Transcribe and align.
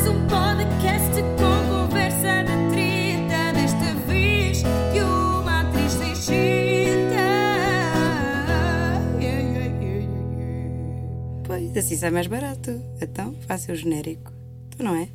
Mais 0.00 0.12
um 0.12 0.26
podcast 0.28 1.20
com 1.36 1.68
conversa 1.68 2.42
de 2.44 2.70
treta. 2.72 3.52
Desta 3.52 3.94
vez 4.06 4.62
de 4.62 5.00
uma 5.02 5.60
atriz 5.60 5.92
Pois, 11.46 11.76
assim 11.76 11.96
sai 11.98 12.10
mais 12.10 12.26
barato. 12.28 12.70
Então, 13.02 13.34
faça 13.42 13.72
o 13.72 13.76
genérico. 13.76 14.32
Tu 14.74 14.82
não 14.82 14.96
é? 14.96 15.10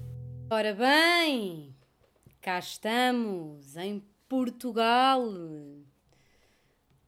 Ora 0.52 0.76
bem, 0.76 1.76
cá 2.40 2.60
estamos, 2.60 3.76
em 3.78 4.04
Portugal. 4.30 5.24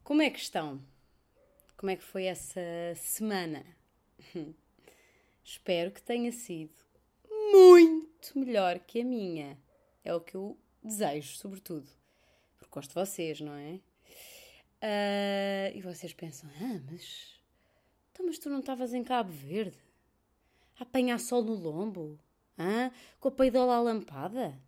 Como 0.03 0.23
é 0.23 0.31
que 0.31 0.39
estão? 0.39 0.81
Como 1.75 1.91
é 1.91 1.95
que 1.95 2.03
foi 2.03 2.23
essa 2.23 2.59
semana? 2.95 3.63
Espero 5.45 5.91
que 5.91 6.01
tenha 6.01 6.31
sido 6.31 6.86
muito 7.51 8.37
melhor 8.39 8.79
que 8.79 9.01
a 9.01 9.05
minha. 9.05 9.57
É 10.03 10.13
o 10.13 10.21
que 10.21 10.35
eu 10.35 10.57
desejo, 10.83 11.35
sobretudo. 11.37 11.87
Porque 12.57 12.73
gosto 12.73 12.89
de 12.89 12.95
vocês, 12.95 13.41
não 13.41 13.53
é? 13.53 13.79
Ah, 14.81 15.71
e 15.73 15.81
vocês 15.81 16.13
pensam, 16.13 16.49
ah, 16.61 16.81
mas. 16.89 17.39
Então, 18.11 18.25
mas 18.25 18.37
tu 18.37 18.49
não 18.49 18.59
estavas 18.59 18.93
em 18.93 19.03
Cabo 19.03 19.31
Verde? 19.31 19.77
A 20.79 20.83
apanhar 20.83 21.19
sol 21.19 21.43
no 21.43 21.53
lombo? 21.53 22.19
Hã? 22.57 22.91
Com 23.19 23.27
a 23.27 23.31
peidola 23.31 23.75
à 23.75 23.81
lampada? 23.81 24.59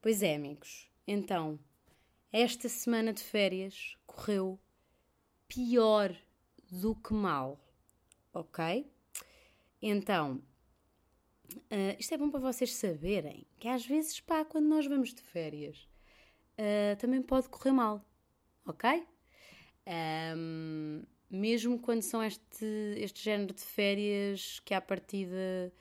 Pois 0.00 0.22
é, 0.22 0.34
amigos. 0.34 0.88
Então, 1.06 1.58
esta 2.32 2.68
semana 2.68 3.12
de 3.12 3.22
férias 3.22 3.96
correu 4.06 4.58
pior 5.48 6.14
do 6.70 6.94
que 6.94 7.12
mal. 7.12 7.58
Ok? 8.32 8.90
Então, 9.82 10.40
ah, 11.70 11.96
isto 11.98 12.14
é 12.14 12.18
bom 12.18 12.30
para 12.30 12.40
vocês 12.40 12.74
saberem 12.74 13.46
que 13.58 13.68
às 13.68 13.84
vezes, 13.84 14.20
pá, 14.20 14.44
quando 14.44 14.66
nós 14.66 14.86
vamos 14.86 15.14
de 15.14 15.22
férias, 15.22 15.88
ah, 16.58 16.96
também 16.96 17.22
pode 17.22 17.48
correr 17.48 17.72
mal. 17.72 18.04
Ok? 18.66 19.06
Ahm, 19.86 21.02
mesmo 21.30 21.78
quando 21.78 22.02
são 22.02 22.22
este, 22.22 22.66
este 22.96 23.22
género 23.22 23.54
de 23.54 23.62
férias 23.62 24.60
que 24.60 24.74
à 24.74 24.80
partida 24.80 25.72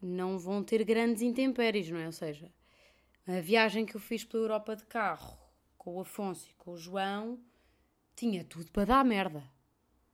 não 0.00 0.38
vão 0.38 0.64
ter 0.64 0.84
grandes 0.84 1.22
intempéries, 1.22 1.90
não 1.90 1.98
é? 1.98 2.06
Ou 2.06 2.12
seja, 2.12 2.52
a 3.26 3.40
viagem 3.40 3.86
que 3.86 3.94
eu 3.94 4.00
fiz 4.00 4.24
pela 4.24 4.42
Europa 4.42 4.74
de 4.74 4.84
carro 4.86 5.38
com 5.78 5.96
o 5.96 6.00
Afonso 6.00 6.48
e 6.50 6.54
com 6.54 6.72
o 6.72 6.76
João 6.76 7.38
tinha 8.16 8.44
tudo 8.44 8.70
para 8.72 8.86
dar 8.86 9.04
merda, 9.04 9.44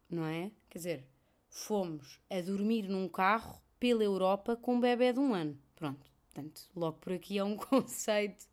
não 0.09 0.27
é? 0.27 0.51
Quer 0.69 0.79
dizer, 0.79 1.07
fomos 1.49 2.21
a 2.29 2.41
dormir 2.41 2.89
num 2.89 3.09
carro 3.09 3.61
pela 3.79 4.03
Europa 4.03 4.57
com 4.57 4.77
um 4.77 4.81
bebê 4.81 5.13
de 5.13 5.21
um 5.21 5.35
ano. 5.35 5.59
Pronto, 5.75 6.11
portanto, 6.27 6.63
logo 6.75 6.99
por 6.99 7.13
aqui 7.13 7.39
é 7.39 7.45
um 7.45 7.57
conceito 7.57 8.47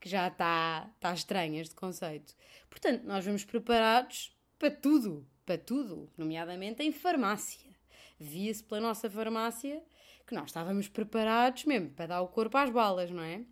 que 0.00 0.08
já 0.08 0.28
está 0.28 0.90
está 0.94 1.12
estranho 1.12 1.60
este 1.60 1.74
conceito. 1.74 2.34
Portanto, 2.68 3.04
nós 3.04 3.24
vamos 3.24 3.44
preparados 3.44 4.36
para 4.58 4.70
tudo, 4.70 5.26
para 5.44 5.58
tudo, 5.58 6.10
nomeadamente 6.16 6.82
em 6.82 6.92
farmácia. 6.92 7.70
Via-se 8.18 8.62
pela 8.62 8.80
nossa 8.80 9.10
farmácia 9.10 9.82
que 10.26 10.34
nós 10.34 10.46
estávamos 10.46 10.88
preparados 10.88 11.64
mesmo 11.64 11.90
para 11.90 12.06
dar 12.06 12.22
o 12.22 12.28
corpo 12.28 12.56
às 12.56 12.70
balas, 12.70 13.10
não 13.10 13.22
é? 13.22 13.44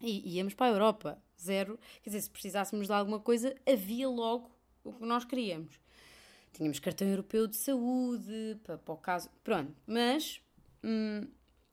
E 0.00 0.36
íamos 0.36 0.54
para 0.54 0.66
a 0.66 0.70
Europa, 0.70 1.22
zero. 1.40 1.78
Quer 2.02 2.10
dizer, 2.10 2.20
se 2.22 2.30
precisássemos 2.30 2.86
de 2.86 2.92
alguma 2.92 3.18
coisa, 3.18 3.54
havia 3.66 4.08
logo 4.08 4.50
o 4.84 4.92
que 4.92 5.04
nós 5.04 5.24
queríamos. 5.24 5.80
Tínhamos 6.56 6.78
cartão 6.78 7.06
europeu 7.06 7.46
de 7.46 7.54
saúde, 7.54 8.58
para, 8.64 8.78
para 8.78 8.94
o 8.94 8.96
caso. 8.96 9.28
Pronto, 9.44 9.74
mas 9.86 10.40
hum, 10.82 11.28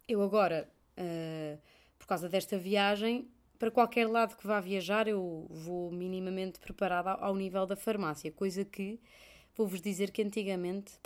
eu 0.05 0.21
agora, 0.21 0.69
ah, 0.97 1.57
por 1.97 2.05
causa 2.05 2.27
desta 2.27 2.57
viagem, 2.57 3.29
para 3.57 3.71
qualquer 3.71 4.09
lado 4.09 4.35
que 4.35 4.45
vá 4.45 4.59
viajar, 4.59 5.07
eu 5.07 5.47
vou 5.49 5.89
minimamente 5.89 6.59
preparada 6.59 7.11
ao 7.11 7.33
nível 7.33 7.65
da 7.65 7.77
farmácia, 7.77 8.29
coisa 8.29 8.65
que 8.65 8.99
vou-vos 9.55 9.81
dizer 9.81 10.11
que 10.11 10.21
antigamente 10.21 10.99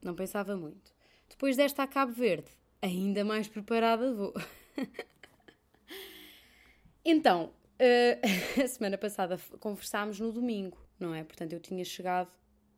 não 0.00 0.14
pensava 0.14 0.56
muito. 0.56 0.94
Depois 1.28 1.56
desta 1.56 1.82
a 1.82 1.88
Cabo 1.88 2.12
Verde, 2.12 2.52
ainda 2.80 3.24
mais 3.24 3.48
preparada 3.48 4.14
vou. 4.14 4.32
então, 7.04 7.52
eh, 7.80 8.20
a 8.62 8.68
semana 8.68 8.96
passada 8.96 9.40
conversámos 9.58 10.20
no 10.20 10.30
domingo, 10.30 10.78
não 11.00 11.12
é? 11.12 11.24
Portanto, 11.24 11.52
eu 11.52 11.58
tinha 11.58 11.84
chegado 11.84 12.30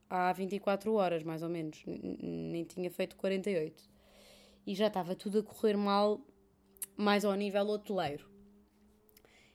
há 0.08 0.32
24 0.32 0.92
horas, 0.94 1.22
mais 1.22 1.42
ou 1.42 1.48
menos, 1.48 1.82
nem 1.86 2.64
tinha 2.64 2.90
feito 2.90 3.16
48. 3.16 3.88
E 4.66 4.74
já 4.74 4.88
estava 4.88 5.14
tudo 5.14 5.40
a 5.40 5.42
correr 5.42 5.76
mal, 5.76 6.20
mais 6.96 7.24
ao 7.24 7.34
nível 7.34 7.68
hoteleiro. 7.68 8.28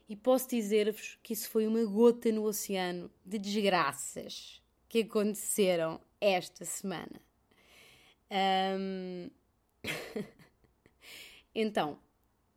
E 0.08 0.16
posso 0.16 0.50
dizer-vos 0.50 1.18
que 1.24 1.34
isso 1.34 1.50
foi 1.50 1.66
uma 1.66 1.84
gota 1.86 2.32
no 2.32 2.44
oceano 2.44 3.10
de 3.26 3.40
desgraças 3.40 4.62
que 4.90 5.00
aconteceram 5.00 6.02
esta 6.20 6.66
semana. 6.66 7.22
Ahm, 8.30 9.30
então, 11.56 11.98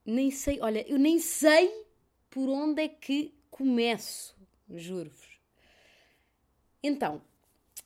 nem 0.05 0.31
sei, 0.31 0.61
olha, 0.61 0.85
eu 0.89 0.99
nem 0.99 1.19
sei 1.19 1.71
por 2.29 2.49
onde 2.49 2.83
é 2.83 2.89
que 2.89 3.33
começo, 3.51 4.37
juro-vos. 4.69 5.41
Então, 6.83 7.23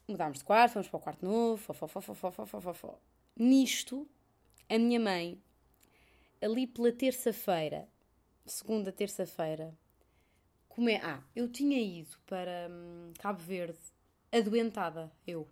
mudámos 0.08 0.38
de 0.38 0.44
quarto, 0.44 0.72
fomos 0.72 0.88
para 0.88 0.96
o 0.96 1.00
quarto 1.00 1.24
novo, 1.24 1.56
fofó, 1.62 1.86
fofó, 1.86 2.14
fofó, 2.14 2.46
fofó, 2.46 2.60
fofó. 2.60 2.98
Nisto, 3.36 4.08
a 4.69 4.78
minha 4.78 4.98
mãe, 4.98 5.41
ali 6.41 6.66
pela 6.66 6.91
terça-feira, 6.91 7.88
segunda, 8.46 8.91
terça-feira, 8.91 9.76
come... 10.69 10.96
Ah, 10.96 11.22
eu 11.36 11.48
tinha 11.48 11.78
ido 11.80 12.16
para 12.26 12.69
hum, 12.70 13.12
Cabo 13.19 13.41
Verde, 13.41 13.78
adoentada, 14.32 15.12
eu. 15.26 15.46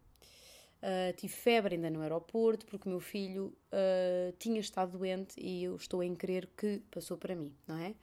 Uh, 0.82 1.12
tive 1.16 1.32
febre 1.32 1.74
ainda 1.74 1.90
no 1.90 2.02
aeroporto, 2.02 2.66
porque 2.66 2.86
o 2.86 2.90
meu 2.90 3.00
filho 3.00 3.56
uh, 3.72 4.32
tinha 4.38 4.60
estado 4.60 4.98
doente 4.98 5.34
e 5.40 5.64
eu 5.64 5.74
estou 5.74 6.02
em 6.02 6.14
crer 6.14 6.48
que 6.56 6.82
passou 6.90 7.16
para 7.16 7.34
mim, 7.34 7.52
não 7.66 7.78
é? 7.78 7.94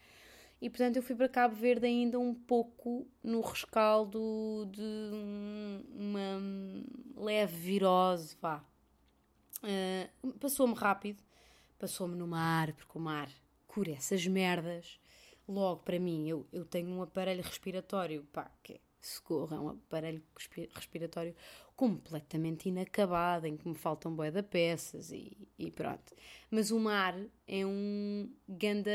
E 0.63 0.69
portanto 0.69 0.96
eu 0.96 1.03
fui 1.03 1.13
para 1.13 1.28
Cabo 1.28 1.53
Verde 1.56 1.85
ainda 1.85 2.18
um 2.18 2.34
pouco 2.34 3.06
no 3.22 3.41
rescaldo 3.41 4.66
de 4.72 4.81
um- 4.81 5.84
uma 5.94 7.22
leve 7.22 7.53
virose, 7.57 8.38
vá. 8.41 8.63
Uh, 9.62 10.31
passou-me 10.40 10.74
rápido, 10.74 11.22
passou-me 11.78 12.16
no 12.16 12.25
mar, 12.25 12.72
porque 12.72 12.97
o 12.97 13.01
mar 13.01 13.29
cura 13.68 13.91
essas 13.91 14.25
merdas. 14.25 15.01
Logo, 15.46 15.84
para 15.84 16.00
mim, 16.00 16.29
eu, 16.29 16.47
eu 16.53 16.63
tenho 16.63 16.90
um 16.91 17.01
aparelho 17.01 17.44
respiratório, 17.44 18.24
pá, 18.31 18.50
que 18.63 18.75
é, 18.75 18.80
socorro, 19.01 19.53
é 19.53 19.59
um 19.59 19.68
aparelho 19.68 20.24
respi- 20.34 20.69
respiratório 20.74 21.35
completamente 21.75 22.69
inacabado, 22.69 23.47
em 23.47 23.57
que 23.57 23.68
me 23.68 23.75
faltam 23.75 24.16
bué 24.16 24.31
de 24.31 24.41
peças 24.44 25.12
e, 25.12 25.38
e 25.59 25.69
pronto. 25.72 26.13
Mas 26.50 26.72
o 26.72 26.80
mar 26.80 27.13
é 27.45 27.66
um 27.66 28.30
ganda 28.47 28.90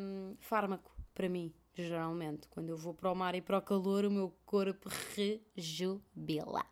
hum, 0.00 0.34
fármaco 0.40 0.90
para 1.14 1.28
mim, 1.28 1.52
geralmente. 1.74 2.48
Quando 2.48 2.68
eu 2.70 2.76
vou 2.76 2.94
para 2.94 3.10
o 3.10 3.14
mar 3.14 3.34
e 3.34 3.40
para 3.40 3.58
o 3.58 3.62
calor, 3.62 4.04
o 4.04 4.10
meu 4.10 4.34
corpo 4.44 4.88
rejubila. 5.14 6.64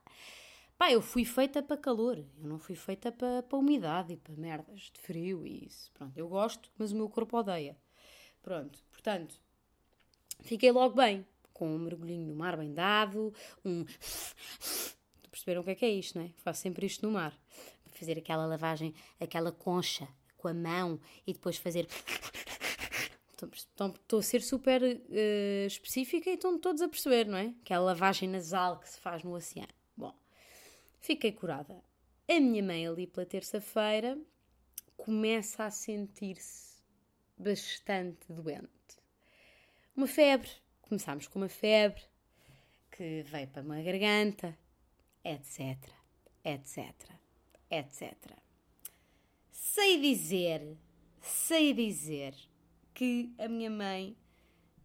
Pá, 0.76 0.90
eu 0.90 1.02
fui 1.02 1.26
feita 1.26 1.62
para 1.62 1.76
calor, 1.76 2.16
eu 2.16 2.48
não 2.48 2.58
fui 2.58 2.74
feita 2.74 3.12
para, 3.12 3.42
para 3.42 3.58
umidade 3.58 4.14
e 4.14 4.16
para 4.16 4.34
merdas 4.34 4.90
de 4.90 4.98
frio 4.98 5.46
e 5.46 5.66
isso. 5.66 5.92
Pronto, 5.92 6.16
eu 6.16 6.26
gosto, 6.26 6.70
mas 6.78 6.90
o 6.90 6.96
meu 6.96 7.08
corpo 7.08 7.36
odeia. 7.36 7.76
Pronto, 8.40 8.82
portanto, 8.90 9.38
fiquei 10.40 10.72
logo 10.72 10.94
bem, 10.94 11.26
com 11.52 11.68
um 11.74 11.78
mergulhinho 11.78 12.26
no 12.26 12.34
mar 12.34 12.56
bem 12.56 12.72
dado, 12.72 13.34
um. 13.62 13.84
Perceberam 15.30 15.60
o 15.60 15.64
que 15.64 15.70
é 15.70 15.74
que 15.74 15.84
é 15.84 15.90
isto, 15.90 16.18
não 16.18 16.24
é? 16.24 16.30
Faço 16.38 16.62
sempre 16.62 16.86
isto 16.86 17.06
no 17.06 17.12
mar. 17.12 17.38
Fazer 17.92 18.16
aquela 18.16 18.46
lavagem, 18.46 18.94
aquela 19.20 19.52
concha 19.52 20.08
com 20.38 20.48
a 20.48 20.54
mão 20.54 20.98
e 21.26 21.34
depois 21.34 21.58
fazer. 21.58 21.86
Estou 23.48 24.19
a 24.19 24.22
ser 24.22 24.42
super 24.42 24.82
eh, 24.82 25.66
específica 25.66 26.31
e 26.31 26.34
estão 26.34 26.58
todos 26.58 26.82
a 26.82 26.88
perceber, 26.88 27.26
não 27.26 27.38
é? 27.38 27.54
Aquela 27.62 27.87
lavagem 27.87 28.28
nasal 28.28 28.78
que 28.78 28.88
se 28.88 29.00
faz 29.00 29.22
no 29.22 29.34
oceano. 29.34 29.72
Bom, 29.96 30.14
fiquei 31.00 31.32
curada. 31.32 31.82
A 32.28 32.40
minha 32.40 32.62
mãe, 32.62 32.87
ali 32.87 33.06
pela 33.06 33.26
terça-feira, 33.26 34.19
começa 34.96 35.64
a 35.64 35.70
sentir-se 35.70 36.82
bastante 37.37 38.32
doente. 38.32 38.69
Uma 39.96 40.06
febre. 40.06 40.50
Começámos 40.82 41.26
com 41.26 41.38
uma 41.38 41.48
febre 41.48 42.02
que 42.90 43.22
veio 43.22 43.48
para 43.48 43.62
uma 43.62 43.81
garganta, 43.81 44.56
etc, 45.25 45.76
etc, 46.44 46.94
etc. 47.70 48.14
Sei 49.50 50.00
dizer, 50.00 50.76
sei 51.20 51.72
dizer 51.72 52.34
que 53.00 53.32
a 53.38 53.49
minha 53.49 53.70
mãe 53.70 54.14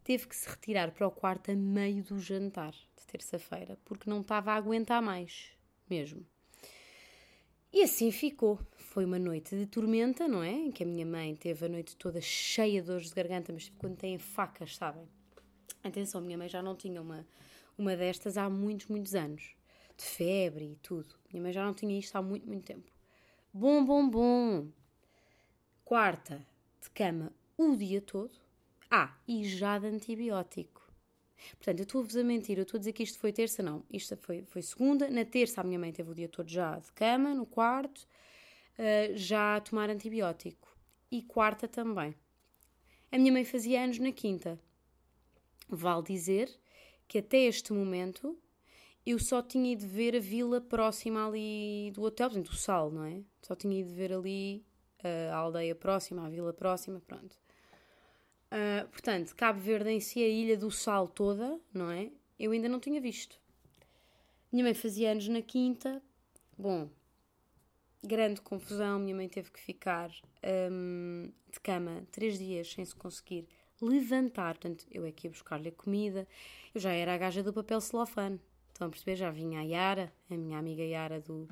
teve 0.02 0.26
que 0.26 0.36
se 0.38 0.48
retirar 0.48 0.90
para 0.92 1.06
o 1.06 1.12
quarto 1.12 1.52
a 1.52 1.54
meio 1.54 2.02
do 2.02 2.18
jantar 2.18 2.72
de 2.72 3.06
terça-feira 3.06 3.78
porque 3.84 4.10
não 4.10 4.22
estava 4.22 4.54
a 4.54 4.56
aguentar 4.56 5.02
mais, 5.02 5.50
mesmo. 5.90 6.26
E 7.74 7.84
assim 7.84 8.12
ficou. 8.12 8.58
Foi 8.78 9.04
uma 9.04 9.20
noite 9.20 9.54
de 9.54 9.66
tormenta, 9.66 10.30
não 10.30 10.42
é? 10.42 10.54
Em 10.54 10.72
que 10.72 10.84
a 10.84 10.86
minha 10.86 11.06
mãe 11.06 11.36
teve 11.36 11.66
a 11.66 11.68
noite 11.68 11.98
toda 11.98 12.22
cheia 12.22 12.80
de 12.82 12.88
dores 12.88 13.10
de 13.10 13.16
garganta, 13.16 13.52
mas 13.52 13.66
tipo 13.66 13.80
quando 13.80 13.98
têm 13.98 14.18
facas, 14.18 14.78
sabem? 14.78 15.06
Atenção, 15.84 16.22
minha 16.22 16.38
mãe 16.38 16.48
já 16.48 16.62
não 16.62 16.74
tinha 16.74 17.02
uma, 17.02 17.28
uma 17.78 17.98
destas 17.98 18.38
há 18.38 18.50
muitos, 18.50 18.88
muitos 18.88 19.14
anos. 19.14 19.58
De 19.98 20.06
febre 20.06 20.72
e 20.72 20.76
tudo. 20.78 21.16
Minha 21.34 21.44
mãe 21.44 21.52
já 21.52 21.66
não 21.66 21.74
tinha 21.74 22.00
isto 22.00 22.16
há 22.16 22.22
muito, 22.22 22.48
muito 22.48 22.64
tempo. 22.64 22.90
Bom, 23.54 23.84
bom, 23.84 24.10
bom. 24.10 24.70
Quarta, 25.84 26.48
de 26.82 26.90
cama 26.92 27.34
o 27.58 27.76
dia 27.76 28.02
todo. 28.02 28.32
Ah, 28.90 29.16
e 29.28 29.44
já 29.44 29.80
de 29.80 29.88
antibiótico. 29.88 30.86
Portanto, 31.58 31.80
eu 31.80 31.84
estou-vos 31.84 32.16
a 32.16 32.24
mentir, 32.24 32.58
eu 32.58 32.64
estou 32.64 32.78
a 32.78 32.80
dizer 32.80 32.94
que 32.94 33.04
isto 33.04 33.20
foi 33.20 33.32
terça, 33.32 33.62
não. 33.62 33.84
Isto 33.92 34.18
foi, 34.18 34.44
foi 34.44 34.62
segunda. 34.62 35.10
Na 35.10 35.26
terça, 35.26 35.62
a 35.62 35.64
minha 35.64 35.80
mãe 35.80 35.92
teve 35.92 36.10
o 36.10 36.16
dia 36.16 36.30
todo 36.30 36.50
já 36.50 36.78
de 36.80 36.92
cama, 36.94 37.34
no 37.34 37.46
quarto, 37.46 38.00
uh, 38.00 39.16
já 39.16 39.58
a 39.58 39.62
tomar 39.62 39.90
antibiótico. 39.90 40.76
E 41.12 41.22
quarta 41.22 41.68
também. 41.68 42.16
A 43.12 43.18
minha 43.18 43.32
mãe 43.32 43.46
fazia 43.46 43.84
anos 43.84 44.00
na 44.00 44.12
quinta. 44.12 44.60
Vale 45.70 46.04
dizer 46.04 46.50
que 47.08 47.20
até 47.20 47.38
este 47.38 47.74
momento 47.74 48.38
eu 49.06 49.20
só 49.20 49.42
tinha 49.42 49.74
ido 49.74 49.88
ver 49.88 50.16
a 50.16 50.20
vila 50.20 50.60
próxima 50.60 51.28
ali 51.28 51.92
do 51.94 52.02
hotel, 52.02 52.30
portanto, 52.30 52.50
o 52.50 52.56
Sal, 52.56 52.92
não 52.92 53.04
é? 53.04 53.22
Só 53.42 53.56
tinha 53.56 53.80
ido 53.80 53.94
ver 53.94 54.12
ali 54.12 54.66
uh, 55.04 55.32
a 55.32 55.36
aldeia 55.36 55.76
próxima, 55.76 56.26
a 56.26 56.30
vila 56.30 56.52
próxima, 56.52 57.00
pronto. 57.06 57.38
Uh, 58.56 58.88
portanto, 58.88 59.36
Cabo 59.36 59.60
Verde 59.60 59.90
em 59.90 60.00
si, 60.00 60.24
a 60.24 60.28
ilha 60.30 60.56
do 60.56 60.72
Sal 60.72 61.10
toda, 61.10 61.60
não 61.74 61.92
é? 61.92 62.10
Eu 62.40 62.52
ainda 62.52 62.70
não 62.70 62.80
tinha 62.80 63.02
visto. 63.02 63.38
Minha 64.50 64.64
mãe 64.64 64.74
fazia 64.74 65.12
anos 65.12 65.28
na 65.28 65.42
quinta. 65.42 66.02
Bom, 66.58 66.90
grande 68.02 68.40
confusão. 68.40 68.98
Minha 68.98 69.14
mãe 69.14 69.28
teve 69.28 69.52
que 69.52 69.60
ficar 69.60 70.10
um, 70.72 71.30
de 71.52 71.60
cama 71.60 72.08
três 72.14 72.40
dias 72.40 72.72
sem 72.72 72.86
se 72.86 72.96
conseguir 72.96 73.46
levantar. 73.82 74.56
Portanto, 74.56 74.86
eu 74.90 75.04
é 75.04 75.12
que 75.12 75.28
ia 75.28 75.32
buscar-lhe 75.32 75.68
a 75.68 75.74
comida. 75.74 76.26
Eu 76.74 76.80
já 76.80 76.94
era 76.94 77.14
a 77.14 77.18
gaja 77.18 77.44
do 77.44 77.52
papel 77.52 77.82
celofane. 77.82 78.40
Estão 78.70 78.88
a 78.88 78.90
perceber? 78.90 79.18
Já 79.18 79.32
vinha 79.32 79.60
a 79.60 79.64
Yara, 79.64 80.14
a 80.30 80.38
minha 80.38 80.58
amiga 80.58 80.84
Yara 80.84 81.20
do, 81.20 81.50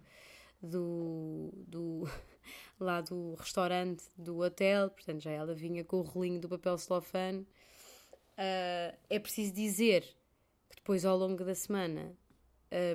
do, 0.64 1.52
do 1.68 2.04
lá 2.80 3.02
do 3.02 3.36
restaurante 3.36 4.06
do 4.18 4.40
hotel, 4.40 4.90
portanto 4.90 5.22
já 5.22 5.32
ela 5.32 5.54
vinha 5.54 5.84
com 5.84 5.98
o 5.98 6.02
rolinho 6.02 6.40
do 6.40 6.48
papel 6.48 6.78
celofane. 6.78 7.42
Uh, 8.36 8.98
é 9.10 9.20
preciso 9.20 9.54
dizer 9.54 10.04
que 10.70 10.78
depois 10.78 11.06
ao 11.06 11.18
longo 11.18 11.44
da 11.44 11.54
semana 11.54 12.18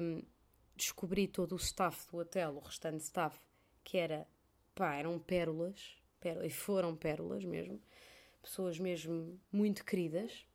um, 0.03 0.23
descobri 0.75 1.29
todo 1.29 1.53
o 1.53 1.57
staff 1.57 2.09
do 2.11 2.19
hotel, 2.19 2.57
o 2.57 2.61
restante 2.61 3.03
staff, 3.05 3.39
que 3.85 3.99
era, 3.99 4.27
pá, 4.75 4.95
eram 4.95 5.19
pérolas, 5.19 5.97
pérolas 6.19 6.53
e 6.53 6.55
foram 6.55 6.97
pérolas 6.97 7.45
mesmo, 7.45 7.81
pessoas 8.43 8.79
mesmo 8.79 9.39
muito 9.53 9.85
queridas. 9.85 10.47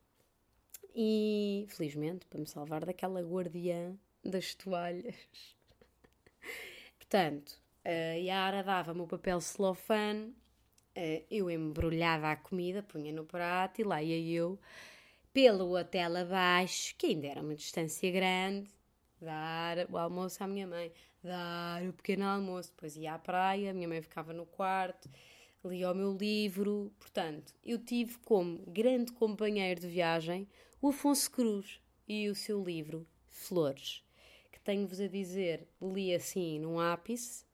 E 0.95 1.65
felizmente, 1.69 2.25
para 2.27 2.39
me 2.39 2.47
salvar 2.47 2.85
daquela 2.85 3.21
guardiã 3.21 3.97
das 4.23 4.53
toalhas. 4.53 5.15
Portanto, 7.13 7.61
a 7.85 8.15
Yara 8.15 8.63
dava-me 8.63 9.01
o 9.01 9.05
papel 9.05 9.39
celofane, 9.39 10.33
eu 11.29 11.47
embrulhava 11.47 12.31
a 12.31 12.35
comida, 12.35 12.81
punha 12.81 13.13
no 13.13 13.23
prato 13.23 13.81
e 13.81 13.83
lá 13.83 14.01
ia 14.01 14.17
eu, 14.35 14.59
pelo 15.31 15.77
hotel 15.77 16.17
abaixo, 16.17 16.95
que 16.97 17.05
ainda 17.05 17.27
era 17.27 17.41
uma 17.41 17.53
distância 17.53 18.09
grande, 18.09 18.67
dar 19.21 19.87
o 19.91 19.97
almoço 19.99 20.43
à 20.43 20.47
minha 20.47 20.65
mãe, 20.65 20.91
dar 21.23 21.83
o 21.83 21.93
pequeno 21.93 22.25
almoço, 22.25 22.71
depois 22.71 22.97
ia 22.97 23.13
à 23.13 23.19
praia, 23.19 23.69
a 23.69 23.73
minha 23.75 23.87
mãe 23.87 24.01
ficava 24.01 24.33
no 24.33 24.47
quarto, 24.47 25.07
lia 25.63 25.91
o 25.91 25.95
meu 25.95 26.17
livro. 26.17 26.91
Portanto, 26.97 27.53
eu 27.63 27.77
tive 27.77 28.17
como 28.25 28.57
grande 28.65 29.11
companheiro 29.11 29.79
de 29.79 29.87
viagem 29.87 30.47
o 30.81 30.89
Afonso 30.89 31.29
Cruz 31.29 31.79
e 32.07 32.27
o 32.27 32.33
seu 32.33 32.63
livro 32.63 33.05
Flores 33.29 34.03
tenho-vos 34.63 34.99
a 34.99 35.07
dizer, 35.07 35.67
li 35.81 36.13
assim 36.13 36.59
num 36.59 36.79
ápice. 36.79 37.45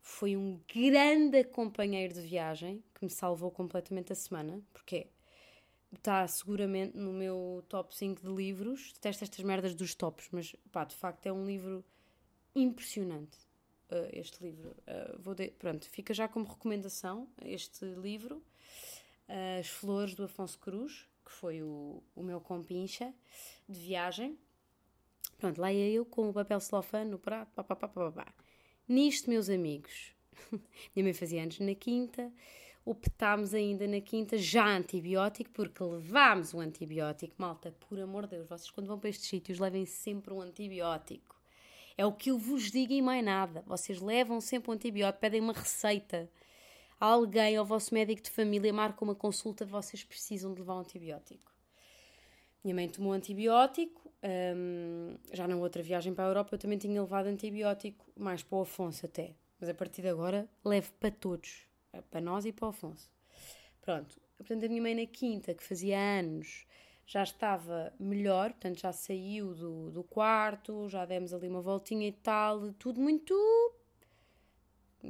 Foi 0.00 0.36
um 0.36 0.60
grande 0.72 1.44
companheiro 1.44 2.12
de 2.12 2.20
viagem 2.20 2.82
que 2.94 3.04
me 3.04 3.10
salvou 3.10 3.50
completamente 3.50 4.12
a 4.12 4.16
semana, 4.16 4.60
porque 4.72 5.06
está 5.94 6.26
seguramente 6.26 6.96
no 6.96 7.12
meu 7.12 7.64
top 7.68 7.94
5 7.94 8.22
de 8.22 8.28
livros. 8.28 8.92
Detesto 8.94 9.24
estas 9.24 9.44
merdas 9.44 9.74
dos 9.74 9.94
tops, 9.94 10.28
mas 10.32 10.56
pá, 10.70 10.84
de 10.84 10.94
facto 10.96 11.26
é 11.26 11.32
um 11.32 11.46
livro 11.46 11.84
impressionante. 12.54 13.36
Uh, 13.90 14.08
este 14.12 14.42
livro. 14.42 14.70
Uh, 14.70 15.20
vou 15.20 15.34
de... 15.34 15.50
Pronto, 15.50 15.88
fica 15.88 16.14
já 16.14 16.26
como 16.26 16.46
recomendação 16.46 17.28
este 17.42 17.84
livro, 17.84 18.42
uh, 19.28 19.60
As 19.60 19.68
Flores 19.68 20.14
do 20.14 20.24
Afonso 20.24 20.58
Cruz, 20.58 21.06
que 21.24 21.30
foi 21.30 21.62
o, 21.62 22.02
o 22.14 22.22
meu 22.22 22.40
compincha 22.40 23.12
de 23.68 23.78
viagem. 23.78 24.38
Pronto, 25.42 25.60
lá 25.60 25.72
ia 25.72 25.90
eu 25.90 26.04
com 26.04 26.28
o 26.28 26.32
papel 26.32 26.60
celofane 26.60 27.10
no 27.10 27.18
prato, 27.18 27.50
pá, 27.52 27.64
pá, 27.64 27.74
pá, 27.74 27.88
pá, 27.88 28.12
pá. 28.12 28.34
Nisto, 28.88 29.28
meus 29.28 29.50
amigos, 29.50 30.14
minha 30.94 31.02
mãe 31.02 31.12
fazia 31.12 31.42
anos 31.42 31.58
na 31.58 31.74
quinta, 31.74 32.32
optámos 32.84 33.52
ainda 33.52 33.88
na 33.88 34.00
quinta 34.00 34.38
já 34.38 34.64
antibiótico, 34.64 35.50
porque 35.50 35.82
levámos 35.82 36.54
o 36.54 36.60
antibiótico. 36.60 37.34
Malta, 37.36 37.74
por 37.88 37.98
amor 37.98 38.28
de 38.28 38.36
Deus, 38.36 38.48
vocês 38.48 38.70
quando 38.70 38.86
vão 38.86 39.00
para 39.00 39.10
estes 39.10 39.28
sítios 39.28 39.58
levem 39.58 39.84
sempre 39.84 40.32
um 40.32 40.40
antibiótico. 40.40 41.34
É 41.98 42.06
o 42.06 42.12
que 42.12 42.30
eu 42.30 42.38
vos 42.38 42.70
digo 42.70 42.92
e 42.92 43.02
mais 43.02 43.24
nada. 43.24 43.64
Vocês 43.66 44.00
levam 44.00 44.40
sempre 44.40 44.70
um 44.70 44.74
antibiótico, 44.74 45.22
pedem 45.22 45.40
uma 45.40 45.54
receita. 45.54 46.30
Alguém, 47.00 47.56
ao 47.56 47.64
vosso 47.64 47.92
médico 47.92 48.22
de 48.22 48.30
família, 48.30 48.72
marca 48.72 49.02
uma 49.02 49.16
consulta, 49.16 49.66
vocês 49.66 50.04
precisam 50.04 50.54
de 50.54 50.60
levar 50.60 50.76
um 50.76 50.82
antibiótico. 50.82 51.51
Minha 52.64 52.74
mãe 52.74 52.88
tomou 52.88 53.12
antibiótico, 53.12 54.12
um, 54.22 55.16
já 55.32 55.48
na 55.48 55.56
outra 55.56 55.82
viagem 55.82 56.14
para 56.14 56.24
a 56.24 56.28
Europa 56.28 56.54
eu 56.54 56.58
também 56.58 56.78
tinha 56.78 57.00
levado 57.00 57.26
antibiótico, 57.26 58.06
mais 58.16 58.42
para 58.42 58.58
o 58.58 58.62
Afonso 58.62 59.04
até. 59.04 59.34
Mas 59.58 59.68
a 59.68 59.74
partir 59.74 60.02
de 60.02 60.08
agora 60.08 60.48
levo 60.64 60.92
para 61.00 61.10
todos, 61.10 61.66
para 62.10 62.20
nós 62.20 62.44
e 62.44 62.52
para 62.52 62.66
o 62.66 62.68
Afonso. 62.68 63.10
Pronto, 63.80 64.20
portanto 64.36 64.64
a 64.64 64.68
minha 64.68 64.80
mãe 64.80 64.94
na 64.94 65.06
quinta, 65.06 65.54
que 65.54 65.62
fazia 65.62 65.98
anos, 65.98 66.64
já 67.04 67.24
estava 67.24 67.92
melhor, 67.98 68.52
portanto 68.52 68.80
já 68.80 68.92
saiu 68.92 69.54
do, 69.54 69.90
do 69.90 70.04
quarto, 70.04 70.88
já 70.88 71.04
demos 71.04 71.34
ali 71.34 71.48
uma 71.48 71.60
voltinha 71.60 72.06
e 72.06 72.12
tal, 72.12 72.72
tudo 72.74 73.00
muito. 73.00 73.34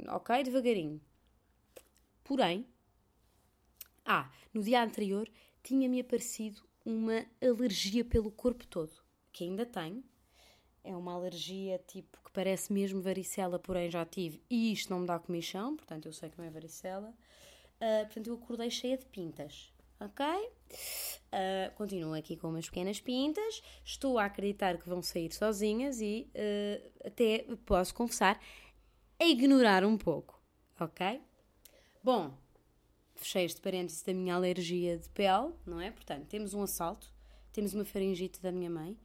ok, 0.07 0.43
devagarinho. 0.43 0.99
Porém, 2.23 2.65
ah, 4.05 4.31
no 4.53 4.63
dia 4.63 4.83
anterior 4.83 5.29
tinha-me 5.61 5.99
aparecido 5.99 6.63
uma 6.85 7.25
alergia 7.41 8.03
pelo 8.03 8.31
corpo 8.31 8.65
todo, 8.67 8.91
que 9.31 9.43
ainda 9.43 9.65
tenho. 9.65 10.03
É 10.83 10.95
uma 10.95 11.13
alergia 11.13 11.79
tipo 11.87 12.21
que 12.23 12.31
parece 12.31 12.73
mesmo 12.73 13.01
varicela, 13.01 13.57
porém 13.57 13.89
já 13.89 14.05
tive 14.05 14.41
e 14.49 14.73
isto 14.73 14.89
não 14.89 14.99
me 14.99 15.07
dá 15.07 15.17
comichão, 15.17 15.77
portanto 15.77 16.07
eu 16.07 16.13
sei 16.13 16.29
que 16.29 16.37
não 16.37 16.45
é 16.45 16.49
varicela. 16.49 17.09
Uh, 17.75 18.05
portanto 18.05 18.27
eu 18.27 18.35
acordei 18.35 18.69
cheia 18.69 18.97
de 18.97 19.05
pintas, 19.05 19.73
ok? 19.99 20.25
Uh, 20.25 21.73
continuo 21.75 22.13
aqui 22.13 22.35
com 22.35 22.49
umas 22.49 22.67
pequenas 22.69 22.99
pintas, 22.99 23.61
estou 23.83 24.19
a 24.19 24.25
acreditar 24.25 24.77
que 24.77 24.87
vão 24.87 25.01
sair 25.01 25.33
sozinhas 25.33 26.01
e 26.01 26.29
uh, 26.35 27.07
até 27.07 27.45
posso 27.65 27.93
confessar 27.95 28.39
a 29.19 29.25
ignorar 29.25 29.85
um 29.85 29.97
pouco, 29.97 30.41
ok? 30.79 31.21
Bom, 32.03 32.37
fechei 33.23 33.45
este 33.45 33.61
parênteses 33.61 34.03
da 34.03 34.13
minha 34.13 34.35
alergia 34.35 34.97
de 34.97 35.07
pele, 35.09 35.53
não 35.65 35.79
é? 35.79 35.89
Portanto, 35.89 36.27
temos 36.27 36.53
um 36.53 36.61
assalto, 36.61 37.11
temos 37.53 37.73
uma 37.73 37.85
faringite 37.85 38.41
da 38.41 38.51
minha 38.51 38.69
mãe, 38.69 38.97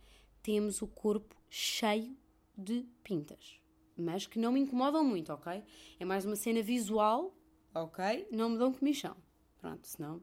temos 0.42 0.82
o 0.82 0.88
corpo 0.88 1.36
cheio 1.48 2.16
de 2.56 2.84
pintas, 3.04 3.60
mas 3.96 4.26
que 4.26 4.38
não 4.38 4.52
me 4.52 4.60
incomodam 4.60 5.04
muito, 5.04 5.32
ok? 5.32 5.62
É 6.00 6.04
mais 6.04 6.24
uma 6.24 6.34
cena 6.34 6.60
visual, 6.62 7.32
ok? 7.72 8.26
Não 8.30 8.50
me 8.50 8.58
dão 8.58 8.72
comichão. 8.72 9.16
Pronto, 9.60 9.86
senão, 9.86 10.22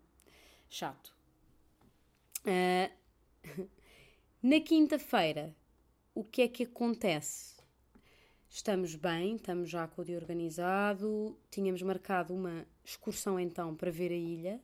chato. 0.69 1.15
Uh, 2.41 2.91
na 4.43 4.59
quinta-feira, 4.59 5.55
o 6.13 6.23
que 6.23 6.41
é 6.41 6.47
que 6.47 6.63
acontece? 6.63 7.54
Estamos 8.55 8.95
bem, 8.95 9.35
estamos 9.35 9.69
já 9.69 9.85
com 9.85 10.01
o 10.01 10.05
dia 10.05 10.15
organizado. 10.15 11.37
Tínhamos 11.51 11.81
marcado 11.81 12.33
uma 12.33 12.65
excursão 12.85 13.37
então 13.37 13.75
para 13.75 13.91
ver 13.91 14.13
a 14.13 14.15
ilha. 14.15 14.61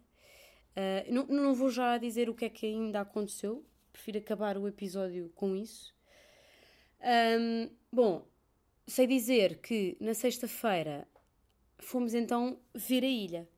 Uh, 0.72 1.14
não, 1.14 1.26
não 1.28 1.54
vou 1.54 1.70
já 1.70 1.98
dizer 1.98 2.30
o 2.30 2.34
que 2.34 2.46
é 2.46 2.50
que 2.50 2.66
ainda 2.68 3.02
aconteceu, 3.02 3.66
prefiro 3.92 4.20
acabar 4.20 4.58
o 4.58 4.66
episódio 4.66 5.30
com 5.36 5.58
isso. 5.58 5.94
Um, 7.02 7.70
bom, 7.92 8.26
sei 8.88 9.06
dizer 9.06 9.58
que 9.58 9.98
na 10.00 10.14
sexta-feira 10.14 11.06
fomos 11.78 12.14
então 12.14 12.62
ver 12.74 13.04
a 13.04 13.10
ilha. 13.10 13.50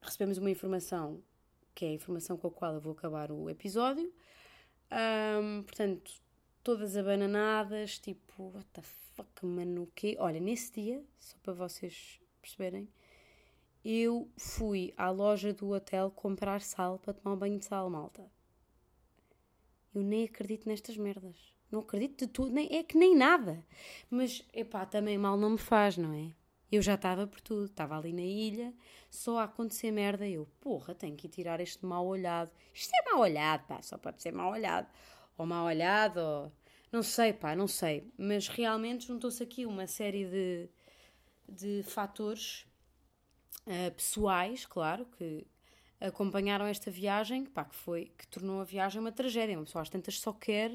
Recebemos 0.00 0.36
uma 0.36 0.50
informação 0.50 1.22
que 1.76 1.84
é 1.84 1.90
a 1.90 1.92
informação 1.92 2.36
com 2.36 2.48
a 2.48 2.50
qual 2.50 2.74
eu 2.74 2.80
vou 2.80 2.92
acabar 2.92 3.30
o 3.30 3.48
episódio. 3.48 4.12
Um, 4.90 5.62
portanto, 5.62 6.10
todas 6.64 6.96
abananadas, 6.96 8.00
tipo, 8.00 8.50
what 8.52 8.66
the 8.72 8.82
fuck, 9.14 9.44
mano, 9.44 9.84
o 9.84 9.86
quê? 9.94 10.16
Olha, 10.18 10.40
nesse 10.40 10.72
dia, 10.72 11.04
só 11.18 11.36
para 11.42 11.52
vocês 11.52 12.20
perceberem, 12.40 12.88
eu 13.84 14.30
fui 14.36 14.92
à 14.96 15.10
loja 15.10 15.52
do 15.52 15.70
hotel 15.70 16.10
comprar 16.10 16.60
sal 16.60 16.98
para 16.98 17.14
tomar 17.14 17.34
um 17.34 17.38
banho 17.38 17.58
de 17.58 17.64
sal, 17.64 17.88
malta. 17.90 18.30
Eu 19.94 20.02
nem 20.02 20.24
acredito 20.24 20.68
nestas 20.68 20.96
merdas. 20.96 21.36
Não 21.70 21.80
acredito 21.80 22.26
de 22.26 22.32
tudo, 22.32 22.52
nem, 22.52 22.68
é 22.76 22.82
que 22.82 22.96
nem 22.96 23.16
nada. 23.16 23.64
Mas, 24.10 24.44
epá, 24.52 24.86
também 24.86 25.18
mal 25.18 25.36
não 25.36 25.50
me 25.50 25.58
faz, 25.58 25.96
não 25.96 26.12
é? 26.12 26.32
Eu 26.70 26.80
já 26.80 26.94
estava 26.94 27.26
por 27.26 27.40
tudo, 27.40 27.66
estava 27.66 27.98
ali 27.98 28.12
na 28.12 28.22
ilha, 28.22 28.72
só 29.10 29.38
a 29.38 29.44
acontecer 29.44 29.90
merda. 29.90 30.26
Eu, 30.26 30.46
porra, 30.60 30.94
tenho 30.94 31.16
que 31.16 31.26
ir 31.26 31.30
tirar 31.30 31.60
este 31.60 31.84
mal 31.84 32.06
olhado. 32.06 32.50
Isto 32.72 32.92
é 32.94 33.10
mal 33.10 33.20
olhado, 33.20 33.66
pá, 33.66 33.82
só 33.82 33.98
pode 33.98 34.22
ser 34.22 34.32
mal 34.32 34.52
olhado. 34.52 34.86
Ou 35.36 35.44
mal 35.44 35.66
olhado, 35.66 36.18
ou. 36.18 36.52
Não 36.92 37.02
sei, 37.02 37.32
pá, 37.32 37.56
não 37.56 37.66
sei. 37.66 38.12
Mas 38.18 38.48
realmente 38.48 39.06
juntou-se 39.06 39.42
aqui 39.42 39.64
uma 39.64 39.86
série 39.86 40.26
de, 40.26 40.68
de 41.48 41.82
fatores 41.84 42.66
uh, 43.66 43.90
pessoais, 43.96 44.66
claro, 44.66 45.06
que 45.16 45.46
acompanharam 45.98 46.66
esta 46.66 46.90
viagem, 46.90 47.46
pá, 47.46 47.64
que 47.64 47.74
foi, 47.74 48.12
que 48.18 48.26
tornou 48.28 48.60
a 48.60 48.64
viagem 48.64 49.00
uma 49.00 49.10
tragédia. 49.10 49.56
Uma 49.56 49.64
pessoa 49.64 49.80
às 49.80 49.88
tantas 49.88 50.20
só 50.20 50.34
quer, 50.34 50.70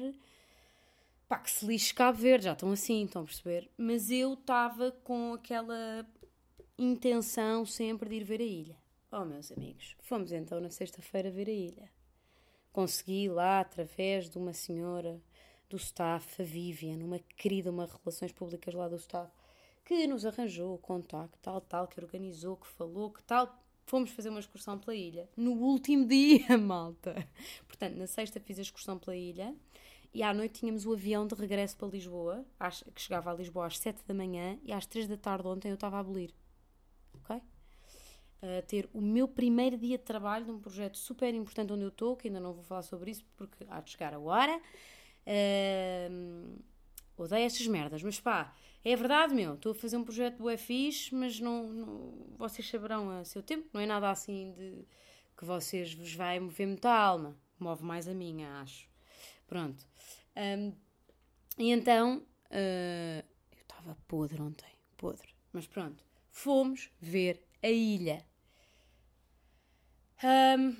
pá, 1.28 1.38
que 1.38 1.50
se 1.52 1.64
lixe 1.64 1.94
Cabo 1.94 2.18
Verde, 2.18 2.46
já 2.46 2.52
estão 2.52 2.72
assim, 2.72 3.04
estão 3.04 3.22
a 3.22 3.24
perceber? 3.24 3.70
Mas 3.78 4.10
eu 4.10 4.34
estava 4.34 4.90
com 4.90 5.34
aquela 5.34 6.04
intenção 6.76 7.64
sempre 7.64 8.08
de 8.08 8.16
ir 8.16 8.24
ver 8.24 8.40
a 8.40 8.44
ilha. 8.44 8.76
Oh, 9.12 9.24
meus 9.24 9.52
amigos, 9.52 9.96
fomos 10.00 10.32
então 10.32 10.60
na 10.60 10.70
sexta-feira 10.70 11.30
ver 11.30 11.48
a 11.48 11.52
ilha. 11.52 11.90
Consegui 12.72 13.28
lá, 13.28 13.60
através 13.60 14.28
de 14.28 14.36
uma 14.36 14.52
senhora 14.52 15.22
do 15.68 15.76
staff, 15.76 16.40
a 16.40 16.44
Vivian, 16.44 16.98
uma 17.04 17.18
querida, 17.36 17.70
uma 17.70 17.86
relações 17.86 18.32
públicas 18.32 18.74
lá 18.74 18.88
do 18.88 18.96
staff, 18.96 19.30
que 19.84 20.06
nos 20.06 20.26
arranjou 20.26 20.74
o 20.74 20.78
contacto, 20.78 21.38
tal, 21.40 21.60
tal, 21.60 21.88
que 21.88 22.00
organizou, 22.00 22.56
que 22.56 22.66
falou, 22.66 23.10
que 23.10 23.22
tal. 23.22 23.62
Fomos 23.86 24.10
fazer 24.10 24.28
uma 24.28 24.40
excursão 24.40 24.78
pela 24.78 24.94
ilha. 24.94 25.30
No 25.34 25.52
último 25.52 26.04
dia, 26.08 26.58
malta. 26.58 27.26
Portanto, 27.66 27.96
na 27.96 28.06
sexta 28.06 28.38
fiz 28.38 28.58
a 28.58 28.62
excursão 28.62 28.98
pela 28.98 29.16
ilha 29.16 29.54
e 30.12 30.22
à 30.22 30.32
noite 30.34 30.60
tínhamos 30.60 30.86
o 30.86 30.92
avião 30.92 31.26
de 31.26 31.34
regresso 31.34 31.76
para 31.76 31.88
Lisboa, 31.88 32.44
que 32.94 33.00
chegava 33.00 33.30
a 33.30 33.34
Lisboa 33.34 33.66
às 33.66 33.78
7 33.78 34.02
da 34.06 34.14
manhã 34.14 34.58
e 34.62 34.72
às 34.72 34.86
3 34.86 35.06
da 35.06 35.16
tarde 35.16 35.46
ontem 35.46 35.68
eu 35.68 35.74
estava 35.74 35.96
a 35.96 36.00
abolir. 36.00 36.34
Ok? 37.14 37.40
A 38.42 38.62
ter 38.62 38.88
o 38.92 39.00
meu 39.00 39.26
primeiro 39.26 39.76
dia 39.76 39.98
de 39.98 40.04
trabalho 40.04 40.46
num 40.46 40.58
projeto 40.58 40.98
super 40.98 41.32
importante 41.34 41.72
onde 41.72 41.82
eu 41.82 41.88
estou, 41.88 42.16
que 42.16 42.28
ainda 42.28 42.40
não 42.40 42.52
vou 42.52 42.62
falar 42.62 42.82
sobre 42.82 43.10
isso 43.10 43.24
porque 43.36 43.64
há 43.68 43.80
de 43.80 43.90
chegar 43.90 44.14
a 44.14 44.18
hora. 44.18 44.60
Uh, 45.28 46.58
odeio 47.16 47.44
estas 47.44 47.66
merdas, 47.66 48.02
mas 48.02 48.18
pá, 48.18 48.54
é 48.82 48.96
verdade, 48.96 49.34
meu. 49.34 49.54
Estou 49.54 49.72
a 49.72 49.74
fazer 49.74 49.98
um 49.98 50.04
projeto 50.04 50.38
do 50.38 50.50
UFIS, 50.50 51.10
mas 51.10 51.38
não, 51.38 51.64
não, 51.68 52.14
vocês 52.38 52.68
saberão 52.68 53.10
a 53.10 53.24
seu 53.24 53.42
tempo. 53.42 53.68
Não 53.72 53.80
é 53.80 53.86
nada 53.86 54.10
assim 54.10 54.52
de 54.52 54.86
que 55.36 55.44
vocês 55.44 55.92
vos 55.92 56.14
vai 56.14 56.40
mover 56.40 56.66
muita 56.66 56.90
alma. 56.90 57.36
Move 57.58 57.84
mais 57.84 58.08
a 58.08 58.14
minha, 58.14 58.60
acho. 58.60 58.88
Pronto. 59.46 59.86
Um, 60.36 60.72
e 61.58 61.70
então, 61.70 62.18
uh, 62.50 63.24
eu 63.52 63.62
estava 63.62 63.96
podre 64.06 64.40
ontem, 64.40 64.70
podre. 64.96 65.28
Mas 65.52 65.66
pronto, 65.66 66.02
fomos 66.30 66.90
ver 67.00 67.44
a 67.62 67.68
ilha. 67.68 68.24
Um, 70.22 70.76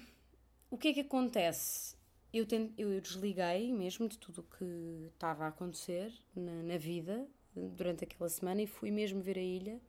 o 0.71 0.79
que 0.79 0.89
é 0.89 0.95
que 0.95 1.01
acontece? 1.01 1.98
Eu, 2.33 2.45
tento, 2.47 2.75
eu 2.79 3.01
desliguei 3.01 3.73
mesmo 3.73 4.09
de 4.09 4.19
tudo 4.19 4.41
o 4.41 4.57
que 4.57 5.11
estava 5.13 5.45
a 5.45 5.49
acontecer 5.49 6.13
na, 6.37 6.63
na 6.63 6.77
vida 6.77 7.27
durante 7.55 8.05
aquela 8.05 8.29
semana 8.29 8.63
e 8.63 8.67
fui 8.67 8.91
mesmo 8.91 9.21
ver 9.21 9.39
a 9.39 9.43
ilha 9.43 9.81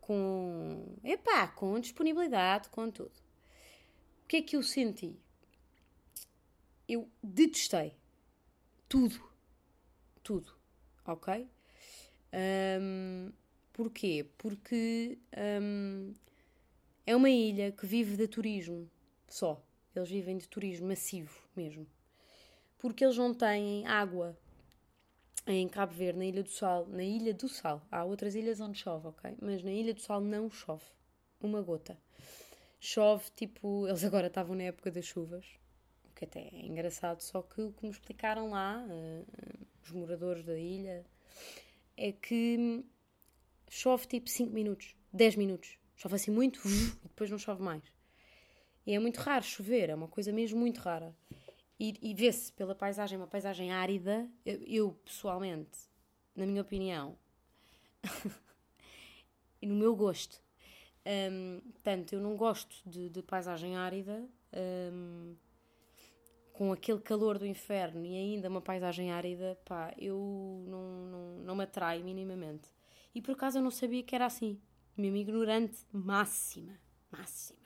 com, 0.00 0.96
epá, 1.02 1.48
com 1.48 1.80
disponibilidade, 1.80 2.68
com 2.68 2.90
tudo. 2.90 3.12
O 4.22 4.26
que 4.28 4.36
é 4.36 4.42
que 4.42 4.56
eu 4.56 4.62
senti? 4.62 5.16
Eu 6.88 7.08
detestei 7.22 7.94
tudo, 8.88 9.22
tudo, 10.22 10.52
ok? 11.06 11.48
Um, 12.80 13.32
porquê? 13.72 14.26
Porque 14.36 15.18
um, 15.62 16.14
é 17.06 17.16
uma 17.16 17.30
ilha 17.30 17.72
que 17.72 17.86
vive 17.86 18.16
de 18.16 18.28
turismo 18.28 18.90
só. 19.26 19.62
Eles 19.94 20.08
vivem 20.08 20.36
de 20.36 20.48
turismo 20.48 20.88
massivo 20.88 21.38
mesmo. 21.56 21.86
Porque 22.78 23.04
eles 23.04 23.16
não 23.16 23.32
têm 23.32 23.86
água 23.86 24.36
em 25.46 25.68
Cabo 25.68 25.92
Verde, 25.92 26.18
na 26.18 26.24
Ilha 26.24 26.42
do 26.42 26.50
Sal, 26.50 26.86
na 26.86 27.04
Ilha 27.04 27.34
do 27.34 27.48
Sal, 27.48 27.86
há 27.90 28.04
outras 28.04 28.34
ilhas 28.34 28.60
onde 28.60 28.78
chove, 28.78 29.08
ok? 29.08 29.36
Mas 29.40 29.62
na 29.62 29.70
Ilha 29.70 29.92
do 29.92 30.00
Sal 30.00 30.20
não 30.20 30.50
chove, 30.50 30.84
uma 31.40 31.60
gota. 31.60 31.98
Chove, 32.80 33.30
tipo, 33.36 33.86
eles 33.88 34.04
agora 34.04 34.28
estavam 34.28 34.56
na 34.56 34.64
época 34.64 34.90
das 34.90 35.04
chuvas, 35.04 35.44
o 36.04 36.14
que 36.14 36.24
até 36.24 36.48
é 36.48 36.66
engraçado, 36.66 37.20
só 37.20 37.42
que 37.42 37.60
o 37.60 37.72
que 37.72 37.84
me 37.84 37.90
explicaram 37.90 38.50
lá, 38.50 38.84
uh, 38.88 39.66
os 39.82 39.90
moradores 39.90 40.44
da 40.44 40.58
ilha, 40.58 41.04
é 41.96 42.10
que 42.10 42.82
chove 43.68 44.06
tipo 44.06 44.30
5 44.30 44.52
minutos, 44.52 44.96
10 45.12 45.36
minutos. 45.36 45.78
Chove 45.96 46.16
assim 46.16 46.30
muito 46.30 46.60
e 47.04 47.08
depois 47.08 47.30
não 47.30 47.38
chove 47.38 47.62
mais. 47.62 47.93
E 48.86 48.94
é 48.94 48.98
muito 48.98 49.18
raro 49.18 49.44
chover, 49.44 49.90
é 49.90 49.94
uma 49.94 50.08
coisa 50.08 50.32
mesmo 50.32 50.58
muito 50.58 50.78
rara. 50.78 51.14
E, 51.78 51.94
e 52.02 52.14
vê-se 52.14 52.52
pela 52.52 52.74
paisagem, 52.74 53.18
uma 53.18 53.26
paisagem 53.26 53.72
árida. 53.72 54.28
Eu, 54.44 54.62
eu 54.62 54.92
pessoalmente, 55.04 55.78
na 56.34 56.46
minha 56.46 56.62
opinião, 56.62 57.16
e 59.60 59.66
no 59.66 59.74
meu 59.74 59.96
gosto, 59.96 60.40
um, 61.32 61.60
portanto, 61.72 62.12
eu 62.12 62.20
não 62.20 62.36
gosto 62.36 62.76
de, 62.86 63.08
de 63.08 63.22
paisagem 63.22 63.76
árida. 63.76 64.24
Um, 64.92 65.34
com 66.54 66.72
aquele 66.72 67.00
calor 67.00 67.36
do 67.36 67.44
inferno 67.44 68.06
e 68.06 68.16
ainda 68.16 68.48
uma 68.48 68.60
paisagem 68.60 69.10
árida, 69.10 69.58
pá, 69.64 69.92
eu 69.98 70.64
não, 70.68 71.06
não, 71.06 71.38
não 71.40 71.56
me 71.56 71.64
atrai 71.64 72.00
minimamente. 72.00 72.68
E 73.12 73.20
por 73.20 73.32
acaso 73.32 73.58
eu 73.58 73.62
não 73.62 73.72
sabia 73.72 74.04
que 74.04 74.14
era 74.14 74.24
assim. 74.24 74.60
Mesmo 74.96 75.16
ignorante 75.16 75.84
máxima, 75.92 76.78
máxima. 77.10 77.63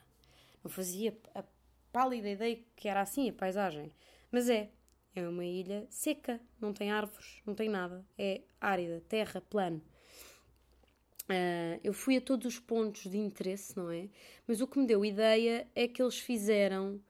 Fazia 0.68 1.16
a 1.34 1.44
pálida 1.92 2.28
ideia 2.28 2.58
que 2.76 2.88
era 2.88 3.00
assim 3.00 3.28
a 3.30 3.32
paisagem. 3.32 3.92
Mas 4.30 4.48
é. 4.48 4.70
É 5.14 5.26
uma 5.26 5.44
ilha 5.44 5.84
seca, 5.90 6.40
não 6.60 6.72
tem 6.72 6.92
árvores, 6.92 7.42
não 7.44 7.52
tem 7.52 7.68
nada. 7.68 8.06
É 8.16 8.42
árida, 8.60 9.02
terra, 9.08 9.40
plano. 9.40 9.82
Uh, 11.24 11.80
eu 11.82 11.92
fui 11.92 12.16
a 12.16 12.20
todos 12.20 12.46
os 12.54 12.60
pontos 12.60 13.10
de 13.10 13.18
interesse, 13.18 13.76
não 13.76 13.90
é? 13.90 14.08
Mas 14.46 14.60
o 14.60 14.66
que 14.66 14.78
me 14.78 14.86
deu 14.86 15.04
ideia 15.04 15.66
é 15.74 15.88
que 15.88 16.00
eles 16.00 16.18
fizeram 16.18 17.02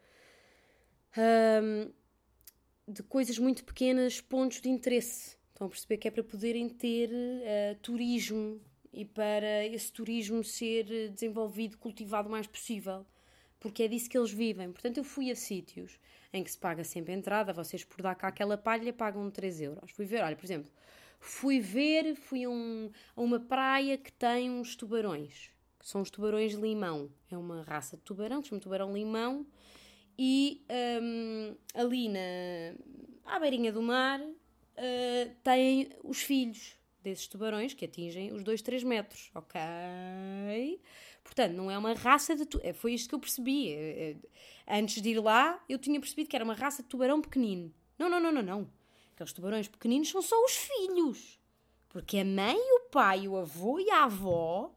uh, 1.17 1.95
de 2.87 3.03
coisas 3.03 3.39
muito 3.39 3.63
pequenas 3.65 4.21
pontos 4.21 4.61
de 4.61 4.71
interesse. 4.71 5.37
Estão 5.51 5.67
a 5.67 5.71
perceber 5.71 5.99
que 5.99 6.09
é 6.09 6.11
para 6.11 6.25
poderem 6.25 6.69
ter 6.69 7.11
uh, 7.11 7.79
turismo 7.83 8.61
e 8.91 9.05
para 9.05 9.67
esse 9.67 9.93
turismo 9.93 10.43
ser 10.43 11.11
desenvolvido, 11.11 11.77
cultivado 11.77 12.29
o 12.29 12.33
mais 12.33 12.47
possível 12.47 13.05
porque 13.61 13.85
é 13.85 13.89
disso 13.89 14.09
que 14.09 14.17
eles 14.17 14.31
vivem. 14.31 14.71
Portanto, 14.73 14.99
eu 14.99 15.05
fui 15.05 15.31
a 15.31 15.37
sítios 15.37 15.99
em 16.33 16.45
que 16.45 16.51
se 16.51 16.59
paga 16.59 16.85
sempre 16.85 17.13
entrada, 17.13 17.53
vocês 17.53 17.85
por 17.85 18.03
dar 18.03 18.15
cá 18.15 18.29
aquela 18.29 18.57
palha 18.57 18.93
pagam 18.93 19.31
3 19.31 19.61
euros. 19.61 19.91
Fui 19.91 20.05
ver, 20.05 20.23
olha, 20.23 20.37
por 20.37 20.45
exemplo, 20.45 20.71
fui 21.19 21.61
ver, 21.61 22.15
fui 22.15 22.45
a, 22.45 22.51
um, 22.51 22.91
a 23.17 23.21
uma 23.21 23.41
praia 23.41 23.97
que 23.97 24.13
tem 24.13 24.51
uns 24.51 24.77
tubarões, 24.77 25.51
que 25.79 25.89
são 25.89 26.03
os 26.03 26.11
tubarões 26.11 26.53
limão. 26.55 27.11
É 27.31 27.37
uma 27.37 27.63
raça 27.63 27.97
de 27.97 28.03
tubarão, 28.03 28.43
que 28.43 28.49
chama 28.49 28.61
tubarão 28.61 28.93
limão, 28.93 29.47
e 30.19 30.65
um, 31.03 31.57
ali 31.75 32.09
na, 32.09 32.19
à 33.25 33.39
beirinha 33.39 33.73
do 33.73 33.81
mar 33.81 34.21
uh, 34.21 35.35
têm 35.43 35.91
os 36.03 36.21
filhos 36.21 36.77
desses 37.03 37.27
tubarões 37.29 37.73
que 37.73 37.85
atingem 37.85 38.33
os 38.33 38.43
2, 38.43 38.61
3 38.61 38.83
metros, 38.83 39.31
ok? 39.35 39.61
Portanto, 41.29 41.53
não 41.53 41.71
é 41.71 41.77
uma 41.77 41.93
raça 41.93 42.35
de. 42.35 42.47
Tu... 42.47 42.59
É, 42.63 42.73
foi 42.73 42.95
isto 42.95 43.11
que 43.11 43.15
eu 43.15 43.19
percebi. 43.21 43.71
É, 43.71 44.17
antes 44.67 45.03
de 45.03 45.11
ir 45.11 45.21
lá, 45.21 45.63
eu 45.69 45.79
tinha 45.79 46.01
percebido 46.01 46.29
que 46.29 46.35
era 46.35 46.45
uma 46.45 46.55
raça 46.55 46.83
de 46.83 46.89
tubarão 46.89 47.21
pequenino. 47.21 47.73
Não, 47.99 48.09
não, 48.09 48.19
não, 48.19 48.33
não, 48.33 48.43
não. 48.43 48.71
Aqueles 49.15 49.33
tubarões 49.33 49.69
pequeninos 49.69 50.09
são 50.09 50.23
só 50.23 50.43
os 50.43 50.57
filhos. 50.57 51.39
Porque 51.91 52.19
a 52.19 52.25
mãe, 52.25 52.57
o 52.57 52.89
pai, 52.91 53.29
o 53.29 53.37
avô 53.37 53.79
e 53.79 53.91
a 53.91 54.05
avó 54.05 54.75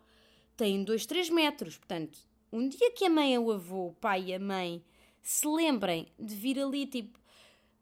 têm 0.57 0.83
2, 0.83 1.05
3 1.05 1.29
metros. 1.29 1.77
Portanto, 1.77 2.19
um 2.51 2.67
dia 2.67 2.91
que 2.91 3.05
a 3.05 3.09
mãe, 3.09 3.37
o 3.37 3.51
avô, 3.51 3.87
o 3.87 3.93
pai 3.93 4.25
e 4.25 4.33
a 4.33 4.39
mãe 4.39 4.83
se 5.21 5.47
lembrem 5.47 6.11
de 6.19 6.35
vir 6.35 6.59
ali, 6.59 6.85
tipo, 6.85 7.17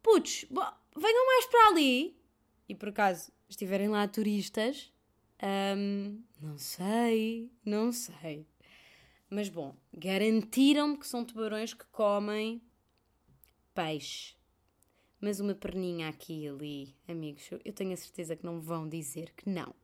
putz, 0.03 0.45
venham 0.95 1.25
mais 1.25 1.45
para 1.47 1.67
ali. 1.69 2.15
E 2.67 2.75
por 2.75 2.89
acaso 2.89 3.31
estiverem 3.49 3.89
lá 3.89 4.07
turistas, 4.07 4.93
hum, 5.75 6.21
não 6.39 6.57
sei, 6.57 7.51
não 7.65 7.91
sei. 7.91 8.45
Mas 9.29 9.47
bom, 9.47 9.75
garantiram-me 9.93 10.97
que 10.97 11.07
são 11.07 11.23
tubarões 11.23 11.73
que 11.73 11.85
comem 11.87 12.61
peixe. 13.73 14.35
Mas 15.21 15.39
uma 15.39 15.53
perninha 15.53 16.07
aqui 16.07 16.43
e 16.43 16.47
ali, 16.47 16.95
amigos, 17.07 17.49
eu 17.63 17.73
tenho 17.73 17.93
a 17.93 17.97
certeza 17.97 18.35
que 18.35 18.45
não 18.45 18.59
vão 18.59 18.87
dizer 18.87 19.33
que 19.35 19.49
não. 19.49 19.75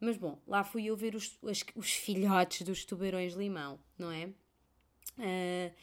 Mas 0.00 0.16
bom, 0.16 0.40
lá 0.46 0.64
fui 0.64 0.86
eu 0.86 0.96
ver 0.96 1.14
os, 1.14 1.38
os, 1.42 1.62
os 1.76 1.92
filhotes 1.92 2.62
dos 2.62 2.84
tubarões 2.84 3.34
limão, 3.34 3.78
não 3.98 4.10
é? 4.10 4.26
Uh, 5.18 5.74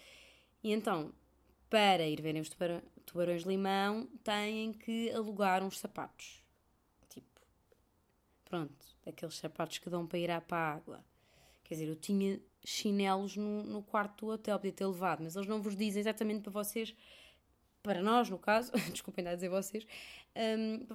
e 0.63 0.71
então, 0.73 1.13
para 1.69 2.07
ir 2.07 2.19
verem 2.19 2.41
os 2.41 2.49
tubarão, 2.49 2.81
tubarões 3.05 3.43
limão, 3.43 4.07
têm 4.23 4.73
que 4.73 5.11
alugar 5.11 5.63
uns 5.63 5.77
sapatos. 5.77 6.43
Tipo, 7.09 7.41
pronto, 8.43 8.85
aqueles 9.05 9.35
sapatos 9.35 9.77
que 9.77 9.89
dão 9.89 10.07
para 10.07 10.17
ir 10.17 10.31
à 10.31 10.41
água. 10.49 11.05
Quer 11.67 11.75
dizer, 11.75 11.87
eu 11.89 11.95
tinha 11.95 12.39
chinelos 12.63 13.35
no, 13.35 13.63
no 13.63 13.83
quarto 13.83 14.25
do 14.25 14.31
hotel, 14.31 14.57
podia 14.57 14.71
ter 14.71 14.85
levado, 14.85 15.21
mas 15.23 15.35
eles 15.35 15.47
não 15.47 15.61
vos 15.61 15.75
dizem 15.75 15.99
exatamente 15.99 16.41
para 16.41 16.51
vocês, 16.51 16.95
para 17.83 18.01
nós, 18.01 18.29
no 18.29 18.39
caso, 18.39 18.71
desculpem 18.91 19.27
a 19.27 19.35
dizer 19.35 19.49
vocês, 19.49 19.85
um, 20.35 20.85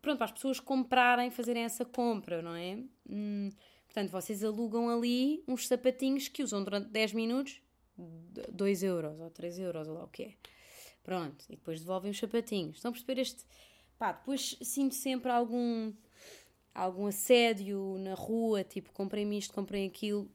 pronto, 0.00 0.18
para 0.18 0.26
as 0.26 0.32
pessoas 0.32 0.60
comprarem, 0.60 1.30
fazerem 1.30 1.64
essa 1.64 1.84
compra, 1.84 2.42
não 2.42 2.54
é? 2.54 2.78
Hum, 3.08 3.48
portanto, 3.86 4.10
vocês 4.10 4.44
alugam 4.44 4.90
ali 4.90 5.42
uns 5.48 5.66
sapatinhos 5.66 6.28
que 6.28 6.42
usam 6.42 6.62
durante 6.62 6.88
10 6.90 7.14
minutos, 7.14 7.60
2 7.96 8.82
euros 8.82 9.18
ou 9.20 9.30
3 9.30 9.58
euros, 9.58 9.88
ou 9.88 9.94
lá 9.94 10.04
o 10.04 10.08
que 10.08 10.22
é. 10.24 10.34
Pronto, 11.02 11.44
e 11.48 11.56
depois 11.56 11.80
devolvem 11.80 12.10
os 12.10 12.18
sapatinhos. 12.18 12.76
Estão 12.76 12.90
a 12.90 12.92
perceber 12.92 13.20
este. 13.20 13.44
Pá, 13.98 14.12
depois 14.12 14.56
sinto 14.62 14.94
sempre 14.94 15.30
algum, 15.30 15.92
algum 16.74 17.06
assédio 17.06 17.96
na 17.98 18.14
rua, 18.14 18.64
tipo, 18.64 18.92
comprem-me 18.92 19.38
isto, 19.38 19.52
comprem 19.52 19.86
aquilo. 19.86 20.30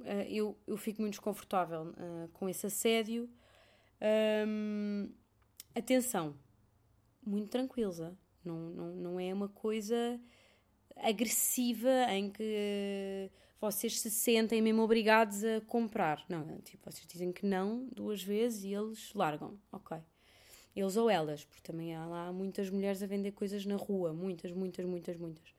Uh, 0.00 0.24
eu, 0.28 0.56
eu 0.66 0.76
fico 0.76 1.00
muito 1.02 1.14
desconfortável 1.14 1.88
uh, 1.88 2.28
com 2.32 2.48
esse 2.48 2.66
assédio. 2.66 3.28
Um, 4.46 5.10
atenção, 5.74 6.34
muito 7.24 7.50
tranquila. 7.50 8.16
Não, 8.44 8.70
não, 8.70 8.96
não 8.96 9.20
é 9.20 9.32
uma 9.34 9.48
coisa 9.48 10.18
agressiva 10.96 12.06
em 12.10 12.30
que 12.30 13.30
vocês 13.60 14.00
se 14.00 14.10
sentem 14.10 14.62
mesmo 14.62 14.82
obrigados 14.82 15.44
a 15.44 15.60
comprar. 15.60 16.24
Não, 16.28 16.48
é 16.50 16.58
tipo, 16.62 16.90
vocês 16.90 17.06
dizem 17.06 17.30
que 17.30 17.44
não 17.44 17.86
duas 17.94 18.22
vezes 18.22 18.64
e 18.64 18.74
eles 18.74 19.12
largam. 19.14 19.58
Ok. 19.70 19.98
Eles 20.74 20.96
ou 20.96 21.10
elas, 21.10 21.44
porque 21.44 21.60
também 21.62 21.94
há 21.94 22.06
lá 22.06 22.32
muitas 22.32 22.70
mulheres 22.70 23.02
a 23.02 23.06
vender 23.06 23.32
coisas 23.32 23.66
na 23.66 23.76
rua. 23.76 24.12
Muitas, 24.12 24.52
muitas, 24.52 24.86
muitas, 24.86 25.16
muitas. 25.16 25.54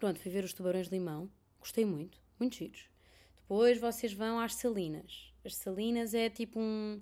Pronto, 0.00 0.18
fui 0.18 0.30
ver 0.30 0.42
os 0.42 0.54
tubarões 0.54 0.88
de 0.88 0.94
limão. 0.94 1.30
Gostei 1.60 1.84
muito. 1.84 2.18
Muito 2.38 2.56
giros. 2.56 2.88
Depois 3.36 3.78
vocês 3.78 4.14
vão 4.14 4.40
às 4.40 4.54
salinas. 4.54 5.30
As 5.44 5.54
salinas 5.54 6.14
é 6.14 6.30
tipo 6.30 6.58
um 6.58 6.98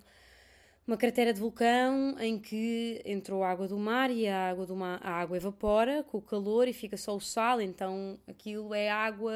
uma 0.85 0.97
cratera 0.97 1.31
de 1.31 1.39
vulcão 1.39 2.17
em 2.19 2.39
que 2.39 2.99
entrou 3.05 3.43
água 3.43 3.67
do 3.67 3.77
mar 3.77 4.09
e 4.09 4.27
a 4.27 4.49
água, 4.49 4.65
do 4.65 4.75
mar, 4.75 4.99
a 5.03 5.11
água 5.11 5.37
evapora 5.37 6.03
com 6.03 6.17
o 6.17 6.21
calor 6.21 6.67
e 6.67 6.73
fica 6.73 6.97
só 6.97 7.15
o 7.15 7.21
sal, 7.21 7.61
então 7.61 8.19
aquilo 8.27 8.73
é 8.73 8.89
água 8.89 9.31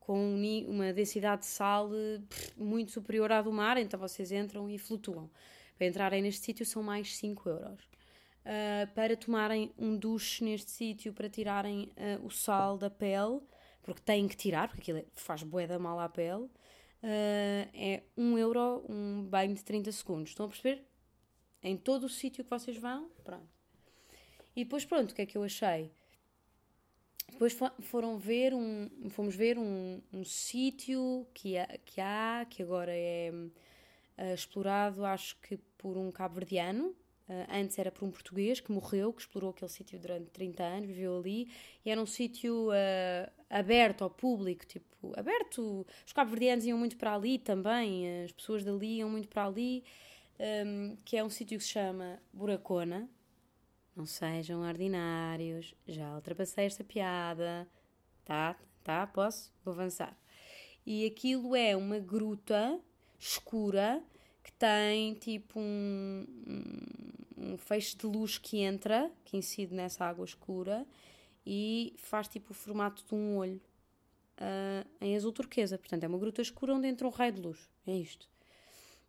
com 0.00 0.34
uma 0.66 0.90
densidade 0.90 1.42
de 1.42 1.48
sal 1.48 1.90
muito 2.56 2.90
superior 2.90 3.30
à 3.30 3.42
do 3.42 3.52
mar, 3.52 3.76
então 3.76 4.00
vocês 4.00 4.32
entram 4.32 4.68
e 4.70 4.78
flutuam. 4.78 5.30
Para 5.76 5.88
entrarem 5.88 6.22
neste 6.22 6.42
sítio 6.42 6.64
são 6.64 6.82
mais 6.82 7.16
5 7.16 7.50
euros. 7.50 7.84
Uh, 8.44 8.92
para 8.92 9.16
tomarem 9.16 9.72
um 9.78 9.96
duche 9.96 10.42
neste 10.42 10.70
sítio, 10.70 11.12
para 11.12 11.30
tirarem 11.30 11.92
uh, 11.96 12.26
o 12.26 12.30
sal 12.30 12.76
da 12.76 12.90
pele, 12.90 13.40
porque 13.82 14.00
têm 14.00 14.26
que 14.26 14.36
tirar, 14.36 14.66
porque 14.66 14.82
aquilo 14.82 14.98
é, 14.98 15.04
faz 15.14 15.44
bué 15.44 15.64
da 15.66 15.78
mal 15.78 16.00
à 16.00 16.08
pele, 16.08 16.42
uh, 16.44 16.50
é 17.72 18.02
1 18.16 18.38
euro 18.38 18.84
um 18.88 19.24
banho 19.24 19.54
de 19.54 19.62
30 19.64 19.92
segundos. 19.92 20.30
Estão 20.30 20.46
a 20.46 20.48
perceber? 20.48 20.84
Em 21.62 21.76
todo 21.76 22.04
o 22.04 22.08
sítio 22.08 22.42
que 22.42 22.50
vocês 22.50 22.76
vão, 22.76 23.08
pronto. 23.22 23.48
E 24.56 24.64
depois, 24.64 24.84
pronto, 24.84 25.12
o 25.12 25.14
que 25.14 25.22
é 25.22 25.26
que 25.26 25.38
eu 25.38 25.44
achei? 25.44 25.90
Depois 27.30 27.56
foram 27.80 28.18
ver 28.18 28.52
um, 28.52 28.90
fomos 29.10 29.34
ver 29.34 29.58
um, 29.58 30.02
um 30.12 30.24
sítio 30.24 31.26
que, 31.32 31.56
há, 31.56 31.66
que 31.84 32.00
há, 32.00 32.46
que 32.48 32.62
agora 32.62 32.92
é 32.92 33.30
uh, 33.32 34.34
explorado, 34.34 35.04
acho 35.04 35.36
que 35.40 35.56
por 35.78 35.96
um 35.96 36.10
cabo-verdiano, 36.10 36.94
antes 37.48 37.78
era 37.78 37.90
por 37.90 38.04
um 38.04 38.10
português 38.10 38.60
que 38.60 38.72
morreu, 38.72 39.12
que 39.12 39.22
explorou 39.22 39.50
aquele 39.50 39.70
sítio 39.70 39.98
durante 39.98 40.30
30 40.30 40.62
anos, 40.62 40.86
viveu 40.86 41.18
ali, 41.18 41.48
e 41.84 41.90
era 41.90 42.00
um 42.00 42.06
sítio 42.06 42.68
uh, 42.68 43.32
aberto 43.48 44.02
ao 44.02 44.10
público, 44.10 44.66
tipo, 44.66 45.12
aberto. 45.16 45.86
Os 46.06 46.12
cabo-verdianos 46.12 46.64
iam 46.64 46.78
muito 46.78 46.96
para 46.96 47.14
ali 47.14 47.38
também, 47.38 48.24
as 48.24 48.32
pessoas 48.32 48.64
dali 48.64 48.98
iam 48.98 49.08
muito 49.08 49.28
para 49.28 49.46
ali, 49.46 49.84
um, 50.66 50.96
que 51.04 51.16
é 51.16 51.24
um 51.24 51.30
sítio 51.30 51.58
que 51.58 51.64
se 51.64 51.70
chama 51.70 52.18
Buracona. 52.32 53.08
Não 53.94 54.06
sejam 54.06 54.62
ordinários, 54.62 55.74
já 55.86 56.14
ultrapassei 56.14 56.64
esta 56.64 56.82
piada, 56.82 57.68
tá? 58.24 58.56
Tá? 58.82 59.06
Posso? 59.06 59.52
Vou 59.64 59.74
avançar. 59.74 60.16
E 60.84 61.06
aquilo 61.06 61.54
é 61.54 61.76
uma 61.76 61.98
gruta 61.98 62.80
escura 63.18 64.02
que 64.42 64.52
tem 64.52 65.14
tipo 65.14 65.58
um, 65.60 66.26
um, 66.46 67.52
um, 67.52 67.56
feixe 67.56 67.96
de 67.96 68.06
luz 68.06 68.38
que 68.38 68.58
entra, 68.58 69.10
que 69.24 69.36
incide 69.36 69.74
nessa 69.74 70.04
água 70.04 70.24
escura 70.24 70.86
e 71.46 71.94
faz 71.96 72.28
tipo 72.28 72.50
o 72.50 72.54
formato 72.54 73.04
de 73.04 73.14
um 73.14 73.36
olho 73.36 73.60
uh, 74.38 74.88
em 75.00 75.16
azul 75.16 75.32
turquesa. 75.32 75.78
Portanto, 75.78 76.04
é 76.04 76.08
uma 76.08 76.18
gruta 76.18 76.42
escura 76.42 76.74
onde 76.74 76.88
entra 76.88 77.06
um 77.06 77.10
raio 77.10 77.32
de 77.32 77.40
luz. 77.40 77.68
É 77.86 77.96
isto. 77.96 78.28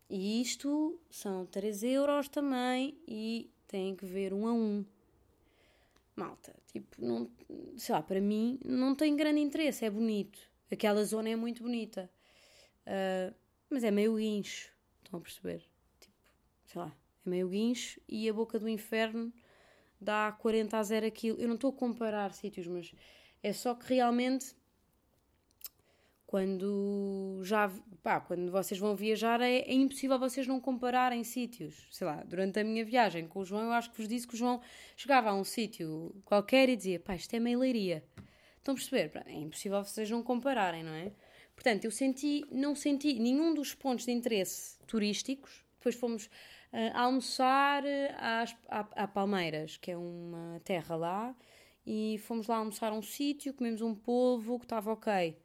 E 0.10 0.42
isto 0.42 1.00
são 1.10 1.46
3 1.46 1.84
euros 1.84 2.28
também 2.28 2.98
e 3.08 3.50
tem 3.68 3.96
que 3.96 4.06
ver 4.06 4.34
um 4.34 4.48
a 4.48 4.54
um. 4.54 4.86
Malta, 6.16 6.54
tipo, 6.72 7.04
não, 7.04 7.28
sei 7.76 7.96
lá, 7.96 8.04
para 8.04 8.22
mim 8.22 8.60
não 8.64 8.94
tem 8.94 9.16
grande 9.16 9.40
interesse, 9.40 9.84
é 9.84 9.90
bonito. 9.90 10.40
Aquela 10.72 11.04
zona 11.04 11.30
é 11.30 11.36
muito 11.36 11.64
bonita. 11.64 12.10
Uh, 12.86 13.34
mas 13.68 13.84
é 13.84 13.90
meio 13.90 14.16
guincho. 14.16 14.73
Estão 15.14 15.20
a 15.20 15.24
perceber? 15.24 15.64
Tipo, 16.00 16.16
sei 16.66 16.82
lá, 16.82 16.92
é 17.24 17.30
meio 17.30 17.48
guincho 17.48 18.02
e 18.10 18.28
a 18.28 18.34
boca 18.34 18.58
do 18.58 18.68
inferno 18.68 19.32
dá 20.02 20.32
40 20.32 20.76
a 20.76 20.82
0 20.82 21.06
aquilo. 21.06 21.40
Eu 21.40 21.48
não 21.48 21.54
estou 21.54 21.70
a 21.70 21.74
comparar 21.74 22.34
sítios, 22.34 22.66
mas 22.66 22.92
é 23.44 23.54
só 23.54 23.76
que 23.76 23.94
realmente 23.94 24.56
quando 26.26 27.42
já 27.44 27.72
pá, 28.02 28.20
quando 28.20 28.52
vocês 28.52 28.80
vão 28.80 28.96
viajar 28.96 29.40
é, 29.40 29.60
é, 29.60 29.74
impossível 29.74 30.18
vocês 30.18 30.48
não 30.48 30.60
compararem 30.60 31.24
sítios. 31.24 31.88
Sei 31.92 32.08
lá, 32.08 32.24
durante 32.24 32.60
a 32.60 32.64
minha 32.64 32.84
viagem 32.84 33.28
com 33.28 33.42
o 33.42 33.46
João, 33.46 33.66
eu 33.66 33.72
acho 33.74 33.92
que 33.92 33.98
vos 33.98 34.08
disse 34.08 34.28
que 34.28 34.34
o 34.34 34.38
João 34.38 34.62
chegava 34.98 35.30
a 35.30 35.36
um 35.36 35.44
sítio 35.44 36.12
qualquer 36.26 36.70
e 36.70 36.76
dizia, 36.76 37.00
pá, 37.00 37.14
isto 37.14 37.36
é 37.36 37.40
meio 37.40 37.60
leiria. 37.60 38.04
Estão 38.58 38.72
a 38.74 38.76
perceber? 38.76 39.12
É 39.28 39.34
impossível 39.34 39.84
vocês 39.84 40.10
não 40.10 40.24
compararem, 40.24 40.84
não 40.84 40.94
é? 40.94 41.12
Portanto, 41.56 41.86
eu 41.86 41.92
senti, 41.92 42.46
não 42.52 42.76
senti 42.76 43.20
nenhum 43.20 43.54
dos 43.54 43.74
pontos 43.74 44.06
de 44.06 44.12
interesse 44.12 44.78
turísticos. 44.86 45.64
Depois 45.76 45.96
fomos 45.96 46.26
uh, 46.26 46.92
almoçar 46.94 47.84
às, 48.18 48.56
a, 48.68 49.04
a 49.04 49.08
Palmeiras, 49.08 49.78
que 49.78 49.92
é 49.92 49.98
uma 49.98 50.60
terra 50.64 50.96
lá, 50.96 51.36
e 51.86 52.18
fomos 52.26 52.48
lá 52.48 52.58
almoçar 52.58 52.92
a 52.92 52.96
um 52.96 53.02
sítio, 53.02 53.54
comemos 53.54 53.82
um 53.82 53.94
polvo 53.94 54.58
que 54.60 54.66
estava 54.66 54.92
ok. 54.92 55.38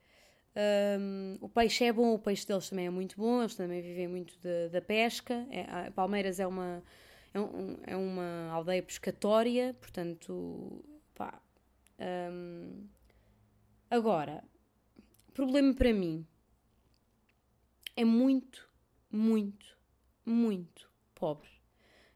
Um, 0.58 1.38
o 1.40 1.48
peixe 1.48 1.84
é 1.84 1.92
bom, 1.92 2.14
o 2.14 2.18
peixe 2.18 2.46
deles 2.46 2.68
também 2.68 2.86
é 2.86 2.90
muito 2.90 3.16
bom, 3.16 3.40
eles 3.40 3.54
também 3.54 3.80
vivem 3.80 4.08
muito 4.08 4.34
da 4.72 4.80
pesca. 4.80 5.46
É, 5.50 5.90
Palmeiras 5.90 6.40
é 6.40 6.46
uma, 6.46 6.82
é, 7.32 7.40
um, 7.40 7.76
é, 7.86 7.96
uma 7.96 8.50
aldeia 8.50 8.82
pescatória, 8.82 9.74
portanto, 9.80 10.84
pá. 11.14 11.40
Um, 12.00 12.88
agora, 13.90 14.42
problema 15.38 15.72
para 15.72 15.92
mim 15.92 16.26
é 17.94 18.04
muito, 18.04 18.68
muito, 19.08 19.78
muito 20.26 20.90
pobre. 21.14 21.48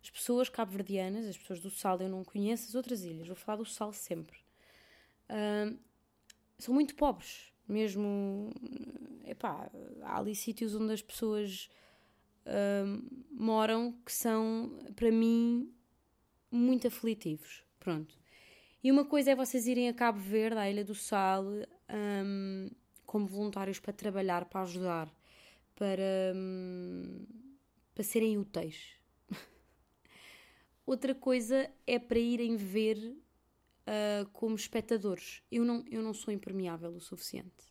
As 0.03 0.11
pessoas 0.11 0.49
cabo-verdianas, 0.49 1.27
as 1.27 1.39
pessoas 1.39 1.61
do 1.61 1.71
Sal, 1.71 2.01
eu 2.01 2.09
não 2.09 2.25
conheço 2.25 2.69
as 2.69 2.75
outras 2.75 3.05
ilhas, 3.05 3.29
vou 3.29 3.37
falar 3.37 3.59
do 3.59 3.65
Sal 3.65 3.93
sempre. 3.93 4.37
Uh, 5.31 5.79
são 6.59 6.75
muito 6.75 6.97
pobres, 6.97 7.53
mesmo. 7.69 8.51
Epá, 9.25 9.71
há 10.03 10.19
ali 10.19 10.35
sítios 10.35 10.75
onde 10.75 10.93
as 10.93 11.01
pessoas 11.01 11.71
uh, 12.45 13.23
moram 13.31 13.93
que 14.05 14.13
são, 14.13 14.77
para 14.97 15.13
mim, 15.13 15.73
muito 16.51 16.89
aflitivos. 16.89 17.63
Pronto. 17.79 18.19
E 18.83 18.91
uma 18.91 19.05
coisa 19.05 19.31
é 19.31 19.37
vocês 19.37 19.69
irem 19.69 19.89
a 19.89 19.95
Cabo 19.95 20.19
Verde, 20.19 20.59
à 20.59 20.69
Ilha 20.69 20.85
do 20.85 20.95
Sal, 20.95 21.45
um, 21.89 22.69
como 23.13 23.27
voluntários 23.27 23.79
para 23.79 23.93
trabalhar, 23.93 24.47
para 24.47 24.63
ajudar, 24.63 25.15
para, 25.77 26.33
hum, 26.35 27.27
para 27.95 28.03
serem 28.03 28.39
úteis. 28.39 28.97
Outra 30.87 31.15
coisa 31.15 31.71
é 31.87 31.99
para 31.99 32.19
irem 32.19 32.57
ver 32.57 32.97
uh, 32.97 34.27
como 34.33 34.57
espectadores. 34.57 35.43
Eu 35.53 35.63
não, 35.63 35.85
eu 35.91 36.03
não 36.03 36.15
sou 36.15 36.33
impermeável 36.33 36.91
o 36.91 37.01
suficiente 37.01 37.71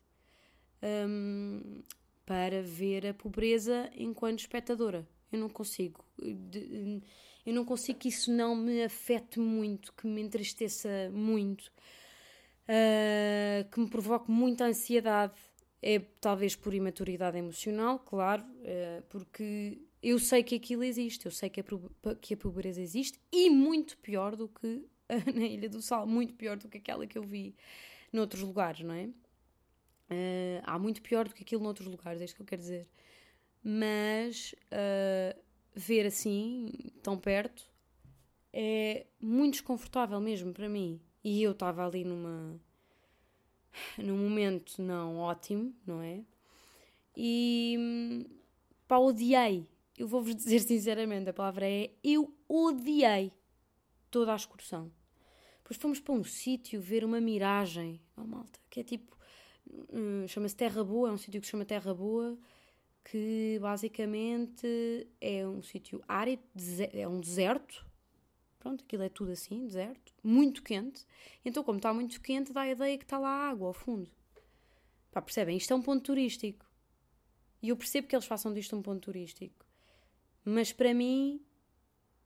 um, 1.09 1.81
para 2.23 2.61
ver 2.61 3.07
a 3.07 3.13
pobreza 3.15 3.89
enquanto 3.95 4.41
espectadora. 4.41 5.07
Eu 5.31 5.39
não 5.39 5.49
consigo. 5.49 6.05
eu 7.43 7.53
não 7.53 7.65
consigo 7.65 7.97
que 7.97 8.09
isso 8.09 8.31
não 8.31 8.55
me 8.55 8.83
afete 8.83 9.39
muito, 9.39 9.91
que 9.93 10.05
me 10.05 10.21
entristeça 10.21 11.09
muito, 11.11 11.71
ah, 12.71 13.67
que 13.69 13.79
me 13.79 13.87
provoque 13.89 14.31
muita 14.31 14.65
ansiedade. 14.65 15.33
É 15.81 15.99
talvez 16.21 16.55
por 16.55 16.73
imaturidade 16.75 17.37
emocional, 17.37 17.99
claro, 17.99 18.43
ah, 18.63 19.03
porque 19.09 19.81
eu 20.01 20.19
sei 20.19 20.43
que 20.43 20.55
aquilo 20.55 20.83
existe, 20.83 21.25
eu 21.25 21.31
sei 21.31 21.49
que 21.49 21.59
a, 21.59 21.63
que 22.21 22.33
a 22.35 22.37
pobreza 22.37 22.79
existe 22.79 23.19
e 23.31 23.49
muito 23.49 23.97
pior 23.97 24.35
do 24.35 24.47
que 24.47 24.85
na 25.35 25.45
Ilha 25.45 25.67
do 25.67 25.81
Sal, 25.81 26.07
muito 26.07 26.35
pior 26.35 26.57
do 26.57 26.69
que 26.69 26.77
aquela 26.77 27.05
que 27.07 27.17
eu 27.17 27.23
vi 27.23 27.55
noutros 28.13 28.41
lugares, 28.43 28.81
não 28.81 28.93
é? 28.93 29.09
Ah, 30.09 30.75
há 30.75 30.79
muito 30.79 31.01
pior 31.01 31.27
do 31.27 31.33
que 31.33 31.43
aquilo 31.43 31.63
noutros 31.63 31.87
lugares, 31.87 32.21
é 32.21 32.25
isto 32.25 32.35
que 32.35 32.41
eu 32.43 32.45
quero 32.45 32.61
dizer. 32.61 32.87
Mas 33.63 34.55
ah, 34.71 35.35
ver 35.73 36.05
assim, 36.05 36.71
tão 37.01 37.17
perto, 37.17 37.69
é 38.53 39.07
muito 39.19 39.53
desconfortável 39.53 40.21
mesmo 40.21 40.53
para 40.53 40.69
mim. 40.69 41.01
E 41.23 41.43
eu 41.43 41.51
estava 41.51 41.85
ali 41.85 42.03
numa. 42.03 42.59
num 43.97 44.17
momento 44.17 44.81
não 44.81 45.17
ótimo, 45.17 45.73
não 45.85 46.01
é? 46.01 46.23
E. 47.15 47.75
hum, 47.79 48.25
pá, 48.87 48.97
odiei. 48.97 49.67
Eu 49.97 50.07
vou-vos 50.07 50.35
dizer 50.35 50.59
sinceramente, 50.61 51.29
a 51.29 51.33
palavra 51.33 51.69
é 51.69 51.91
eu 52.03 52.33
odiei 52.47 53.31
toda 54.09 54.33
a 54.33 54.35
excursão. 54.35 54.91
Depois 55.57 55.77
fomos 55.77 55.99
para 55.99 56.13
um 56.13 56.23
sítio 56.23 56.81
ver 56.81 57.05
uma 57.05 57.21
miragem, 57.21 58.01
oh 58.17 58.23
malta, 58.25 58.59
que 58.69 58.81
é 58.81 58.83
tipo. 58.83 59.15
hum, 59.93 60.27
chama-se 60.27 60.55
Terra 60.55 60.83
Boa, 60.83 61.09
é 61.09 61.11
um 61.11 61.17
sítio 61.17 61.39
que 61.39 61.47
se 61.47 61.51
chama 61.51 61.65
Terra 61.65 61.93
Boa, 61.93 62.37
que 63.03 63.57
basicamente 63.61 65.07
é 65.19 65.47
um 65.47 65.61
sítio 65.61 66.03
árido, 66.07 66.43
é 66.93 67.07
um 67.07 67.19
deserto. 67.19 67.85
Pronto, 68.61 68.83
aquilo 68.83 69.01
é 69.01 69.09
tudo 69.09 69.31
assim, 69.31 69.65
deserto, 69.65 70.13
muito 70.23 70.61
quente. 70.61 71.03
Então, 71.43 71.63
como 71.63 71.79
está 71.79 71.91
muito 71.91 72.21
quente, 72.21 72.53
dá 72.53 72.61
a 72.61 72.69
ideia 72.69 72.95
que 72.95 73.03
está 73.03 73.17
lá 73.17 73.49
água 73.49 73.67
ao 73.67 73.73
fundo. 73.73 74.07
Pá, 75.11 75.19
percebem? 75.19 75.57
Isto 75.57 75.73
é 75.73 75.75
um 75.75 75.81
ponto 75.81 76.03
turístico. 76.03 76.63
E 77.61 77.69
eu 77.69 77.75
percebo 77.75 78.07
que 78.07 78.15
eles 78.15 78.25
façam 78.25 78.53
disto 78.53 78.75
um 78.75 78.81
ponto 78.81 79.01
turístico. 79.01 79.65
Mas 80.45 80.71
para 80.71 80.93
mim, 80.93 81.41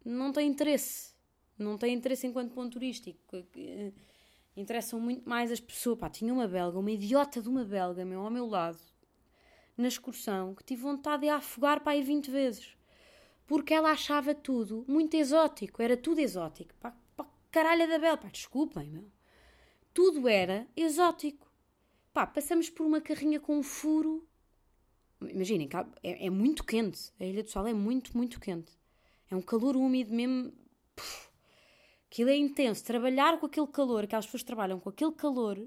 não 0.03 0.33
tem 0.33 0.49
interesse. 0.49 1.13
Não 1.57 1.77
tem 1.77 1.93
interesse 1.93 2.27
enquanto 2.27 2.53
ponto 2.53 2.73
turístico. 2.73 3.17
Eh, 3.55 3.93
Interessam 4.57 4.99
muito 4.99 5.27
mais 5.27 5.51
as 5.51 5.59
pessoas. 5.59 5.97
Pá, 5.99 6.09
tinha 6.09 6.33
uma 6.33 6.47
belga, 6.47 6.77
uma 6.77 6.91
idiota 6.91 7.41
de 7.41 7.49
uma 7.49 7.63
belga, 7.63 8.05
meu, 8.05 8.21
ao 8.21 8.31
meu 8.31 8.45
lado, 8.45 8.79
na 9.77 9.87
excursão, 9.87 10.53
que 10.53 10.63
tive 10.63 10.81
vontade 10.81 11.23
de 11.23 11.29
afogar 11.29 11.81
para 11.81 11.93
aí 11.93 12.01
20 12.01 12.31
vezes. 12.31 12.75
Porque 13.47 13.73
ela 13.73 13.91
achava 13.91 14.33
tudo 14.33 14.83
muito 14.87 15.15
exótico. 15.15 15.81
Era 15.81 15.95
tudo 15.95 16.19
exótico. 16.19 16.73
Pá, 16.79 16.95
pá 17.15 17.27
caralho 17.51 17.87
da 17.87 17.99
bela. 17.99 18.17
Pá, 18.17 18.27
desculpem, 18.27 18.89
meu. 18.89 19.05
Tudo 19.93 20.27
era 20.27 20.67
exótico. 20.75 21.51
Pá, 22.13 22.25
passamos 22.25 22.69
por 22.69 22.85
uma 22.85 23.01
carrinha 23.01 23.39
com 23.39 23.57
um 23.57 23.63
furo. 23.63 24.27
Imaginem, 25.21 25.69
é, 26.03 26.25
é 26.27 26.29
muito 26.29 26.63
quente. 26.63 27.11
A 27.19 27.25
Ilha 27.25 27.43
do 27.43 27.49
Sol 27.49 27.67
é 27.67 27.73
muito, 27.73 28.15
muito 28.15 28.39
quente. 28.39 28.71
É 29.29 29.35
um 29.35 29.41
calor 29.41 29.75
úmido 29.75 30.13
mesmo. 30.13 30.51
Puf, 30.95 31.29
aquilo 32.09 32.29
é 32.29 32.35
intenso. 32.35 32.83
Trabalhar 32.83 33.39
com 33.39 33.45
aquele 33.45 33.67
calor, 33.67 34.03
aquelas 34.03 34.25
pessoas 34.25 34.43
trabalham 34.43 34.79
com 34.79 34.89
aquele 34.89 35.11
calor 35.11 35.59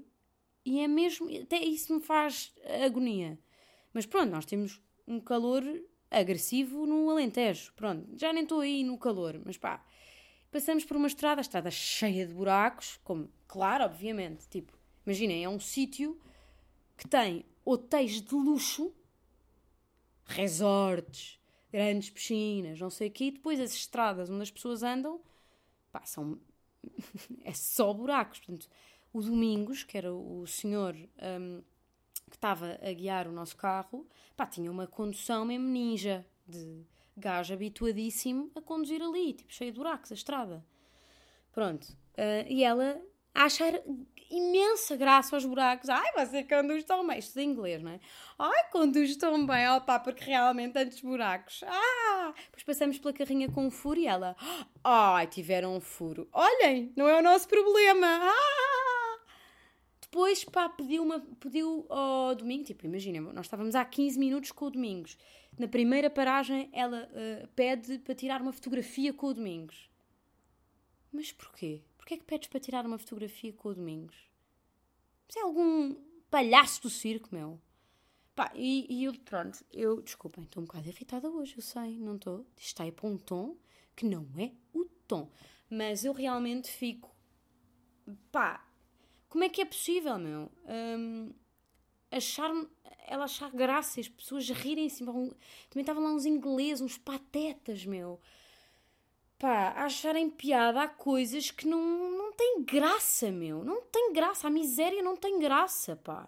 e 0.65 0.79
é 0.79 0.87
mesmo. 0.87 1.27
Até 1.41 1.57
isso 1.63 1.93
me 1.93 2.01
faz 2.01 2.53
agonia. 2.85 3.39
Mas 3.93 4.05
pronto, 4.05 4.31
nós 4.31 4.45
temos 4.45 4.81
um 5.07 5.19
calor 5.19 5.63
agressivo 6.11 6.85
no 6.85 7.09
Alentejo. 7.09 7.71
Pronto, 7.75 8.07
já 8.17 8.33
nem 8.33 8.43
estou 8.43 8.61
aí 8.61 8.83
no 8.83 8.97
calor, 8.97 9.39
mas 9.45 9.57
pá. 9.57 9.83
Passamos 10.51 10.83
por 10.83 10.97
uma 10.97 11.07
estrada, 11.07 11.41
estrada 11.41 11.69
cheia 11.69 12.25
de 12.25 12.33
buracos, 12.33 12.99
como, 13.03 13.29
claro, 13.47 13.83
obviamente. 13.83 14.47
Tipo, 14.47 14.73
imaginem, 15.05 15.43
é 15.43 15.49
um 15.49 15.59
sítio 15.59 16.19
que 16.97 17.07
tem 17.07 17.45
hotéis 17.63 18.19
de 18.19 18.33
luxo, 18.33 18.91
resorts, 20.25 21.39
grandes 21.71 22.09
piscinas, 22.09 22.79
não 22.79 22.89
sei 22.89 23.09
o 23.09 23.11
quê, 23.11 23.25
e 23.25 23.31
depois 23.31 23.59
as 23.59 23.73
estradas 23.73 24.29
onde 24.29 24.41
as 24.41 24.51
pessoas 24.51 24.81
andam, 24.81 25.21
pá, 25.91 26.03
são. 26.05 26.39
é 27.43 27.53
só 27.53 27.93
buracos. 27.93 28.39
Portanto, 28.39 28.67
o 29.13 29.21
Domingos, 29.21 29.83
que 29.83 29.97
era 29.97 30.13
o 30.13 30.47
senhor 30.47 30.95
hum, 30.95 31.61
que 32.29 32.35
estava 32.35 32.79
a 32.81 32.93
guiar 32.93 33.27
o 33.27 33.31
nosso 33.31 33.57
carro, 33.57 34.07
pá, 34.37 34.45
tinha 34.45 34.71
uma 34.71 34.87
condução 34.87 35.45
mesmo 35.45 35.67
ninja, 35.67 36.25
de 36.47 36.85
gajo 37.17 37.53
habituadíssimo 37.53 38.51
a 38.55 38.61
conduzir 38.61 39.01
ali, 39.01 39.33
tipo, 39.33 39.53
cheio 39.53 39.71
de 39.71 39.77
buracos, 39.77 40.11
a 40.11 40.15
estrada. 40.15 40.65
Pronto. 41.51 41.87
ah, 42.17 42.45
e 42.47 42.63
ela 42.63 43.01
a 43.33 43.43
achar 43.45 43.73
imensa 44.29 44.95
graça 44.95 45.35
aos 45.35 45.45
buracos. 45.45 45.89
Ai, 45.89 46.11
você 46.15 46.43
conduz 46.43 46.83
tão 46.83 47.05
bem. 47.05 47.19
Isto 47.19 47.39
é 47.39 47.43
inglês, 47.43 47.81
não 47.81 47.91
é? 47.91 47.99
Ai, 48.37 48.69
conduz 48.71 49.15
tão 49.15 49.45
bem. 49.45 49.67
ó 49.69 49.79
pá, 49.79 49.99
porque 49.99 50.25
realmente 50.25 50.73
tantos 50.73 51.01
buracos. 51.01 51.63
Ah! 51.65 52.33
Depois 52.45 52.63
passamos 52.63 52.97
pela 52.99 53.13
carrinha 53.13 53.49
com 53.49 53.65
um 53.65 53.71
furo 53.71 53.99
e 53.99 54.07
ela... 54.07 54.35
Ai, 54.83 55.27
tiveram 55.27 55.75
um 55.75 55.79
furo. 55.79 56.27
Olhem, 56.31 56.91
não 56.95 57.07
é 57.07 57.19
o 57.19 57.23
nosso 57.23 57.47
problema. 57.47 58.07
Ah! 58.07 58.88
Depois, 60.11 60.43
pá, 60.43 60.67
pediu, 60.67 61.03
uma, 61.03 61.19
pediu 61.39 61.85
ao 61.87 62.33
domingo, 62.33 62.63
tipo, 62.63 62.83
imagina, 62.83 63.21
nós 63.31 63.45
estávamos 63.45 63.75
há 63.75 63.85
15 63.85 64.17
minutos 64.17 64.51
com 64.51 64.65
o 64.65 64.71
Domingos. 64.71 65.15
Na 65.55 65.67
primeira 65.67 66.09
paragem, 66.09 66.67
ela 66.73 67.07
ah, 67.13 67.47
pede 67.55 67.99
para 67.99 68.15
tirar 68.15 68.41
uma 68.41 68.51
fotografia 68.51 69.13
com 69.13 69.27
o 69.27 69.33
Domingos. 69.35 69.87
Mas 71.11 71.31
porquê? 71.31 71.83
Porquê 71.95 72.15
é 72.15 72.17
que 72.17 72.23
pedes 72.23 72.49
para 72.49 72.59
tirar 72.59 72.87
uma 72.87 72.97
fotografia 72.97 73.53
com 73.53 73.69
o 73.69 73.75
Domingos? 73.75 74.17
Mas 75.27 75.35
é 75.37 75.41
algum 75.41 75.93
palhaço 76.31 76.81
do 76.81 76.89
circo, 76.89 77.29
meu. 77.31 77.61
Pá, 78.33 78.51
e, 78.55 78.87
e 78.89 79.03
eu, 79.03 79.13
pronto, 79.13 79.63
eu, 79.71 80.01
desculpem, 80.01 80.43
estou 80.43 80.63
um 80.63 80.65
bocado 80.65 80.87
irritada 80.87 81.29
hoje, 81.29 81.55
eu 81.55 81.61
sei, 81.61 81.99
não 81.99 82.15
estou. 82.15 82.47
Está 82.57 82.83
aí 82.83 82.91
para 82.91 83.07
um 83.07 83.17
tom 83.17 83.55
que 83.95 84.07
não 84.07 84.27
é 84.39 84.53
o 84.73 84.85
tom. 85.07 85.29
Mas 85.69 86.03
eu 86.03 86.13
realmente 86.13 86.71
fico, 86.71 87.15
pá, 88.31 88.65
como 89.29 89.43
é 89.43 89.49
que 89.49 89.61
é 89.61 89.65
possível, 89.65 90.17
meu? 90.17 90.51
Hum, 90.67 91.31
achar 92.11 92.51
ela 93.07 93.23
achar 93.23 93.49
graça, 93.51 93.99
as 93.99 94.07
pessoas 94.07 94.49
rirem-se. 94.49 95.03
Também 95.03 95.33
estavam 95.77 96.03
lá 96.03 96.11
uns 96.11 96.25
ingleses, 96.25 96.81
uns 96.81 96.97
patetas, 96.97 97.85
meu 97.85 98.19
pá, 99.39 99.69
a 99.69 99.85
acharem 99.85 100.29
piada 100.29 100.83
há 100.83 100.87
coisas 100.87 101.49
que 101.49 101.65
não, 101.65 101.81
não 102.11 102.33
têm 102.33 102.61
graça, 102.63 103.31
meu. 103.31 103.63
Não 103.63 103.81
tem 103.83 104.11
graça. 104.11 104.47
A 104.47 104.51
miséria 104.51 105.01
não 105.01 105.15
tem 105.15 105.39
graça, 105.39 105.95
pá. 105.95 106.27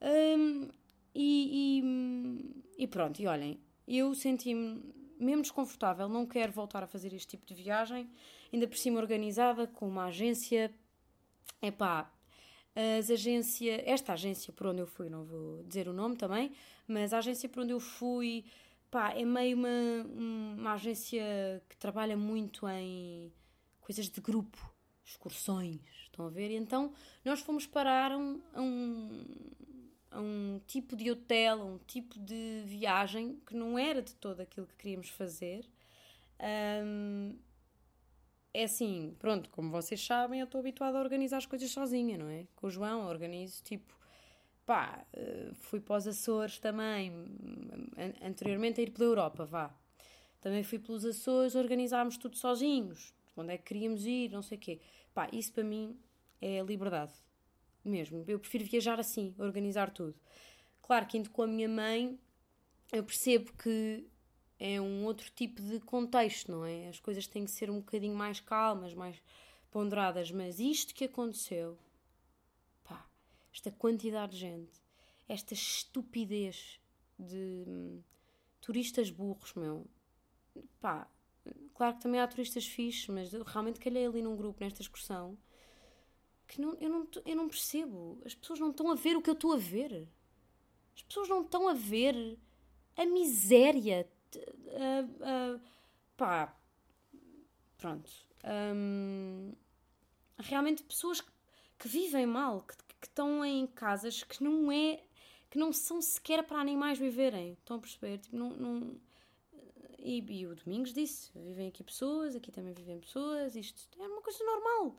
Hum, 0.00 0.68
e, 1.12 1.80
e, 1.82 2.84
e 2.84 2.86
pronto, 2.86 3.20
e 3.20 3.26
olhem, 3.26 3.60
eu 3.88 4.14
senti-me 4.14 4.80
mesmo 5.18 5.42
desconfortável. 5.42 6.08
Não 6.08 6.24
quero 6.24 6.52
voltar 6.52 6.84
a 6.84 6.86
fazer 6.86 7.12
este 7.12 7.36
tipo 7.36 7.44
de 7.44 7.54
viagem, 7.54 8.08
ainda 8.52 8.68
por 8.68 8.76
cima 8.76 9.00
organizada 9.00 9.66
com 9.66 9.88
uma 9.88 10.04
agência. 10.06 10.72
É 11.60 11.72
pá. 11.72 12.10
As 12.98 13.10
agência, 13.10 13.82
esta 13.84 14.12
agência 14.12 14.52
por 14.52 14.68
onde 14.68 14.80
eu 14.80 14.86
fui, 14.86 15.08
não 15.08 15.24
vou 15.24 15.64
dizer 15.64 15.88
o 15.88 15.92
nome 15.92 16.14
também, 16.14 16.52
mas 16.86 17.12
a 17.12 17.18
agência 17.18 17.48
por 17.48 17.64
onde 17.64 17.72
eu 17.72 17.80
fui 17.80 18.44
pá, 18.88 19.12
é 19.14 19.24
meio 19.24 19.56
uma, 19.56 19.68
uma 20.56 20.72
agência 20.74 21.20
que 21.68 21.76
trabalha 21.76 22.16
muito 22.16 22.68
em 22.68 23.32
coisas 23.80 24.08
de 24.08 24.20
grupo, 24.20 24.58
excursões, 25.04 25.80
estão 26.04 26.26
a 26.26 26.28
ver? 26.28 26.52
E 26.52 26.54
então 26.54 26.92
nós 27.24 27.40
fomos 27.40 27.66
parar 27.66 28.12
um, 28.12 28.40
a 28.54 28.60
um, 28.62 29.24
a 30.12 30.20
um 30.20 30.60
tipo 30.64 30.94
de 30.94 31.10
hotel, 31.10 31.60
a 31.60 31.64
um 31.64 31.78
tipo 31.78 32.16
de 32.16 32.62
viagem 32.64 33.40
que 33.44 33.56
não 33.56 33.76
era 33.76 34.00
de 34.00 34.14
todo 34.14 34.40
aquilo 34.40 34.68
que 34.68 34.76
queríamos 34.76 35.08
fazer. 35.08 35.68
Hum, 36.84 37.34
é 38.54 38.64
assim, 38.64 39.14
pronto, 39.18 39.50
como 39.50 39.70
vocês 39.70 40.04
sabem, 40.04 40.40
eu 40.40 40.44
estou 40.44 40.60
habituada 40.60 40.98
a 40.98 41.00
organizar 41.00 41.38
as 41.38 41.46
coisas 41.46 41.70
sozinha, 41.70 42.16
não 42.18 42.28
é? 42.28 42.46
Com 42.56 42.66
o 42.68 42.70
João, 42.70 43.06
organizo 43.06 43.62
tipo 43.62 43.96
pá, 44.66 45.04
eh, 45.14 45.50
fui 45.54 45.80
para 45.80 45.96
os 45.96 46.06
Açores 46.06 46.58
também, 46.58 47.10
an- 47.96 48.26
anteriormente 48.28 48.80
a 48.80 48.84
ir 48.84 48.90
pela 48.90 49.06
Europa, 49.06 49.44
vá. 49.46 49.74
Também 50.40 50.62
fui 50.62 50.78
pelos 50.78 51.04
Açores, 51.04 51.54
organizámos 51.54 52.16
tudo 52.18 52.36
sozinhos, 52.36 53.14
onde 53.36 53.52
é 53.54 53.58
que 53.58 53.64
queríamos 53.64 54.04
ir, 54.06 54.30
não 54.30 54.42
sei 54.42 54.58
o 54.58 54.60
quê. 54.60 54.80
Pá, 55.14 55.28
isso 55.32 55.52
para 55.52 55.64
mim 55.64 55.98
é 56.40 56.60
liberdade, 56.62 57.12
mesmo. 57.84 58.24
Eu 58.28 58.38
prefiro 58.38 58.64
viajar 58.64 59.00
assim, 59.00 59.34
organizar 59.38 59.90
tudo. 59.90 60.14
Claro 60.82 61.06
que 61.06 61.18
indo 61.18 61.30
com 61.30 61.42
a 61.42 61.46
minha 61.46 61.68
mãe, 61.68 62.18
eu 62.92 63.02
percebo 63.04 63.52
que 63.54 64.06
é 64.58 64.80
um 64.80 65.04
outro 65.04 65.30
tipo 65.30 65.62
de 65.62 65.80
contexto, 65.80 66.50
não 66.50 66.64
é? 66.64 66.88
As 66.88 66.98
coisas 66.98 67.26
têm 67.26 67.44
que 67.44 67.50
ser 67.50 67.70
um 67.70 67.78
bocadinho 67.78 68.14
mais 68.14 68.40
calmas, 68.40 68.94
mais 68.94 69.22
ponderadas, 69.70 70.30
mas 70.30 70.58
isto 70.58 70.94
que 70.94 71.04
aconteceu 71.04 71.78
pá, 72.82 73.06
esta 73.52 73.70
quantidade 73.70 74.32
de 74.32 74.38
gente, 74.38 74.82
esta 75.28 75.54
estupidez 75.54 76.80
de 77.18 77.64
hum, 77.66 78.02
turistas 78.60 79.10
burros, 79.10 79.54
meu, 79.54 79.86
pá, 80.80 81.06
claro 81.74 81.96
que 81.96 82.02
também 82.02 82.20
há 82.20 82.26
turistas 82.26 82.66
fixes, 82.66 83.06
mas 83.08 83.32
realmente 83.32 83.78
calhei 83.78 84.06
ali 84.06 84.22
num 84.22 84.36
grupo 84.36 84.62
nesta 84.62 84.82
excursão 84.82 85.38
que 86.48 86.60
não, 86.60 86.74
eu, 86.80 86.88
não, 86.88 87.08
eu 87.26 87.36
não 87.36 87.46
percebo. 87.46 88.20
As 88.24 88.34
pessoas 88.34 88.58
não 88.58 88.70
estão 88.70 88.90
a 88.90 88.94
ver 88.94 89.16
o 89.16 89.22
que 89.22 89.28
eu 89.28 89.34
estou 89.34 89.52
a 89.52 89.58
ver. 89.58 90.08
As 90.96 91.02
pessoas 91.02 91.28
não 91.28 91.42
estão 91.42 91.68
a 91.68 91.74
ver 91.74 92.38
a 92.96 93.04
miséria. 93.04 94.10
A- 95.22 95.60
pá, 96.16 96.54
pronto. 97.76 98.10
Hum, 98.74 99.52
realmente 100.38 100.82
pessoas 100.82 101.20
que, 101.20 101.30
que 101.78 101.88
vivem 101.88 102.26
mal, 102.26 102.62
que, 102.62 102.76
que 103.00 103.06
estão 103.06 103.44
em 103.44 103.66
casas 103.66 104.22
que 104.22 104.42
não 104.42 104.70
é 104.72 105.02
que 105.50 105.58
não 105.58 105.72
são 105.72 106.00
sequer 106.02 106.46
para 106.46 106.58
animais 106.60 106.98
viverem. 106.98 107.52
Estão 107.54 107.76
a 107.78 107.80
perceber? 107.80 108.18
Tipo, 108.18 108.36
não, 108.36 108.50
não- 108.50 109.00
E, 109.98 110.20
e 110.40 110.46
o 110.46 110.54
Domingos 110.54 110.92
disse: 110.92 111.30
vivem 111.34 111.68
aqui 111.68 111.82
pessoas, 111.82 112.34
aqui 112.36 112.50
também 112.52 112.72
vivem 112.74 113.00
pessoas, 113.00 113.56
isto 113.56 113.88
é 114.00 114.06
uma 114.06 114.22
coisa 114.22 114.42
normal. 114.44 114.96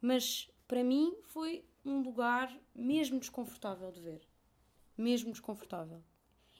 Mas 0.00 0.48
para 0.66 0.82
mim 0.84 1.14
foi 1.22 1.64
um 1.84 2.00
lugar 2.02 2.54
mesmo 2.74 3.18
desconfortável 3.20 3.90
de 3.92 4.00
ver. 4.00 4.26
Mesmo 4.96 5.30
desconfortável. 5.32 6.02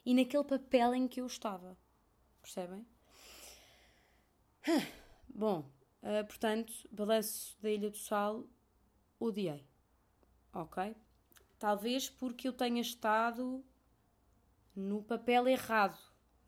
E 0.05 0.13
naquele 0.13 0.43
papel 0.43 0.93
em 0.95 1.07
que 1.07 1.21
eu 1.21 1.25
estava. 1.27 1.77
Percebem? 2.41 2.85
Bom, 5.27 5.69
ah, 6.01 6.23
portanto, 6.23 6.73
balanço 6.91 7.57
da 7.61 7.69
Ilha 7.69 7.89
do 7.89 7.97
Sal, 7.97 8.45
odiei. 9.19 9.65
Ok? 10.53 10.95
Talvez 11.57 12.09
porque 12.09 12.47
eu 12.47 12.53
tenha 12.53 12.81
estado 12.81 13.63
no 14.75 15.03
papel 15.03 15.47
errado. 15.47 15.97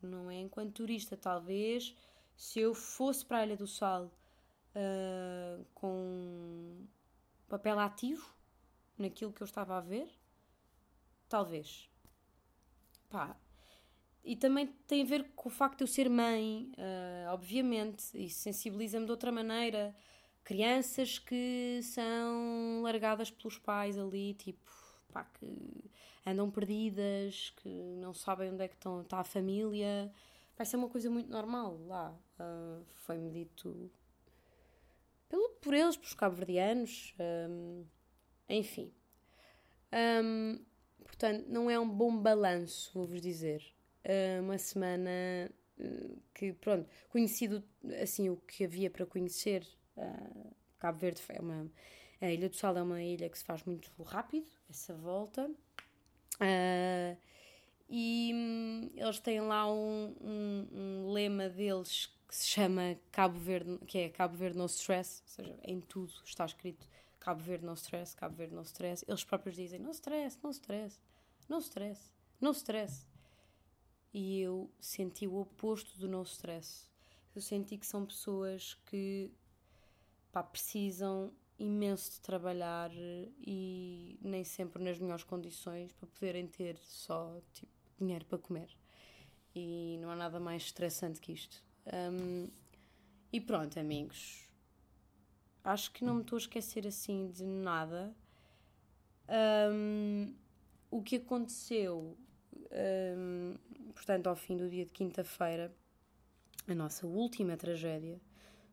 Não 0.01 0.31
é 0.31 0.35
enquanto 0.35 0.75
turista. 0.75 1.17
Talvez 1.17 1.95
se 2.35 2.59
eu 2.59 2.73
fosse 2.73 3.25
para 3.25 3.39
a 3.39 3.45
Ilha 3.45 3.57
do 3.57 3.67
Sal 3.67 4.11
ah, 4.75 5.63
com 5.73 6.85
papel 7.47 7.77
ativo 7.79 8.33
naquilo 8.97 9.33
que 9.33 9.41
eu 9.41 9.45
estava 9.45 9.77
a 9.77 9.81
ver, 9.81 10.09
talvez. 11.27 11.89
Pá. 13.09 13.35
E 14.23 14.35
também 14.35 14.67
tem 14.87 15.01
a 15.01 15.05
ver 15.05 15.31
com 15.35 15.49
o 15.49 15.51
facto 15.51 15.79
de 15.79 15.83
eu 15.83 15.87
ser 15.87 16.09
mãe, 16.09 16.71
ah, 16.77 17.33
obviamente, 17.33 18.03
isso 18.13 18.39
sensibiliza-me 18.39 19.05
de 19.05 19.11
outra 19.11 19.31
maneira. 19.31 19.95
Crianças 20.43 21.19
que 21.19 21.79
são 21.83 22.81
largadas 22.83 23.31
pelos 23.31 23.57
pais 23.57 23.97
ali, 23.97 24.33
tipo, 24.35 24.69
pá, 25.11 25.23
que 25.25 25.47
andam 26.25 26.49
perdidas, 26.51 27.51
que 27.57 27.69
não 27.69 28.13
sabem 28.13 28.51
onde 28.51 28.63
é 28.63 28.67
que 28.67 28.75
estão, 28.75 29.01
está 29.01 29.19
a 29.19 29.23
família. 29.23 30.11
Vai 30.57 30.65
ser 30.65 30.77
uma 30.77 30.89
coisa 30.89 31.09
muito 31.09 31.29
normal 31.31 31.79
lá. 31.87 32.15
Ah, 32.39 32.79
Foi-me 33.05 33.29
dito 33.31 33.91
pelo, 35.29 35.49
por 35.61 35.73
eles, 35.73 35.95
pelos 35.97 36.13
cabo-verdianos, 36.13 37.15
hum, 37.49 37.85
enfim. 38.49 38.91
Hum, 39.93 40.59
portanto, 41.03 41.45
não 41.47 41.69
é 41.69 41.79
um 41.79 41.89
bom 41.89 42.15
balanço, 42.17 42.91
vou-vos 42.93 43.21
dizer. 43.21 43.63
Ah, 44.05 44.41
uma 44.41 44.57
semana 44.57 45.09
hum, 45.79 46.17
que, 46.33 46.53
pronto, 46.53 46.87
conhecido 47.09 47.63
assim 48.01 48.29
o 48.29 48.37
que 48.37 48.63
havia 48.65 48.89
para 48.89 49.05
conhecer. 49.05 49.65
ah, 49.97 50.51
Cabo 50.79 50.99
Verde 50.99 51.21
é 51.29 51.39
uma. 51.39 51.69
A 52.21 52.31
Ilha 52.31 52.49
do 52.49 52.55
Sal 52.55 52.77
é 52.77 52.81
uma 52.83 53.01
ilha 53.03 53.29
que 53.29 53.37
se 53.37 53.43
faz 53.43 53.63
muito 53.63 53.91
rápido, 54.03 54.47
essa 54.69 54.93
volta. 54.93 55.49
Ah, 56.39 57.15
e 57.89 58.31
hum, 58.33 58.91
eles 58.95 59.19
têm 59.19 59.41
lá 59.41 59.71
um, 59.71 60.15
um- 60.21 60.67
um 61.07 61.11
lema 61.11 61.49
deles 61.49 62.07
que 62.27 62.35
se 62.35 62.47
chama 62.47 62.97
Cabo 63.11 63.37
Verde, 63.39 63.77
que 63.87 63.97
é 63.99 64.09
Cabo 64.09 64.37
Verde 64.37 64.57
no 64.57 64.65
stress, 64.67 65.21
ou 65.23 65.27
seja, 65.29 65.59
em 65.63 65.81
tudo 65.81 66.13
está 66.25 66.45
escrito 66.45 66.87
Cabo 67.19 67.41
Verde 67.43 67.65
no 67.65 67.73
stress, 67.73 68.15
Cabo 68.15 68.35
Verde 68.35 68.55
no 68.55 68.61
stress. 68.63 69.05
Eles 69.07 69.23
próprios 69.23 69.55
dizem 69.55 69.79
no 69.79 69.91
stress, 69.91 70.39
no 70.43 70.51
stress, 70.51 70.99
no 71.49 71.59
stress, 71.59 72.13
no 72.41 72.51
stress. 72.51 73.05
E 74.13 74.41
eu 74.41 74.69
senti 74.79 75.27
o 75.27 75.39
oposto 75.39 75.97
do 75.97 76.07
no 76.07 76.21
stress. 76.23 76.87
Eu 77.33 77.41
senti 77.41 77.77
que 77.77 77.85
são 77.85 78.05
pessoas 78.05 78.73
que 78.85 79.31
pá, 80.31 80.43
precisam 80.43 81.31
imenso 81.57 82.11
de 82.11 82.21
trabalhar 82.21 82.91
e 82.93 84.17
nem 84.21 84.43
sempre 84.43 84.83
nas 84.83 84.97
melhores 84.97 85.23
condições 85.23 85.91
para 85.93 86.07
poderem 86.07 86.47
ter 86.47 86.77
só 86.79 87.39
tipo, 87.53 87.71
dinheiro 87.99 88.25
para 88.25 88.37
comer. 88.37 88.69
E 89.53 89.97
não 90.01 90.09
há 90.09 90.15
nada 90.15 90.39
mais 90.39 90.63
estressante 90.63 91.19
que 91.21 91.33
isto. 91.33 91.63
Hum, 92.11 92.49
e 93.31 93.39
pronto, 93.39 93.79
amigos. 93.79 94.47
Acho 95.63 95.91
que 95.91 96.03
não 96.03 96.15
me 96.15 96.21
estou 96.21 96.37
a 96.37 96.39
esquecer 96.39 96.87
assim 96.87 97.29
de 97.29 97.43
nada. 97.43 98.15
Hum, 99.71 100.33
o 100.89 101.01
que 101.03 101.17
aconteceu, 101.17 102.17
hum, 103.17 103.55
portanto, 103.93 104.27
ao 104.27 104.35
fim 104.35 104.57
do 104.57 104.69
dia 104.69 104.85
de 104.85 104.91
quinta-feira, 104.91 105.71
a 106.67 106.75
nossa 106.75 107.07
última 107.07 107.57
tragédia 107.57 108.19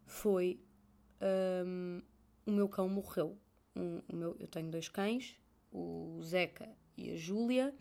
foi 0.04 0.60
hum, 1.66 2.02
o 2.46 2.50
meu 2.50 2.68
cão 2.68 2.88
morreu. 2.88 3.36
Um- 3.76 4.02
meu, 4.12 4.36
eu 4.40 4.46
tenho 4.48 4.70
dois 4.70 4.88
cães, 4.88 5.36
o 5.72 6.20
Zeca 6.22 6.68
e 6.96 7.10
a 7.12 7.16
Júlia. 7.16 7.74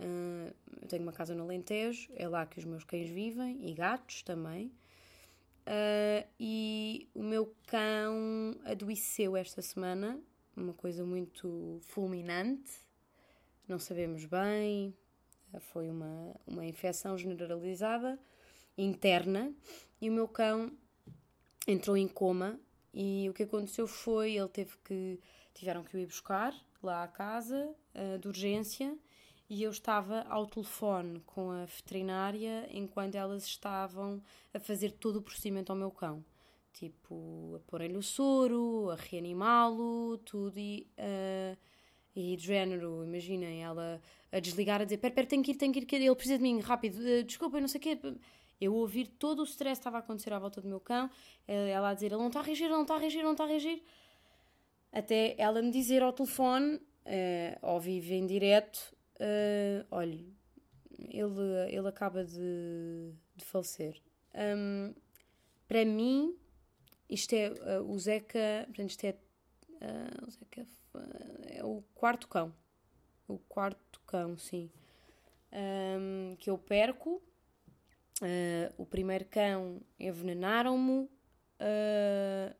Hum, 0.00 0.50
eu 0.80 0.88
tenho 0.88 1.02
uma 1.02 1.12
casa 1.12 1.34
no 1.34 1.42
Alentejo, 1.42 2.10
é 2.14 2.28
lá 2.28 2.46
que 2.46 2.58
os 2.58 2.64
meus 2.64 2.84
cães 2.84 3.10
vivem 3.10 3.68
e 3.68 3.74
gatos 3.74 4.22
também. 4.22 4.72
Uh, 5.66 6.26
e 6.40 7.10
o 7.12 7.22
meu 7.22 7.54
cão 7.66 8.58
adoeceu 8.64 9.36
esta 9.36 9.60
semana, 9.60 10.18
uma 10.56 10.72
coisa 10.72 11.04
muito 11.04 11.78
fulminante, 11.82 12.72
não 13.68 13.78
sabemos 13.78 14.24
bem, 14.24 14.88
uh, 14.88 15.07
foi 15.58 15.88
uma, 15.88 16.34
uma 16.46 16.64
infecção 16.64 17.16
generalizada, 17.16 18.18
interna, 18.76 19.52
e 20.00 20.08
o 20.08 20.12
meu 20.12 20.28
cão 20.28 20.70
entrou 21.66 21.96
em 21.96 22.08
coma. 22.08 22.58
E 22.92 23.28
o 23.28 23.34
que 23.34 23.42
aconteceu 23.42 23.86
foi, 23.86 24.36
ele 24.36 24.48
teve 24.48 24.76
que, 24.84 25.20
tiveram 25.54 25.84
que 25.84 25.96
o 25.96 26.00
ir 26.00 26.06
buscar 26.06 26.54
lá 26.82 27.02
à 27.02 27.08
casa, 27.08 27.74
uh, 27.94 28.18
de 28.18 28.28
urgência, 28.28 28.96
e 29.50 29.62
eu 29.62 29.70
estava 29.70 30.22
ao 30.28 30.46
telefone 30.46 31.20
com 31.20 31.50
a 31.50 31.64
veterinária 31.64 32.68
enquanto 32.70 33.14
elas 33.14 33.44
estavam 33.44 34.22
a 34.52 34.60
fazer 34.60 34.92
todo 34.92 35.16
o 35.16 35.22
procedimento 35.22 35.72
ao 35.72 35.78
meu 35.78 35.90
cão. 35.90 36.24
Tipo, 36.72 37.54
a 37.56 37.60
porem-lhe 37.70 37.96
o 37.96 38.02
soro, 38.02 38.90
a 38.90 38.94
reanimá-lo, 38.94 40.18
tudo 40.18 40.58
e. 40.58 40.86
ah, 40.98 41.56
e 42.18 42.36
de 42.36 42.44
género, 42.44 43.04
imaginem, 43.04 43.62
ela 43.62 44.00
a 44.32 44.40
desligar, 44.40 44.80
a 44.80 44.84
dizer: 44.84 44.98
Pera, 44.98 45.14
pera, 45.14 45.26
tenho 45.26 45.42
que 45.42 45.52
ir, 45.52 45.54
tenho 45.54 45.72
que 45.72 45.80
ir, 45.80 46.02
ele 46.02 46.14
precisa 46.14 46.36
de 46.36 46.42
mim, 46.42 46.60
rápido, 46.60 46.98
ah, 47.00 47.22
desculpa, 47.22 47.60
não 47.60 47.68
sei 47.68 47.78
o 47.78 47.82
quê. 47.82 47.98
Eu 48.60 48.74
ouvir 48.74 49.06
todo 49.06 49.40
o 49.40 49.44
stress 49.44 49.78
que 49.78 49.80
estava 49.80 49.98
a 49.98 50.00
acontecer 50.00 50.32
à 50.32 50.38
volta 50.38 50.60
do 50.60 50.68
meu 50.68 50.80
cão, 50.80 51.08
eh, 51.46 51.70
ela 51.70 51.90
a 51.90 51.94
dizer: 51.94 52.06
Ele 52.06 52.16
não 52.16 52.26
está 52.26 52.40
a 52.40 52.42
reagir, 52.42 52.64
ele 52.64 52.74
não 52.74 52.82
está 52.82 52.96
a 52.96 52.98
reagir, 52.98 53.18
ele 53.18 53.24
não 53.24 53.32
está 53.32 53.44
a 53.44 53.46
reagir. 53.46 53.82
Até 54.92 55.36
ela 55.38 55.62
me 55.62 55.70
dizer 55.70 56.02
ao 56.02 56.12
telefone, 56.12 56.80
eh, 57.04 57.56
ao 57.62 57.78
vivo 57.78 58.12
em 58.12 58.26
direto: 58.26 58.96
eh, 59.20 59.84
Olha, 59.90 60.24
ele, 60.98 61.70
ele 61.70 61.88
acaba 61.88 62.24
de, 62.24 63.12
de 63.36 63.44
falecer. 63.44 64.02
Hum, 64.34 64.92
para 65.68 65.84
mim, 65.84 66.36
isto 67.08 67.34
é 67.34 67.80
o 67.80 67.96
Zeca, 67.98 68.64
portanto, 68.66 68.90
isto 68.90 69.04
é, 69.04 69.16
é 69.80 71.64
o 71.64 71.82
quarto 71.94 72.28
cão. 72.28 72.52
O 73.26 73.38
quarto 73.38 74.00
cão, 74.06 74.36
sim. 74.36 74.70
Um, 75.52 76.36
que 76.36 76.50
eu 76.50 76.58
perco. 76.58 77.22
Uh, 78.20 78.72
o 78.76 78.86
primeiro 78.86 79.24
cão 79.26 79.80
envenenaram-me. 79.98 81.08
Uh, 81.60 82.54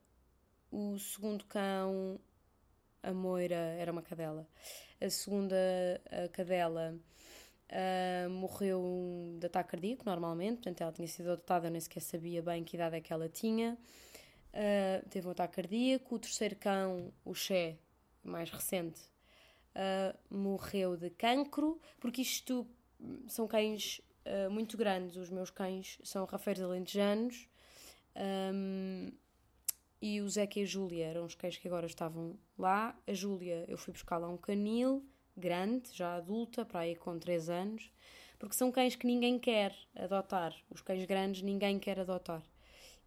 o 0.71 0.99
segundo 0.99 1.45
cão, 1.45 2.21
a 3.03 3.13
Moira, 3.13 3.55
era 3.55 3.91
uma 3.91 4.03
cadela. 4.03 4.47
A 5.01 5.09
segunda 5.11 5.57
a 6.11 6.29
cadela 6.29 6.95
uh, 7.73 8.31
morreu 8.31 9.37
de 9.39 9.47
ataque 9.47 9.71
cardíaco, 9.71 10.05
normalmente. 10.05 10.57
Portanto, 10.57 10.81
ela 10.83 10.93
tinha 10.93 11.09
sido 11.09 11.33
adotada, 11.33 11.69
eu 11.69 11.71
nem 11.71 11.81
sequer 11.81 12.01
sabia 12.01 12.43
bem 12.43 12.65
que 12.65 12.77
idade 12.77 12.97
é 12.97 13.01
que 13.01 13.13
ela 13.13 13.29
tinha. 13.29 13.79
Uh, 14.53 15.09
teve 15.09 15.27
um 15.27 15.31
ataque 15.31 15.57
cardíaco. 15.57 16.15
O 16.15 16.19
terceiro 16.19 16.57
cão, 16.57 17.13
o 17.25 17.35
Xé, 17.35 17.77
mais 18.23 18.51
recente, 18.51 19.01
uh, 19.75 20.17
morreu 20.35 20.97
de 20.97 21.11
cancro, 21.11 21.81
porque 22.01 22.23
isto 22.23 22.67
são 23.27 23.47
cães 23.47 24.01
uh, 24.27 24.51
muito 24.51 24.77
grandes. 24.77 25.17
Os 25.17 25.31
meus 25.31 25.51
cães 25.51 25.99
são 26.03 26.25
rafeiros 26.25 26.63
alentejanos. 26.63 27.49
Um, 28.17 29.13
e 30.01 30.21
o 30.21 30.29
Zeca 30.29 30.61
e 30.61 30.63
a 30.63 30.67
Júlia 30.67 31.07
eram 31.07 31.25
os 31.25 31.35
cães 31.35 31.57
que 31.57 31.67
agora 31.67 31.87
estavam 31.87 32.39
lá. 32.57 32.97
A 33.07 33.13
Júlia, 33.13 33.65
eu 33.69 33.77
fui 33.77 33.93
buscar 33.93 34.19
lá 34.19 34.29
um 34.29 34.37
canil 34.37 35.05
grande, 35.37 35.91
já 35.93 36.17
adulta, 36.17 36.65
para 36.65 36.81
aí 36.81 36.97
com 36.97 37.19
3 37.19 37.49
anos, 37.49 37.93
porque 38.39 38.55
são 38.55 38.71
cães 38.71 38.97
que 38.97 39.07
ninguém 39.07 39.39
quer 39.39 39.75
adotar. 39.97 40.55
Os 40.71 40.81
cães 40.81 41.05
grandes 41.05 41.43
ninguém 41.43 41.79
quer 41.79 42.01
adotar. 42.01 42.43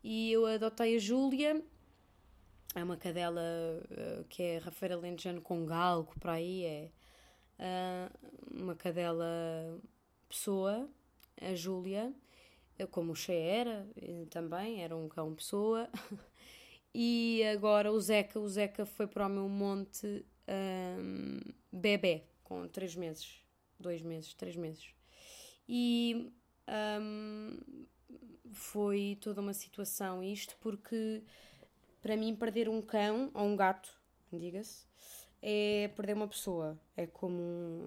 E 0.03 0.31
eu 0.31 0.45
adotei 0.45 0.95
a 0.95 0.99
Júlia, 0.99 1.63
é 2.73 2.83
uma 2.83 2.97
cadela 2.97 3.41
uh, 3.41 4.23
que 4.25 4.41
é 4.41 4.57
Rafaela 4.57 4.95
Lentejano 4.95 5.41
com 5.41 5.65
galgo, 5.65 6.13
para 6.19 6.33
aí, 6.33 6.63
é 6.63 6.91
uh, 7.59 8.61
uma 8.61 8.75
cadela 8.75 9.79
pessoa, 10.27 10.89
a 11.39 11.53
Júlia, 11.53 12.13
como 12.89 13.11
o 13.11 13.15
Che 13.15 13.33
era, 13.33 13.87
também, 14.29 14.81
era 14.81 14.95
um 14.95 15.07
cão 15.07 15.35
pessoa. 15.35 15.89
e 16.93 17.43
agora 17.53 17.91
o 17.91 17.99
Zeca, 17.99 18.39
o 18.39 18.47
Zeca 18.47 18.85
foi 18.85 19.05
para 19.05 19.27
o 19.27 19.29
meu 19.29 19.47
monte 19.47 20.25
um, 20.47 21.39
bebê, 21.71 22.23
com 22.43 22.67
3 22.67 22.95
meses, 22.95 23.41
2 23.79 24.01
meses, 24.01 24.33
3 24.33 24.55
meses. 24.55 24.89
E 25.67 26.31
um, 26.99 27.57
foi 28.53 29.17
toda 29.21 29.41
uma 29.41 29.53
situação 29.53 30.23
isto, 30.23 30.57
porque 30.59 31.23
para 32.01 32.17
mim 32.17 32.35
perder 32.35 32.67
um 32.67 32.81
cão, 32.81 33.31
ou 33.33 33.43
um 33.43 33.55
gato, 33.55 33.89
diga-se, 34.31 34.85
é 35.41 35.89
perder 35.95 36.13
uma 36.13 36.27
pessoa, 36.27 36.79
é 36.95 37.05
como 37.07 37.41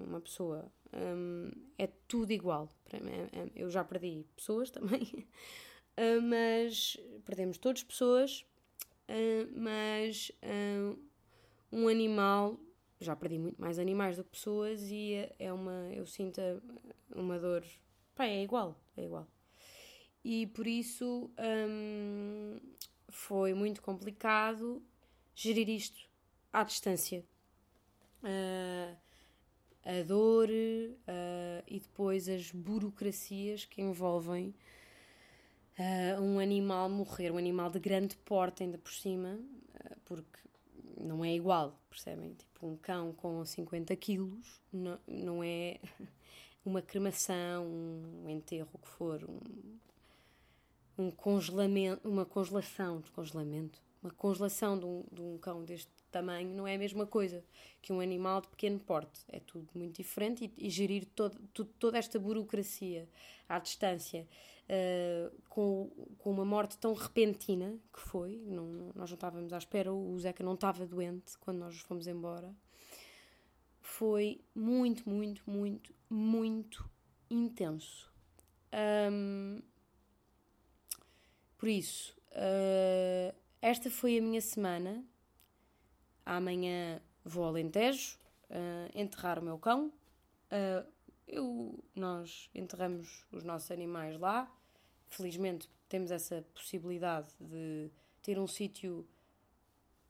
uma 0.06 0.20
pessoa, 0.20 0.70
um, 0.92 1.50
é 1.78 1.87
tudo 2.08 2.32
igual. 2.32 2.68
É, 2.92 2.96
é, 2.96 3.50
eu 3.54 3.70
já 3.70 3.84
perdi 3.84 4.24
pessoas 4.37 4.70
também, 4.70 5.26
mas 6.28 6.96
perdemos 7.24 7.58
todas 7.58 7.82
pessoas, 7.82 8.44
mas 9.54 10.32
um 11.72 11.88
animal, 11.88 12.58
já 13.00 13.14
perdi 13.16 13.38
muito 13.38 13.60
mais 13.60 13.78
animais 13.78 14.16
do 14.16 14.24
que 14.24 14.30
pessoas 14.30 14.90
e 14.90 15.28
é 15.38 15.52
uma, 15.52 15.92
eu 15.92 16.06
sinto 16.06 16.40
uma 17.14 17.38
dor, 17.38 17.64
pá, 18.14 18.26
é 18.26 18.42
igual, 18.42 18.80
é 18.96 19.04
igual. 19.04 19.28
E 20.24 20.46
por 20.46 20.66
isso 20.66 21.30
hum, 21.38 22.58
foi 23.10 23.52
muito 23.52 23.82
complicado 23.82 24.82
gerir 25.34 25.68
isto 25.68 26.00
à 26.52 26.62
distância. 26.64 27.24
Uh, 28.22 28.96
a 29.84 30.02
dor 30.02 30.48
uh, 30.48 31.62
e 31.66 31.78
depois 31.78 32.26
as 32.26 32.50
burocracias 32.50 33.66
que 33.66 33.82
envolvem 33.82 34.54
uh, 35.78 36.22
um 36.22 36.38
animal 36.38 36.88
morrer, 36.88 37.30
um 37.30 37.37
animal 37.37 37.70
de 37.70 37.78
grande 37.78 38.16
porte 38.16 38.62
ainda 38.62 38.78
por 38.78 38.92
cima, 38.92 39.38
porque 40.06 40.38
não 40.96 41.22
é 41.22 41.34
igual, 41.34 41.78
percebem? 41.90 42.32
Tipo, 42.32 42.66
um 42.66 42.76
cão 42.76 43.12
com 43.12 43.44
50 43.44 43.94
quilos 43.96 44.60
não, 44.72 44.98
não 45.06 45.44
é 45.44 45.78
uma 46.64 46.80
cremação, 46.80 47.66
um 47.66 48.28
enterro, 48.30 48.70
o 48.72 48.78
que 48.78 48.88
for, 48.88 49.22
um, 49.22 49.38
um 50.96 51.11
congelamento, 51.11 52.09
uma 52.09 52.24
congelação, 52.24 53.00
descongelamento, 53.00 53.80
uma 54.02 54.11
congelação 54.11 54.78
de 54.78 54.85
um, 54.85 55.04
de 55.11 55.22
um 55.22 55.38
cão 55.38 55.64
deste 55.64 55.90
tamanho 56.11 56.54
não 56.54 56.66
é 56.66 56.76
a 56.76 56.78
mesma 56.78 57.07
coisa 57.07 57.44
que 57.83 57.92
um 57.92 58.00
animal 58.00 58.40
de 58.40 58.48
pequeno 58.48 58.78
porte. 58.78 59.20
É 59.28 59.40
tudo 59.40 59.68
muito 59.74 59.96
diferente 59.96 60.52
e, 60.57 60.66
e 60.66 60.70
gerir 60.70 61.07
todo, 61.07 61.38
toda 61.78 61.98
esta 61.98 62.18
burocracia 62.18 63.09
à 63.48 63.59
distância 63.59 64.28
uh, 64.68 65.42
com, 65.48 65.90
com 66.18 66.30
uma 66.30 66.44
morte 66.44 66.78
tão 66.78 66.92
repentina 66.92 67.76
que 67.92 68.00
foi, 68.00 68.42
não, 68.46 68.92
nós 68.94 69.11
não 69.11 69.14
estávamos 69.14 69.52
à 69.52 69.59
espera, 69.59 69.92
o 69.92 70.18
Zeca 70.18 70.44
não 70.44 70.54
estava 70.54 70.87
doente 70.87 71.37
quando 71.38 71.59
nós 71.59 71.78
fomos 71.80 72.07
embora. 72.07 72.54
Foi 73.80 74.40
muito, 74.54 75.09
muito, 75.09 75.42
muito, 75.50 75.94
muito 76.09 76.88
intenso. 77.28 78.11
Um, 79.11 79.61
por 81.56 81.68
isso, 81.68 82.16
uh, 82.32 83.34
esta 83.60 83.90
foi 83.90 84.18
a 84.18 84.22
minha 84.22 84.40
semana. 84.40 85.04
Amanhã 86.26 87.00
vou 87.24 87.44
ao 87.44 87.50
Alentejo 87.50 88.18
uh, 88.50 88.90
enterrar 88.94 89.38
o 89.38 89.42
meu 89.42 89.58
cão. 89.58 89.92
Uh, 90.50 90.86
eu, 91.26 91.82
nós 91.94 92.50
enterramos 92.54 93.24
os 93.32 93.42
nossos 93.42 93.70
animais 93.70 94.18
lá. 94.18 94.52
Felizmente 95.08 95.68
temos 95.88 96.10
essa 96.10 96.44
possibilidade 96.54 97.28
de 97.40 97.90
ter 98.22 98.38
um 98.38 98.46
sítio, 98.46 99.06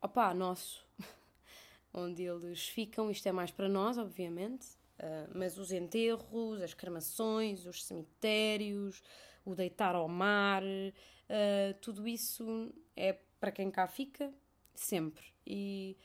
opá, 0.00 0.32
nosso, 0.34 0.84
onde 1.92 2.22
eles 2.22 2.68
ficam. 2.68 3.10
Isto 3.10 3.28
é 3.28 3.32
mais 3.32 3.50
para 3.50 3.68
nós, 3.68 3.98
obviamente. 3.98 4.66
Uh, 4.98 5.30
mas 5.34 5.58
os 5.58 5.72
enterros, 5.72 6.62
as 6.62 6.74
cremações, 6.74 7.66
os 7.66 7.84
cemitérios, 7.84 9.02
o 9.44 9.54
deitar 9.54 9.94
ao 9.94 10.08
mar, 10.08 10.62
uh, 11.28 11.74
tudo 11.80 12.06
isso 12.06 12.72
é 12.96 13.18
para 13.40 13.52
quem 13.52 13.70
cá 13.70 13.86
fica, 13.86 14.32
sempre. 14.74 15.24
E 15.46 15.96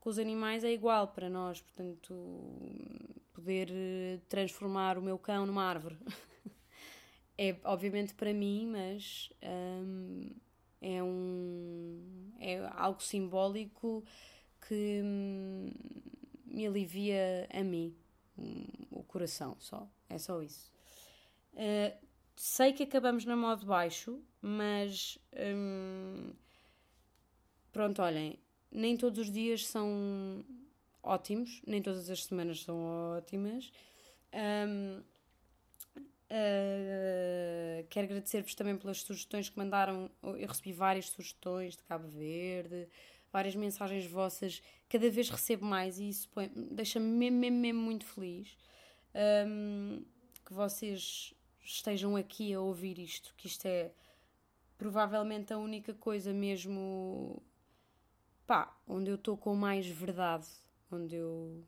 com 0.00 0.10
os 0.10 0.18
animais 0.18 0.64
é 0.64 0.72
igual 0.72 1.08
para 1.08 1.28
nós, 1.28 1.60
portanto, 1.60 2.14
poder 3.32 3.70
transformar 4.28 4.96
o 4.98 5.02
meu 5.02 5.18
cão 5.18 5.46
numa 5.46 5.64
árvore. 5.64 5.96
É 7.38 7.54
obviamente 7.64 8.14
para 8.14 8.32
mim, 8.32 8.66
mas 8.66 9.30
um, 9.42 10.30
é 10.80 11.02
um 11.02 12.32
é 12.40 12.66
algo 12.72 13.02
simbólico 13.02 14.02
que 14.66 15.02
hum, 15.04 15.70
me 16.46 16.66
alivia 16.66 17.46
a 17.52 17.62
mim 17.62 17.94
o 18.90 19.02
coração 19.02 19.56
só. 19.58 19.86
É 20.08 20.18
só 20.18 20.42
isso. 20.42 20.70
Uh, 21.52 22.05
sei 22.36 22.72
que 22.72 22.82
acabamos 22.82 23.24
na 23.24 23.36
modo 23.36 23.66
baixo 23.66 24.22
mas 24.40 25.18
hum, 25.34 26.32
pronto 27.72 28.02
olhem 28.02 28.38
nem 28.70 28.96
todos 28.96 29.18
os 29.18 29.30
dias 29.32 29.66
são 29.66 30.44
ótimos 31.02 31.62
nem 31.66 31.82
todas 31.82 32.08
as 32.10 32.24
semanas 32.24 32.62
são 32.62 33.16
ótimas 33.16 33.72
um, 34.34 35.02
Uh, 36.28 37.86
quero 37.88 38.06
agradecer-vos 38.06 38.54
também 38.56 38.76
pelas 38.76 39.00
sugestões 39.00 39.48
que 39.48 39.56
mandaram. 39.56 40.10
Eu 40.22 40.48
recebi 40.48 40.72
várias 40.72 41.08
sugestões 41.10 41.76
de 41.76 41.84
Cabo 41.84 42.08
Verde, 42.08 42.88
várias 43.32 43.54
mensagens 43.54 44.04
vossas. 44.06 44.60
Cada 44.88 45.08
vez 45.08 45.30
recebo 45.30 45.64
mais 45.64 45.98
e 45.98 46.08
isso 46.08 46.28
deixa-me 46.72 47.06
mesmo, 47.06 47.38
mesmo, 47.38 47.58
mesmo, 47.58 47.80
muito 47.80 48.04
feliz 48.04 48.56
um, 49.46 50.04
que 50.44 50.52
vocês 50.52 51.32
estejam 51.66 52.16
aqui 52.16 52.54
a 52.54 52.60
ouvir 52.60 52.98
isto, 52.98 53.34
que 53.36 53.46
isto 53.46 53.66
é 53.66 53.92
provavelmente 54.78 55.52
a 55.52 55.58
única 55.58 55.92
coisa 55.94 56.32
mesmo 56.32 57.42
pá, 58.46 58.74
onde 58.86 59.10
eu 59.10 59.16
estou 59.16 59.36
com 59.36 59.54
mais 59.54 59.86
verdade, 59.86 60.46
onde 60.90 61.16
eu 61.16 61.64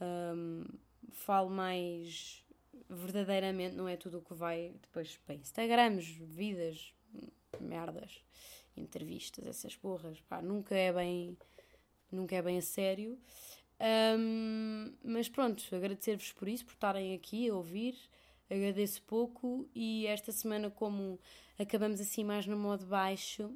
um, 0.00 0.64
falo 1.12 1.50
mais 1.50 2.44
verdadeiramente 2.88 3.76
não 3.76 3.88
é 3.88 3.96
tudo 3.96 4.18
o 4.18 4.22
que 4.22 4.34
vai 4.34 4.74
depois 4.80 5.16
para 5.18 5.34
Instagrams, 5.34 6.06
vidas, 6.06 6.94
merdas, 7.60 8.24
entrevistas, 8.76 9.46
essas 9.46 9.76
porras, 9.76 10.20
pá, 10.22 10.40
nunca 10.40 10.74
é 10.74 10.92
bem, 10.92 11.36
nunca 12.10 12.36
é 12.36 12.42
bem 12.42 12.58
a 12.58 12.62
sério. 12.62 13.18
Um, 14.18 14.92
mas 15.02 15.28
pronto, 15.28 15.64
agradecer-vos 15.74 16.32
por 16.32 16.48
isso, 16.48 16.64
por 16.66 16.74
estarem 16.74 17.14
aqui 17.14 17.48
a 17.48 17.54
ouvir, 17.54 17.96
agradeço 18.50 19.02
pouco 19.02 19.68
e 19.74 20.06
esta 20.06 20.32
semana, 20.32 20.70
como 20.70 21.18
acabamos 21.58 22.00
assim 22.00 22.24
mais 22.24 22.46
no 22.46 22.56
modo 22.56 22.84
baixo, 22.84 23.54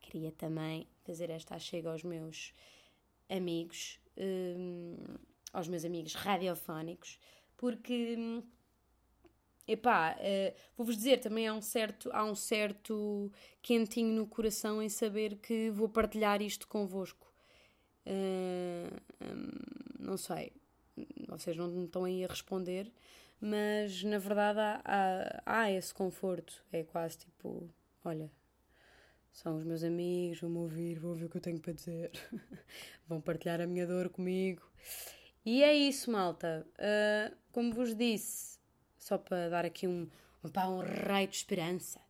queria 0.00 0.32
também 0.32 0.86
fazer 1.04 1.30
esta 1.30 1.58
chega 1.58 1.90
aos 1.90 2.02
meus 2.02 2.52
amigos, 3.28 4.00
um, 4.16 4.96
aos 5.52 5.68
meus 5.68 5.84
amigos 5.84 6.14
radiofónicos, 6.14 7.18
porque 7.56 8.42
Epá, 9.66 10.16
uh, 10.18 10.54
vou-vos 10.76 10.96
dizer, 10.96 11.20
também 11.20 11.46
há 11.46 11.54
um, 11.54 11.62
certo, 11.62 12.10
há 12.12 12.24
um 12.24 12.34
certo 12.34 13.30
quentinho 13.62 14.12
no 14.12 14.26
coração 14.26 14.82
em 14.82 14.88
saber 14.88 15.36
que 15.36 15.70
vou 15.70 15.88
partilhar 15.88 16.42
isto 16.42 16.66
convosco. 16.66 17.32
Uh, 18.04 19.00
um, 19.24 20.04
não 20.04 20.16
sei, 20.16 20.52
vocês 21.28 21.56
não 21.56 21.84
estão 21.84 22.04
aí 22.04 22.24
a 22.24 22.28
responder, 22.28 22.92
mas 23.44 24.04
na 24.04 24.18
verdade 24.18 24.60
há, 24.60 24.80
há, 24.84 25.42
há 25.44 25.70
esse 25.72 25.92
conforto. 25.92 26.64
É 26.72 26.84
quase 26.84 27.18
tipo: 27.18 27.68
olha, 28.04 28.30
são 29.32 29.56
os 29.56 29.64
meus 29.64 29.82
amigos, 29.82 30.40
vão-me 30.40 30.58
ouvir, 30.58 31.00
vão 31.00 31.14
ver 31.14 31.24
o 31.24 31.28
que 31.28 31.38
eu 31.38 31.40
tenho 31.40 31.58
para 31.58 31.72
dizer, 31.72 32.12
vão 33.08 33.20
partilhar 33.20 33.60
a 33.60 33.66
minha 33.66 33.84
dor 33.84 34.08
comigo. 34.10 34.62
E 35.44 35.64
é 35.64 35.74
isso, 35.74 36.08
malta. 36.12 36.64
Uh, 36.74 37.36
como 37.50 37.74
vos 37.74 37.96
disse 37.96 38.60
só 38.96 39.18
para 39.18 39.48
dar 39.48 39.64
aqui 39.64 39.88
um, 39.88 40.08
um, 40.44 40.48
pá, 40.48 40.68
um 40.68 40.78
raio 40.78 41.26
de 41.26 41.34
esperança. 41.34 42.00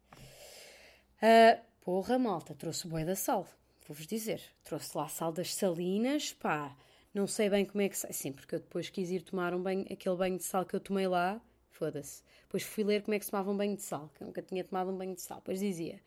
Uh, 1.17 1.59
porra, 1.81 2.19
malta, 2.19 2.55
trouxe 2.55 2.87
boi 2.87 3.07
da 3.07 3.17
sal, 3.17 3.49
vou-vos 3.89 4.07
dizer. 4.07 4.43
Trouxe 4.63 4.99
lá 4.99 5.09
sal 5.09 5.33
das 5.33 5.55
salinas, 5.55 6.35
pá, 6.35 6.77
não 7.15 7.27
sei 7.27 7.49
bem 7.51 7.65
como 7.65 7.83
é 7.83 7.89
que 7.89 7.97
sai. 7.97 8.13
Sim, 8.13 8.33
porque 8.33 8.55
eu 8.55 8.61
depois 8.61 8.89
quis 8.91 9.11
ir 9.11 9.23
tomar 9.23 9.55
um 9.55 9.63
banho, 9.63 9.87
aquele 9.91 10.17
banho 10.17 10.37
de 10.37 10.45
sal 10.45 10.65
que 10.65 10.75
eu 10.75 10.81
tomei 10.81 11.07
lá, 11.07 11.41
foda-se. 11.71 12.23
Depois 12.43 12.63
fui 12.63 12.85
ler 12.85 13.03
como 13.03 13.15
é 13.15 13.19
que 13.19 13.25
se 13.25 13.31
tomava 13.31 13.51
um 13.51 13.57
banho 13.57 13.77
de 13.77 13.83
sal, 13.83 14.11
que 14.15 14.23
eu 14.23 14.27
nunca 14.27 14.43
tinha 14.43 14.65
tomado 14.65 14.91
um 14.91 14.97
banho 14.97 15.15
de 15.15 15.23
sal. 15.23 15.39
Depois 15.39 15.61
dizia 15.61 16.01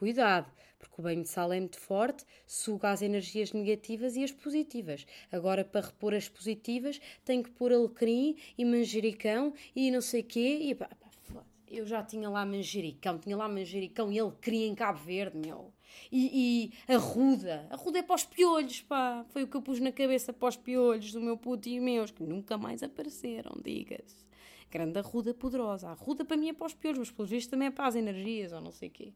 cuidado, 0.00 0.50
porque 0.78 0.94
o 0.98 1.02
banho 1.02 1.22
de 1.22 1.28
sal 1.28 1.52
é 1.52 1.60
muito 1.60 1.78
forte, 1.78 2.24
suga 2.46 2.90
as 2.90 3.02
energias 3.02 3.52
negativas 3.52 4.16
e 4.16 4.24
as 4.24 4.32
positivas. 4.32 5.06
Agora, 5.30 5.62
para 5.62 5.86
repor 5.86 6.14
as 6.14 6.26
positivas, 6.26 6.98
tem 7.22 7.42
que 7.42 7.50
pôr 7.50 7.70
alecrim 7.70 8.34
e 8.56 8.64
manjericão 8.64 9.52
e 9.76 9.90
não 9.90 10.00
sei 10.00 10.22
quê. 10.22 10.58
E, 10.62 10.74
pá, 10.74 10.88
pá, 11.34 11.44
eu 11.68 11.86
já 11.86 12.02
tinha 12.02 12.30
lá 12.30 12.46
manjericão, 12.46 13.18
tinha 13.18 13.36
lá 13.36 13.46
manjericão 13.46 14.10
e 14.10 14.16
queria 14.40 14.66
em 14.66 14.74
Cabo 14.74 14.98
Verde, 14.98 15.36
meu. 15.36 15.70
E, 16.10 16.72
e 16.88 16.92
a 16.92 16.96
ruda, 16.96 17.66
a 17.70 17.76
ruda 17.76 17.98
é 17.98 18.02
para 18.02 18.16
os 18.16 18.24
piolhos, 18.24 18.80
pá. 18.82 19.24
Foi 19.30 19.44
o 19.44 19.48
que 19.48 19.56
eu 19.56 19.62
pus 19.62 19.80
na 19.80 19.92
cabeça 19.92 20.32
para 20.32 20.48
os 20.48 20.56
piolhos 20.56 21.12
do 21.12 21.20
meu 21.20 21.36
puto 21.36 21.68
e 21.68 21.78
meus, 21.80 22.10
que 22.10 22.22
nunca 22.22 22.58
mais 22.58 22.82
apareceram, 22.82 23.52
diga-se. 23.62 24.24
Grande 24.70 24.98
arruda 24.98 25.34
poderosa. 25.34 25.88
A 25.88 25.92
arruda 25.92 26.24
para 26.24 26.36
mim 26.36 26.48
é 26.48 26.52
para 26.52 26.66
os 26.66 26.74
piolhos, 26.74 26.98
mas 26.98 27.10
pelos 27.10 27.30
vistos 27.30 27.50
também 27.50 27.68
é 27.68 27.70
para 27.70 27.86
as 27.86 27.96
energias 27.96 28.52
ou 28.52 28.60
não 28.60 28.70
sei 28.72 28.88
o 28.88 28.92
quê. 28.92 29.12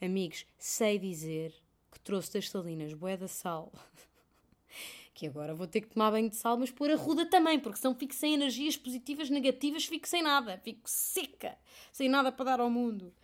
Amigos, 0.00 0.46
sei 0.58 0.98
dizer 0.98 1.54
que 1.90 2.00
trouxe 2.00 2.32
das 2.32 2.48
salinas 2.48 2.92
bué 2.94 3.16
da 3.16 3.28
sal. 3.28 3.72
que 5.14 5.26
agora 5.28 5.54
vou 5.54 5.66
ter 5.66 5.80
que 5.80 5.88
tomar 5.88 6.10
banho 6.10 6.28
de 6.28 6.36
sal, 6.36 6.58
mas 6.58 6.70
pôr 6.70 6.90
a 6.90 6.96
ruda 6.96 7.24
também, 7.24 7.58
porque 7.60 7.78
senão 7.78 7.94
fico 7.94 8.12
sem 8.12 8.34
energias 8.34 8.76
positivas, 8.76 9.30
negativas, 9.30 9.84
fico 9.84 10.08
sem 10.08 10.22
nada, 10.22 10.58
fico 10.58 10.82
seca, 10.90 11.56
sem 11.92 12.08
nada 12.08 12.32
para 12.32 12.44
dar 12.44 12.60
ao 12.60 12.68
mundo. 12.68 13.14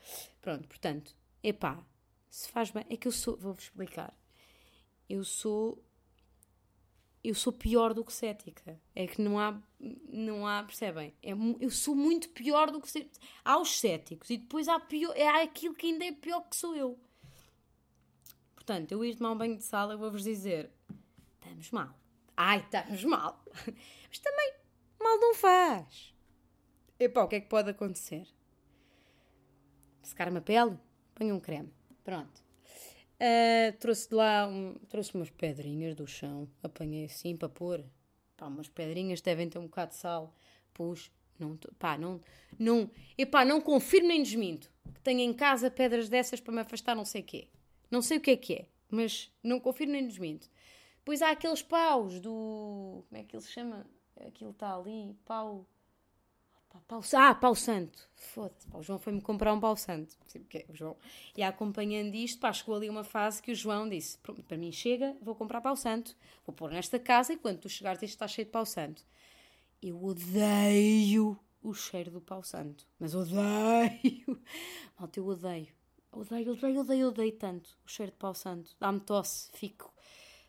Pronto, 0.40 0.68
portanto, 0.68 1.14
epá, 1.42 1.84
se 2.30 2.48
faz 2.48 2.70
bem, 2.70 2.86
é 2.88 2.96
que 2.96 3.08
eu 3.08 3.12
sou, 3.12 3.36
vou-vos 3.36 3.64
explicar, 3.64 4.16
eu 5.08 5.24
sou, 5.24 5.84
eu 7.22 7.34
sou 7.34 7.52
pior 7.52 7.92
do 7.92 8.04
que 8.04 8.12
cética, 8.12 8.80
é 8.94 9.06
que 9.06 9.20
não 9.20 9.38
há, 9.38 9.60
não 10.08 10.46
há, 10.46 10.62
percebem, 10.62 11.12
é, 11.20 11.32
eu 11.58 11.70
sou 11.70 11.96
muito 11.96 12.28
pior 12.30 12.70
do 12.70 12.80
que 12.80 13.10
há 13.44 13.58
os 13.58 13.80
céticos 13.80 14.30
e 14.30 14.38
depois 14.38 14.68
há, 14.68 14.78
pior, 14.78 15.12
é, 15.16 15.26
há 15.26 15.42
aquilo 15.42 15.74
que 15.74 15.88
ainda 15.88 16.04
é 16.04 16.12
pior 16.12 16.40
que 16.48 16.54
sou 16.54 16.76
eu. 16.76 16.98
Portanto, 18.54 18.92
eu 18.92 19.04
ir 19.04 19.16
tomar 19.16 19.32
um 19.32 19.38
banho 19.38 19.56
de 19.56 19.64
sal, 19.64 19.90
eu 19.90 19.98
vou-vos 19.98 20.22
dizer: 20.22 20.70
estamos 21.34 21.72
mal. 21.72 21.98
Ai, 22.36 22.60
estamos 22.60 23.02
mal. 23.04 23.44
Mas 24.08 24.18
também, 24.20 24.54
mal 25.00 25.18
não 25.18 25.34
faz. 25.34 26.14
Epá, 26.98 27.24
o 27.24 27.28
que 27.28 27.36
é 27.36 27.40
que 27.40 27.48
pode 27.48 27.70
acontecer? 27.70 28.28
Secar-me 30.02 30.38
a 30.38 30.40
pele? 30.40 30.78
Ponho 31.14 31.34
um 31.34 31.40
creme. 31.40 31.72
Pronto. 32.04 32.42
Ah, 33.18 33.72
trouxe 33.78 34.08
de 34.08 34.14
lá, 34.14 34.48
um, 34.48 34.74
trouxe 34.88 35.14
umas 35.14 35.30
pedrinhas 35.30 35.94
do 35.94 36.06
chão. 36.06 36.48
Apanhei 36.62 37.04
assim 37.04 37.36
para 37.36 37.48
pôr. 37.48 37.84
Pá, 38.36 38.46
umas 38.46 38.68
pedrinhas 38.68 39.20
devem 39.20 39.48
ter 39.48 39.58
um 39.58 39.64
bocado 39.64 39.90
de 39.90 39.96
sal. 39.96 40.34
Pus. 40.72 41.10
Não, 41.38 41.56
pá, 41.78 41.96
não, 41.96 42.20
não, 42.58 42.90
epá, 43.16 43.46
não 43.46 43.62
confirmo 43.62 44.08
nem 44.08 44.22
desminto 44.22 44.70
que 44.94 45.00
tenho 45.00 45.20
em 45.20 45.32
casa 45.32 45.70
pedras 45.70 46.06
dessas 46.06 46.38
para 46.38 46.52
me 46.52 46.60
afastar 46.60 46.94
não 46.94 47.04
sei 47.04 47.22
o 47.22 47.24
quê. 47.24 47.48
Não 47.90 48.02
sei 48.02 48.18
o 48.18 48.20
que 48.20 48.30
é 48.30 48.36
que 48.36 48.54
é, 48.54 48.66
mas 48.90 49.32
não 49.42 49.58
confirmo 49.58 49.94
nem 49.94 50.06
desminto. 50.06 50.50
Depois 50.98 51.22
há 51.22 51.30
aqueles 51.30 51.62
paus 51.62 52.20
do. 52.20 53.04
Como 53.08 53.20
é 53.20 53.24
que 53.24 53.34
ele 53.34 53.42
se 53.42 53.50
chama? 53.50 53.86
Aquilo 54.26 54.50
está 54.50 54.76
ali, 54.76 55.16
pau. 55.24 55.66
Pau 56.86 57.02
ah, 57.14 57.34
pau 57.34 57.54
santo. 57.54 58.08
Foda-se, 58.14 58.66
o 58.72 58.82
João 58.82 58.98
foi-me 58.98 59.20
comprar 59.20 59.52
um 59.52 59.60
pau 59.60 59.76
santo. 59.76 60.16
Porque, 60.32 60.64
o 60.68 60.74
João. 60.74 60.96
E 61.36 61.42
acompanhando 61.42 62.14
isto, 62.14 62.38
pá, 62.38 62.52
chegou 62.52 62.76
ali 62.76 62.88
uma 62.88 63.02
fase 63.02 63.42
que 63.42 63.50
o 63.50 63.54
João 63.54 63.88
disse: 63.88 64.18
"Pronto, 64.18 64.42
para 64.42 64.56
mim 64.56 64.70
chega, 64.70 65.16
vou 65.20 65.34
comprar 65.34 65.60
pau 65.60 65.76
santo. 65.76 66.16
Vou 66.46 66.54
pôr 66.54 66.70
nesta 66.70 66.98
casa 66.98 67.32
e 67.32 67.36
quando 67.36 67.58
tu 67.58 67.68
chegares 67.68 68.02
isto 68.02 68.14
está 68.14 68.28
cheio 68.28 68.46
de 68.46 68.52
pau 68.52 68.64
santo. 68.64 69.04
Eu 69.82 70.02
odeio 70.04 71.38
o 71.62 71.74
cheiro 71.74 72.10
do 72.10 72.20
pau 72.20 72.42
santo. 72.42 72.86
Mas 72.98 73.14
odeio. 73.14 74.40
Malta, 74.98 75.18
eu 75.18 75.26
odeio. 75.26 75.68
Odeio, 76.12 76.52
odeio, 76.52 76.80
odeio, 76.80 77.08
odeio 77.08 77.32
tanto 77.32 77.78
o 77.86 77.88
cheiro 77.88 78.12
de 78.12 78.18
pau 78.18 78.34
santo. 78.34 78.76
Dá-me 78.78 79.00
tosse, 79.00 79.50
fico. 79.54 79.92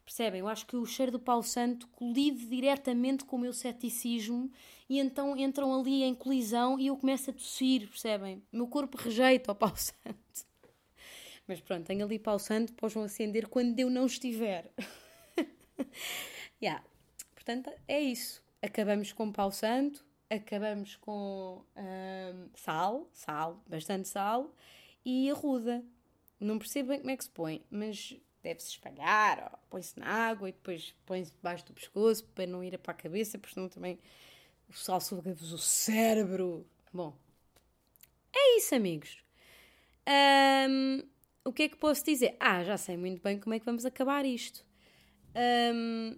Percebem? 0.03 0.39
Eu 0.39 0.47
acho 0.47 0.65
que 0.65 0.75
o 0.75 0.85
cheiro 0.85 1.11
do 1.11 1.19
pau 1.19 1.41
santo 1.43 1.87
colide 1.89 2.45
diretamente 2.45 3.23
com 3.23 3.35
o 3.35 3.39
meu 3.39 3.53
ceticismo 3.53 4.51
e 4.89 4.99
então 4.99 5.37
entram 5.37 5.79
ali 5.79 6.03
em 6.03 6.13
colisão 6.13 6.79
e 6.79 6.87
eu 6.87 6.97
começo 6.97 7.29
a 7.29 7.33
tossir, 7.33 7.87
percebem? 7.87 8.43
O 8.51 8.57
meu 8.57 8.67
corpo 8.67 8.97
rejeita 8.97 9.51
o 9.51 9.55
pau 9.55 9.73
santo. 9.77 10.51
Mas 11.47 11.59
pronto, 11.59 11.85
tenho 11.85 12.05
ali 12.05 12.19
pau 12.19 12.39
santo 12.39 12.73
vão 12.89 13.03
acender 13.03 13.47
quando 13.47 13.79
eu 13.79 13.89
não 13.89 14.05
estiver. 14.05 14.71
yeah. 16.61 16.83
Portanto, 17.33 17.71
é 17.87 17.99
isso. 17.99 18.43
Acabamos 18.61 19.11
com 19.11 19.31
pau 19.31 19.51
santo, 19.51 20.05
acabamos 20.29 20.95
com 20.97 21.63
hum, 21.75 22.49
sal, 22.53 23.09
sal, 23.11 23.63
bastante 23.67 24.07
sal 24.07 24.53
e 25.03 25.29
arruda. 25.29 25.83
Não 26.39 26.57
percebo 26.57 26.89
bem 26.89 26.99
como 26.99 27.11
é 27.11 27.17
que 27.17 27.23
se 27.23 27.29
põe, 27.29 27.65
mas 27.69 28.15
deve-se 28.43 28.69
espalhar, 28.71 29.59
põe-se 29.69 29.99
na 29.99 30.07
água 30.07 30.49
e 30.49 30.51
depois 30.51 30.93
põe-se 31.05 31.31
debaixo 31.31 31.65
do 31.65 31.73
pescoço 31.73 32.25
para 32.35 32.47
não 32.47 32.63
ir 32.63 32.77
para 32.79 32.91
a 32.91 32.95
cabeça, 32.95 33.37
porque 33.37 33.53
senão 33.53 33.69
também 33.69 33.99
o 34.69 34.73
sal 34.73 35.01
suga-vos 35.01 35.51
o 35.53 35.57
cérebro. 35.57 36.65
Bom, 36.93 37.15
é 38.33 38.57
isso, 38.57 38.75
amigos. 38.75 39.23
Hum, 40.07 41.03
o 41.45 41.53
que 41.53 41.63
é 41.63 41.69
que 41.69 41.77
posso 41.77 42.03
dizer? 42.05 42.35
Ah, 42.39 42.63
já 42.63 42.77
sei 42.77 42.97
muito 42.97 43.21
bem 43.21 43.39
como 43.39 43.53
é 43.53 43.59
que 43.59 43.65
vamos 43.65 43.85
acabar 43.85 44.25
isto. 44.25 44.65
Hum, 45.35 46.17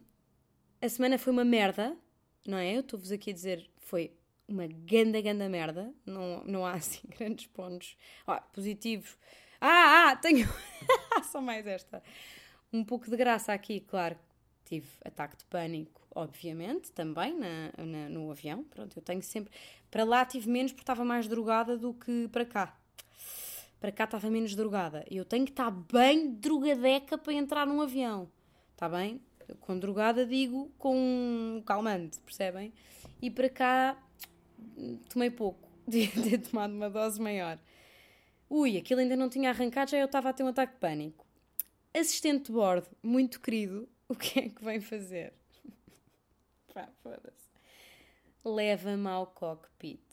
a 0.82 0.90
semana 0.90 1.18
foi 1.18 1.32
uma 1.34 1.46
merda, 1.46 1.98
não 2.46 2.58
é? 2.58 2.76
Eu 2.76 2.82
estou-vos 2.82 3.12
aqui 3.12 3.32
a 3.32 3.34
dizer, 3.34 3.70
foi 3.78 4.12
uma 4.48 4.68
ganda, 4.68 5.22
ganda 5.22 5.50
merda. 5.50 5.94
Não, 6.06 6.44
não 6.46 6.66
há 6.66 6.74
assim 6.74 7.02
grandes 7.18 7.48
pontos 7.48 7.98
Ó, 8.28 8.40
positivos. 8.54 9.18
Ah, 9.66 10.10
ah, 10.12 10.16
tenho. 10.18 10.48
Só 11.32 11.40
mais 11.40 11.66
esta. 11.66 12.04
Um 12.72 12.84
pouco 12.84 13.10
de 13.10 13.16
graça 13.16 13.54
aqui, 13.54 13.80
claro. 13.80 14.18
Tive 14.66 14.88
ataque 15.06 15.38
de 15.38 15.46
pânico, 15.46 16.02
obviamente, 16.14 16.92
também 16.92 17.34
na, 17.38 17.72
na- 17.78 18.10
no 18.10 18.30
avião. 18.30 18.64
Pronto, 18.66 18.98
eu 18.98 19.02
tenho 19.02 19.22
sempre. 19.22 19.54
Para 19.90 20.04
lá 20.04 20.26
tive 20.26 20.50
menos 20.50 20.72
porque 20.72 20.84
estava 20.84 21.06
mais 21.06 21.28
drogada 21.28 21.78
do 21.78 21.94
que 21.94 22.28
para 22.30 22.46
cá. 22.46 22.78
Para 23.80 23.92
cá 23.92 24.04
estava 24.06 24.30
menos 24.30 24.54
drogada. 24.56 25.06
Eu 25.10 25.24
tenho 25.24 25.46
que 25.46 25.52
estar 25.52 25.70
bem 25.72 26.34
drogadeca 26.34 27.18
para 27.18 27.34
entrar 27.34 27.66
num 27.68 27.82
avião. 27.82 28.30
Está 28.74 28.90
bem? 28.90 29.22
Com 29.62 29.78
drogada 29.78 30.26
digo 30.26 30.72
com 30.78 30.96
um 30.96 31.62
calmante, 31.66 32.20
percebem? 32.20 32.74
E 33.22 33.30
para 33.30 33.50
cá 33.50 33.98
tomei 35.10 35.30
pouco. 35.30 35.70
Devia 35.88 36.10
ter 36.24 36.38
tomado 36.40 36.74
uma 36.74 36.90
dose 36.90 37.22
maior. 37.22 37.58
Ui, 38.56 38.78
aquilo 38.78 39.00
ainda 39.00 39.16
não 39.16 39.30
tinha 39.30 39.50
arrancado, 39.50 39.90
já 39.90 39.98
eu 39.98 40.06
estava 40.06 40.30
a 40.30 40.34
ter 40.34 40.44
um 40.44 40.48
ataque 40.50 40.74
de 40.74 40.80
pânico. 40.80 41.26
Assistente 41.92 42.46
de 42.46 42.52
bordo, 42.52 42.88
muito 43.02 43.42
querido, 43.42 43.90
o 44.08 44.14
que 44.14 44.42
é 44.42 44.48
que 44.48 44.64
vem 44.64 44.80
fazer? 44.80 45.34
Pá, 46.72 46.88
foda-se. 47.02 47.50
Leva-me 48.46 49.08
ao 49.08 49.26
cockpit. 49.26 50.04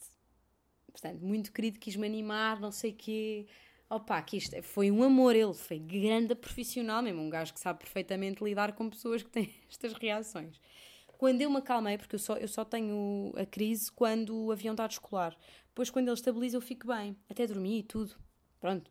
Portanto, 0.91 1.21
muito 1.21 1.51
querido, 1.51 1.77
quis-me 1.77 2.07
animar, 2.07 2.59
não 2.59 2.71
sei 2.71 2.89
o 2.89 2.95
quê. 2.95 3.45
Opa, 3.87 4.19
que 4.23 4.37
isto 4.37 4.59
foi 4.63 4.89
um 4.89 5.03
amor, 5.03 5.35
ele 5.35 5.53
foi 5.53 5.77
grande 5.77 6.33
profissional 6.33 7.03
mesmo, 7.03 7.21
um 7.21 7.29
gajo 7.29 7.53
que 7.53 7.59
sabe 7.59 7.77
perfeitamente 7.77 8.43
lidar 8.43 8.73
com 8.73 8.89
pessoas 8.89 9.21
que 9.21 9.29
têm 9.29 9.53
estas 9.69 9.93
reações. 9.93 10.59
Quando 11.15 11.43
eu 11.43 11.49
me 11.51 11.57
acalmei, 11.57 11.95
porque 11.95 12.15
eu 12.15 12.19
só, 12.19 12.37
eu 12.37 12.47
só 12.47 12.65
tenho 12.65 13.33
a 13.37 13.45
crise 13.45 13.91
quando 13.91 14.35
o 14.35 14.51
avião 14.51 14.73
está 14.73 14.85
a 14.85 14.87
descolar. 14.87 15.37
Depois, 15.67 15.91
quando 15.91 16.07
ele 16.07 16.15
estabiliza, 16.15 16.57
eu 16.57 16.61
fico 16.61 16.87
bem. 16.87 17.15
Até 17.29 17.45
dormi 17.45 17.77
e 17.77 17.83
tudo. 17.83 18.15
Pronto. 18.61 18.89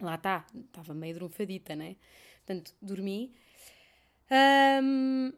Lá 0.00 0.16
está. 0.16 0.44
Estava 0.54 0.92
meio 0.92 1.14
drunfadita, 1.14 1.74
né? 1.74 1.96
Portanto, 2.44 2.74
dormi. 2.82 3.32
Ahm, 4.30 5.32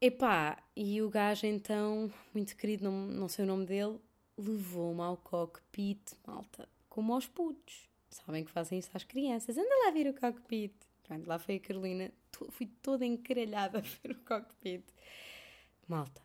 epá, 0.00 0.62
e 0.74 1.02
o 1.02 1.10
gajo 1.10 1.46
então, 1.46 2.10
muito 2.34 2.56
querido, 2.56 2.84
não, 2.84 2.92
não 3.06 3.28
sei 3.28 3.44
o 3.44 3.48
nome 3.48 3.66
dele, 3.66 3.98
levou-me 4.38 5.02
ao 5.02 5.16
cockpit, 5.16 6.00
malta, 6.26 6.68
como 6.88 7.12
aos 7.12 7.26
putos. 7.26 7.88
Sabem 8.08 8.44
que 8.44 8.50
fazem 8.50 8.78
isso 8.78 8.90
às 8.94 9.04
crianças. 9.04 9.56
Anda 9.56 9.68
lá 9.84 9.90
ver 9.92 10.08
o 10.08 10.14
cockpit. 10.14 10.72
Pronto, 11.04 11.26
lá 11.28 11.38
foi 11.38 11.56
a 11.56 11.60
Carolina. 11.60 12.10
Fui 12.50 12.66
toda 12.82 13.04
encaralhada 13.04 13.78
a 13.78 13.80
ver 13.82 14.12
o 14.12 14.20
cockpit. 14.24 14.84
Malta, 15.86 16.22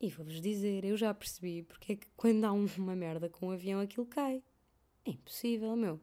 e 0.00 0.08
vou-vos 0.10 0.40
dizer, 0.40 0.84
eu 0.84 0.96
já 0.96 1.12
percebi 1.14 1.62
porque 1.62 1.92
é 1.92 1.96
que 1.96 2.06
quando 2.16 2.44
há 2.44 2.52
um- 2.52 2.66
uma 2.78 2.96
merda 2.96 3.28
com 3.28 3.48
um 3.48 3.50
avião 3.52 3.80
aquilo 3.80 4.06
cai. 4.06 4.42
É 5.04 5.10
impossível, 5.10 5.76
meu. 5.76 6.00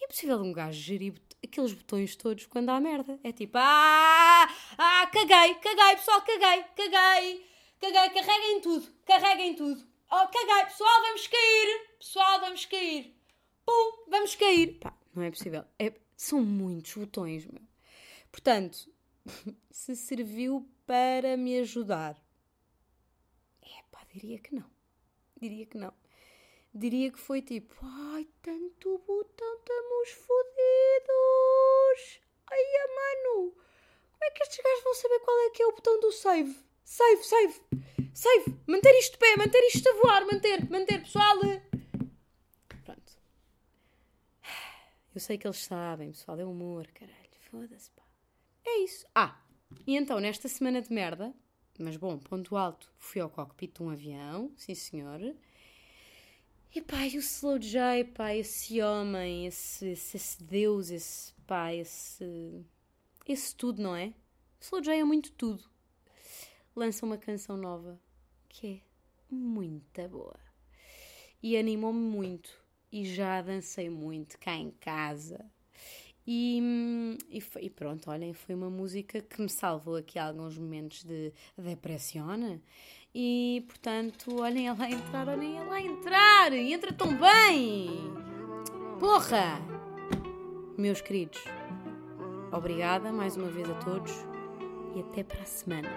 É 0.00 0.04
impossível 0.04 0.38
um 0.40 0.52
gajo 0.52 0.80
gerir 0.80 1.14
aqueles 1.42 1.72
botões 1.72 2.16
todos 2.16 2.46
quando 2.46 2.70
há 2.70 2.80
merda. 2.80 3.18
É 3.22 3.32
tipo, 3.32 3.56
ah, 3.58 4.48
ah, 4.76 5.06
caguei, 5.12 5.54
caguei, 5.54 5.96
pessoal, 5.96 6.20
caguei, 6.22 6.64
caguei, 6.76 7.46
caguei, 7.80 8.10
carreguem 8.10 8.60
tudo, 8.60 8.86
carreguem 9.04 9.54
tudo. 9.54 9.86
Oh, 10.10 10.28
caguei, 10.28 10.64
pessoal, 10.64 11.02
vamos 11.02 11.26
cair, 11.26 11.88
pessoal, 11.98 12.40
vamos 12.40 12.66
cair. 12.66 13.16
Pum, 13.64 14.04
vamos 14.08 14.34
cair. 14.34 14.78
Pá, 14.78 14.94
não 15.14 15.22
é 15.22 15.30
possível. 15.30 15.64
É- 15.78 15.94
são 16.16 16.40
muitos 16.42 16.94
botões, 16.94 17.46
meu. 17.46 17.62
Portanto, 18.30 18.92
se 19.70 19.96
serviu 19.96 20.68
para 20.86 21.36
me 21.36 21.58
ajudar. 21.58 22.16
É 23.62 23.82
pá, 23.90 24.04
diria 24.12 24.38
que 24.38 24.54
não. 24.54 24.70
Diria 25.40 25.66
que 25.66 25.76
não. 25.78 25.92
Diria 26.74 27.10
que 27.10 27.18
foi 27.18 27.40
tipo: 27.40 27.74
Ai, 27.82 28.26
tanto 28.42 28.98
botão, 29.06 29.56
estamos 29.58 30.10
fodidos. 30.10 30.40
Ai, 32.50 32.62
mano, 32.88 33.52
como 33.52 34.24
é 34.24 34.30
que 34.30 34.42
estes 34.42 34.62
gajos 34.62 34.84
vão 34.84 34.94
saber 34.94 35.20
qual 35.20 35.38
é 35.46 35.50
que 35.50 35.62
é 35.62 35.66
o 35.66 35.72
botão 35.72 36.00
do 36.00 36.12
save? 36.12 36.56
Save, 36.84 37.22
save, 37.24 37.60
save, 38.14 38.58
manter 38.66 38.92
isto 38.98 39.12
de 39.12 39.18
pé, 39.18 39.36
manter 39.36 39.62
isto 39.68 39.88
a 39.88 39.92
voar, 39.94 40.26
manter, 40.26 40.70
manter, 40.70 41.00
pessoal. 41.00 41.38
Pronto. 42.84 43.12
Eu 45.14 45.20
sei 45.20 45.38
que 45.38 45.46
eles 45.46 45.64
sabem, 45.64 46.10
pessoal, 46.10 46.38
é 46.38 46.44
humor, 46.44 46.86
caralho. 46.88 47.24
Foda-se, 47.50 47.88
pá. 47.92 48.02
É 48.66 48.78
isso. 48.78 49.06
Ah, 49.14 49.40
e 49.86 49.96
então, 49.96 50.18
nesta 50.18 50.48
semana 50.48 50.82
de 50.82 50.92
merda, 50.92 51.32
mas 51.78 51.96
bom, 51.96 52.18
ponto 52.18 52.56
alto, 52.56 52.92
fui 52.98 53.20
ao 53.20 53.30
cockpit 53.30 53.76
de 53.76 53.82
um 53.82 53.90
avião, 53.90 54.52
sim 54.56 54.74
senhor. 54.74 55.20
E 56.74 56.82
pá, 56.82 57.06
e 57.06 57.16
o 57.16 57.20
Slow 57.20 57.58
J, 57.60 58.04
pá, 58.04 58.34
esse 58.34 58.82
homem, 58.82 59.46
esse, 59.46 59.90
esse, 59.90 60.16
esse 60.16 60.42
Deus, 60.42 60.90
esse 60.90 61.32
pá, 61.46 61.72
esse. 61.72 62.64
Esse 63.26 63.54
tudo, 63.54 63.80
não 63.80 63.94
é? 63.94 64.08
O 64.60 64.62
Slow 64.64 64.82
J 64.82 64.98
é 64.98 65.04
muito 65.04 65.30
tudo. 65.32 65.62
Lança 66.74 67.06
uma 67.06 67.16
canção 67.16 67.56
nova 67.56 67.96
que 68.48 68.66
é 68.66 68.80
muito 69.32 70.08
boa. 70.08 70.36
E 71.40 71.56
animou-me 71.56 72.00
muito. 72.00 72.50
E 72.90 73.04
já 73.04 73.40
dancei 73.40 73.88
muito 73.88 74.36
cá 74.40 74.54
em 74.56 74.72
casa. 74.72 75.48
E, 76.26 76.60
e, 77.28 77.40
foi- 77.40 77.64
e 77.66 77.70
pronto, 77.70 78.10
olhem, 78.10 78.32
foi 78.32 78.54
uma 78.54 78.70
música 78.70 79.20
que 79.20 79.40
me 79.40 79.48
salvou 79.48 79.94
aqui 79.96 80.18
alguns 80.18 80.58
momentos 80.58 81.04
de 81.04 81.32
depressão. 81.56 82.60
E 83.14 83.64
portanto, 83.68 84.40
olhem 84.40 84.66
ela 84.66 84.90
entrar, 84.90 85.28
olhem 85.28 85.56
ela 85.56 85.80
entrar! 85.80 86.52
E 86.52 86.72
entra 86.72 86.92
tão 86.92 87.14
bem! 87.14 88.12
Porra! 88.98 89.60
Meus 90.76 91.00
queridos, 91.00 91.44
obrigada 92.50 93.12
mais 93.12 93.36
uma 93.36 93.48
vez 93.48 93.70
a 93.70 93.74
todos 93.74 94.12
e 94.96 95.00
até 95.00 95.22
para 95.22 95.42
a 95.42 95.46
semana. 95.46 95.88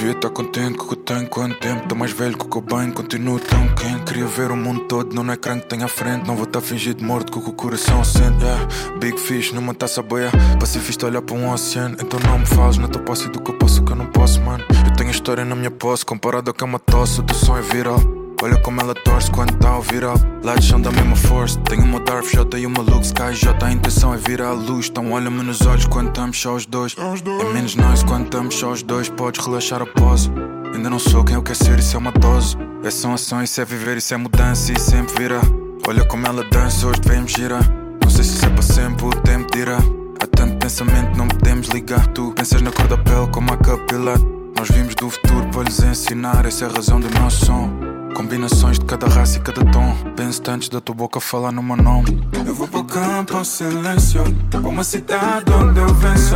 Devia 0.00 0.14
estar 0.14 0.30
contente 0.30 0.78
com 0.78 0.86
o 0.86 0.88
que 0.88 0.96
tenho 0.96 1.28
quanto 1.28 1.58
tempo. 1.58 1.86
Tô 1.86 1.94
mais 1.94 2.10
velho 2.10 2.34
que 2.34 2.56
o 2.56 2.60
bem, 2.62 2.90
continuo 2.90 3.38
tão 3.38 3.68
quente. 3.74 4.04
Queria 4.04 4.24
ver 4.24 4.50
o 4.50 4.56
mundo 4.56 4.80
todo 4.84 5.12
no 5.12 5.30
ecrã 5.30 5.60
que 5.60 5.66
tenho 5.66 5.84
à 5.84 5.88
frente. 5.88 6.26
Não 6.26 6.36
vou 6.36 6.46
estar 6.46 6.62
fingido 6.62 7.04
morto 7.04 7.30
com 7.30 7.40
o 7.40 7.42
que 7.42 7.50
o 7.50 7.52
coração 7.52 8.02
sente 8.02 8.42
yeah. 8.42 8.66
Big 8.98 9.20
fish 9.20 9.52
numa 9.52 9.74
taça 9.74 10.02
boia. 10.02 10.32
Pacifista 10.58 11.04
olhar 11.04 11.20
para 11.20 11.36
um 11.36 11.52
oceano. 11.52 11.98
Então 12.00 12.18
não 12.20 12.38
me 12.38 12.46
fales 12.46 12.78
na 12.78 12.88
tua 12.88 13.02
posse 13.02 13.28
do 13.28 13.42
que 13.42 13.50
eu 13.50 13.58
posso 13.58 13.82
que 13.82 13.92
eu 13.92 13.96
não 13.96 14.06
posso, 14.06 14.40
mano. 14.40 14.64
Eu 14.86 14.96
tenho 14.96 15.10
história 15.10 15.44
na 15.44 15.54
minha 15.54 15.70
posse 15.70 16.02
Comparado 16.02 16.48
ao 16.48 16.54
que 16.54 16.64
é 16.64 16.66
uma 16.66 16.78
tosse, 16.78 17.20
o 17.20 17.22
teu 17.22 17.36
som 17.36 17.58
é 17.58 17.60
viral 17.60 18.19
Olha 18.42 18.58
como 18.62 18.80
ela 18.80 18.94
torce 18.94 19.30
quando 19.30 19.52
tá 19.58 19.68
ao 19.68 19.82
viral 19.82 20.16
Lá 20.42 20.54
de 20.54 20.64
chão 20.64 20.80
da 20.80 20.90
mesma 20.90 21.14
force 21.14 21.58
Tenho 21.58 21.84
uma 21.84 22.00
Darth 22.00 22.30
J 22.32 22.58
e 22.58 22.66
uma 22.66 22.80
Luke 22.80 23.04
Sky 23.04 23.34
J. 23.34 23.66
A 23.66 23.70
intenção 23.70 24.14
é 24.14 24.16
vir 24.16 24.40
à 24.40 24.52
luz. 24.52 24.88
Então 24.88 25.12
olha-me 25.12 25.42
nos 25.42 25.60
olhos 25.66 25.84
quando 25.86 26.08
estamos 26.08 26.40
só 26.40 26.54
os 26.54 26.64
dois. 26.64 26.96
É 26.98 27.52
menos 27.52 27.74
nós 27.74 28.02
quando 28.02 28.24
estamos 28.24 28.54
só 28.54 28.70
os 28.70 28.82
dois. 28.82 29.10
Podes 29.10 29.44
relaxar 29.44 29.82
a 29.82 29.86
pose. 29.86 30.30
Ainda 30.74 30.88
não 30.88 30.98
sou 30.98 31.22
quem 31.22 31.34
eu 31.34 31.42
quero 31.42 31.62
ser, 31.62 31.78
isso 31.78 31.96
é 31.96 31.98
uma 31.98 32.12
dose. 32.12 32.56
É 32.82 32.90
são 32.90 33.12
ação, 33.12 33.42
isso 33.42 33.60
é 33.60 33.64
viver, 33.64 33.98
isso 33.98 34.14
é 34.14 34.16
mudança 34.16 34.72
E 34.72 34.80
sempre 34.80 35.14
virá. 35.22 35.40
Olha 35.86 36.04
como 36.06 36.26
ela 36.26 36.42
dança, 36.44 36.86
hoje 36.86 37.00
devemos 37.00 37.32
girar. 37.32 37.62
Não 38.02 38.08
sei 38.08 38.24
se 38.24 38.36
isso 38.36 38.46
é 38.46 38.50
para 38.50 38.62
sempre, 38.62 39.04
o 39.04 39.10
tempo 39.10 39.50
dirá. 39.52 39.78
Há 40.22 40.26
tanto 40.26 40.56
pensamento, 40.56 41.16
não 41.16 41.28
podemos 41.28 41.68
ligar. 41.68 42.06
Tu 42.08 42.32
pensas 42.32 42.62
na 42.62 42.72
cor 42.72 42.88
da 42.88 42.96
pele 42.96 43.28
como 43.32 43.52
a 43.52 43.56
capila 43.56 44.14
Nós 44.56 44.68
vimos 44.70 44.94
do 44.94 45.10
futuro 45.10 45.46
para 45.52 45.64
lhes 45.64 45.82
ensinar. 45.82 46.46
Essa 46.46 46.64
é 46.64 46.68
a 46.68 46.72
razão 46.72 46.98
do 46.98 47.10
nosso 47.10 47.44
som 47.44 47.89
Combinações 48.14 48.78
de 48.78 48.84
cada 48.84 49.06
raça 49.08 49.38
e 49.38 49.40
cada 49.40 49.64
tom. 49.70 49.94
Penso 50.16 50.42
antes 50.48 50.68
da 50.68 50.80
tua 50.80 50.94
boca 50.94 51.20
falar 51.20 51.52
no 51.52 51.62
meu 51.62 51.76
nome. 51.76 52.28
Eu 52.46 52.54
vou 52.54 52.68
para 52.68 52.80
o 52.80 52.84
campo 52.84 53.36
ao 53.36 53.44
silêncio. 53.44 54.22
Para 54.50 54.60
uma 54.60 54.84
cidade 54.84 55.50
onde 55.52 55.78
eu 55.78 55.94
venço. 55.94 56.34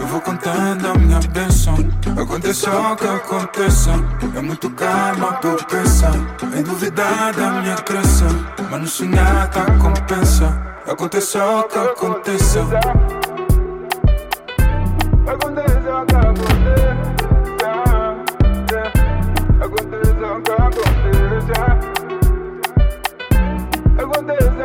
Eu 0.00 0.06
vou 0.06 0.20
contando 0.20 0.86
a 0.86 0.94
minha 0.94 1.20
bênção. 1.20 1.74
Aconteça 2.20 2.70
o 2.70 2.96
que 2.96 3.06
aconteça. 3.06 3.90
É 4.34 4.40
muito 4.40 4.70
calma 4.70 5.38
eu 5.42 5.56
pensar 5.64 6.12
Em 6.56 6.62
duvidar 6.62 7.34
da 7.34 7.50
minha 7.60 7.76
crença. 7.76 8.24
Mas 8.70 8.80
no 8.80 8.86
sonhar 8.86 9.50
tá 9.50 9.64
compensa. 9.78 10.76
Aconteça 10.86 11.44
o 11.44 11.64
que 11.64 11.78
Aconteça 11.78 13.25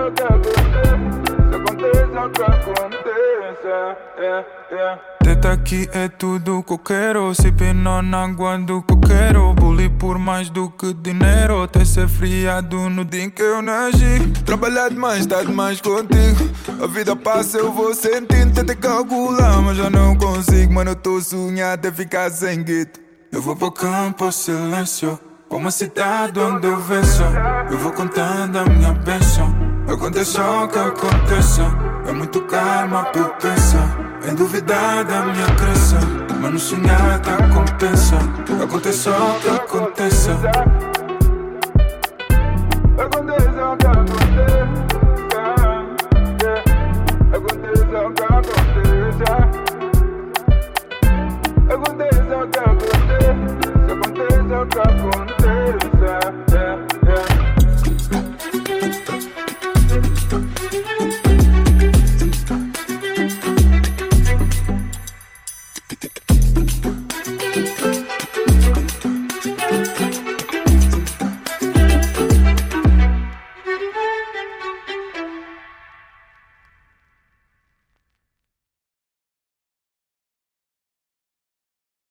o 0.07 0.11
que 0.11 0.23
aconteça 0.23 1.55
Aconteça 1.55 2.25
o 2.25 2.29
que 2.29 2.43
aconteça 2.43 3.97
yeah, 4.17 4.45
yeah. 4.71 5.01
Teta 5.23 5.51
aqui 5.51 5.87
é 5.93 6.07
tudo 6.07 6.63
que 6.63 6.73
eu 6.73 6.77
quero 6.77 7.33
Sipping 7.35 7.73
na 7.73 8.23
água 8.23 8.57
do 8.57 8.81
que 8.81 8.93
eu 8.93 8.99
quero 8.99 9.53
Bully 9.53 9.89
por 9.89 10.17
mais 10.17 10.49
do 10.49 10.69
que 10.69 10.93
dinheiro 10.93 11.61
Até 11.63 11.85
ser 11.85 12.07
friado 12.07 12.89
no 12.89 13.05
dia 13.05 13.29
que 13.29 13.41
eu 13.41 13.61
nasci. 13.61 14.19
Trabalhar 14.45 14.89
demais, 14.89 15.19
estar 15.21 15.45
demais 15.45 15.79
contigo. 15.81 16.49
A 16.81 16.87
vida 16.87 17.15
passa, 17.15 17.57
eu 17.57 17.71
vou 17.71 17.93
sentindo. 17.93 18.53
Tentei 18.53 18.75
calcular, 18.75 19.61
mas 19.61 19.77
já 19.77 19.89
não 19.89 20.15
consigo. 20.15 20.73
Mano, 20.73 20.91
eu 20.91 20.95
tô 20.95 21.21
sonhando 21.21 21.73
até 21.73 21.91
ficar 21.91 22.29
sem 22.29 22.63
guito. 22.63 22.99
Eu 23.31 23.41
vou 23.41 23.55
pro 23.55 23.71
campo 23.71 24.31
silêncio. 24.31 25.19
Pra 25.47 25.57
uma 25.57 25.69
cidade 25.69 26.39
onde 26.39 26.65
eu 26.65 26.79
venço 26.79 27.23
Eu 27.69 27.77
vou 27.77 27.91
contando 27.91 28.57
a 28.57 28.63
minha 28.63 28.93
bênção 28.93 29.60
Aconteça 29.87 30.43
o 30.43 30.67
que 30.67 30.79
aconteça 30.79 31.63
É 32.07 32.11
muito 32.11 32.41
calma 32.41 33.05
pra 33.05 33.23
pensar 33.25 33.97
Em 34.29 34.35
duvidar 34.35 35.03
da 35.05 35.23
minha 35.23 35.47
crença. 35.55 35.99
Mas 36.39 36.53
no 36.53 36.59
sonhar 36.59 37.19
tá 37.21 37.37
compensa 37.49 38.17
Aconteça 38.63 39.11
o 39.11 39.39
que 39.39 39.49
aconteça 39.49 40.31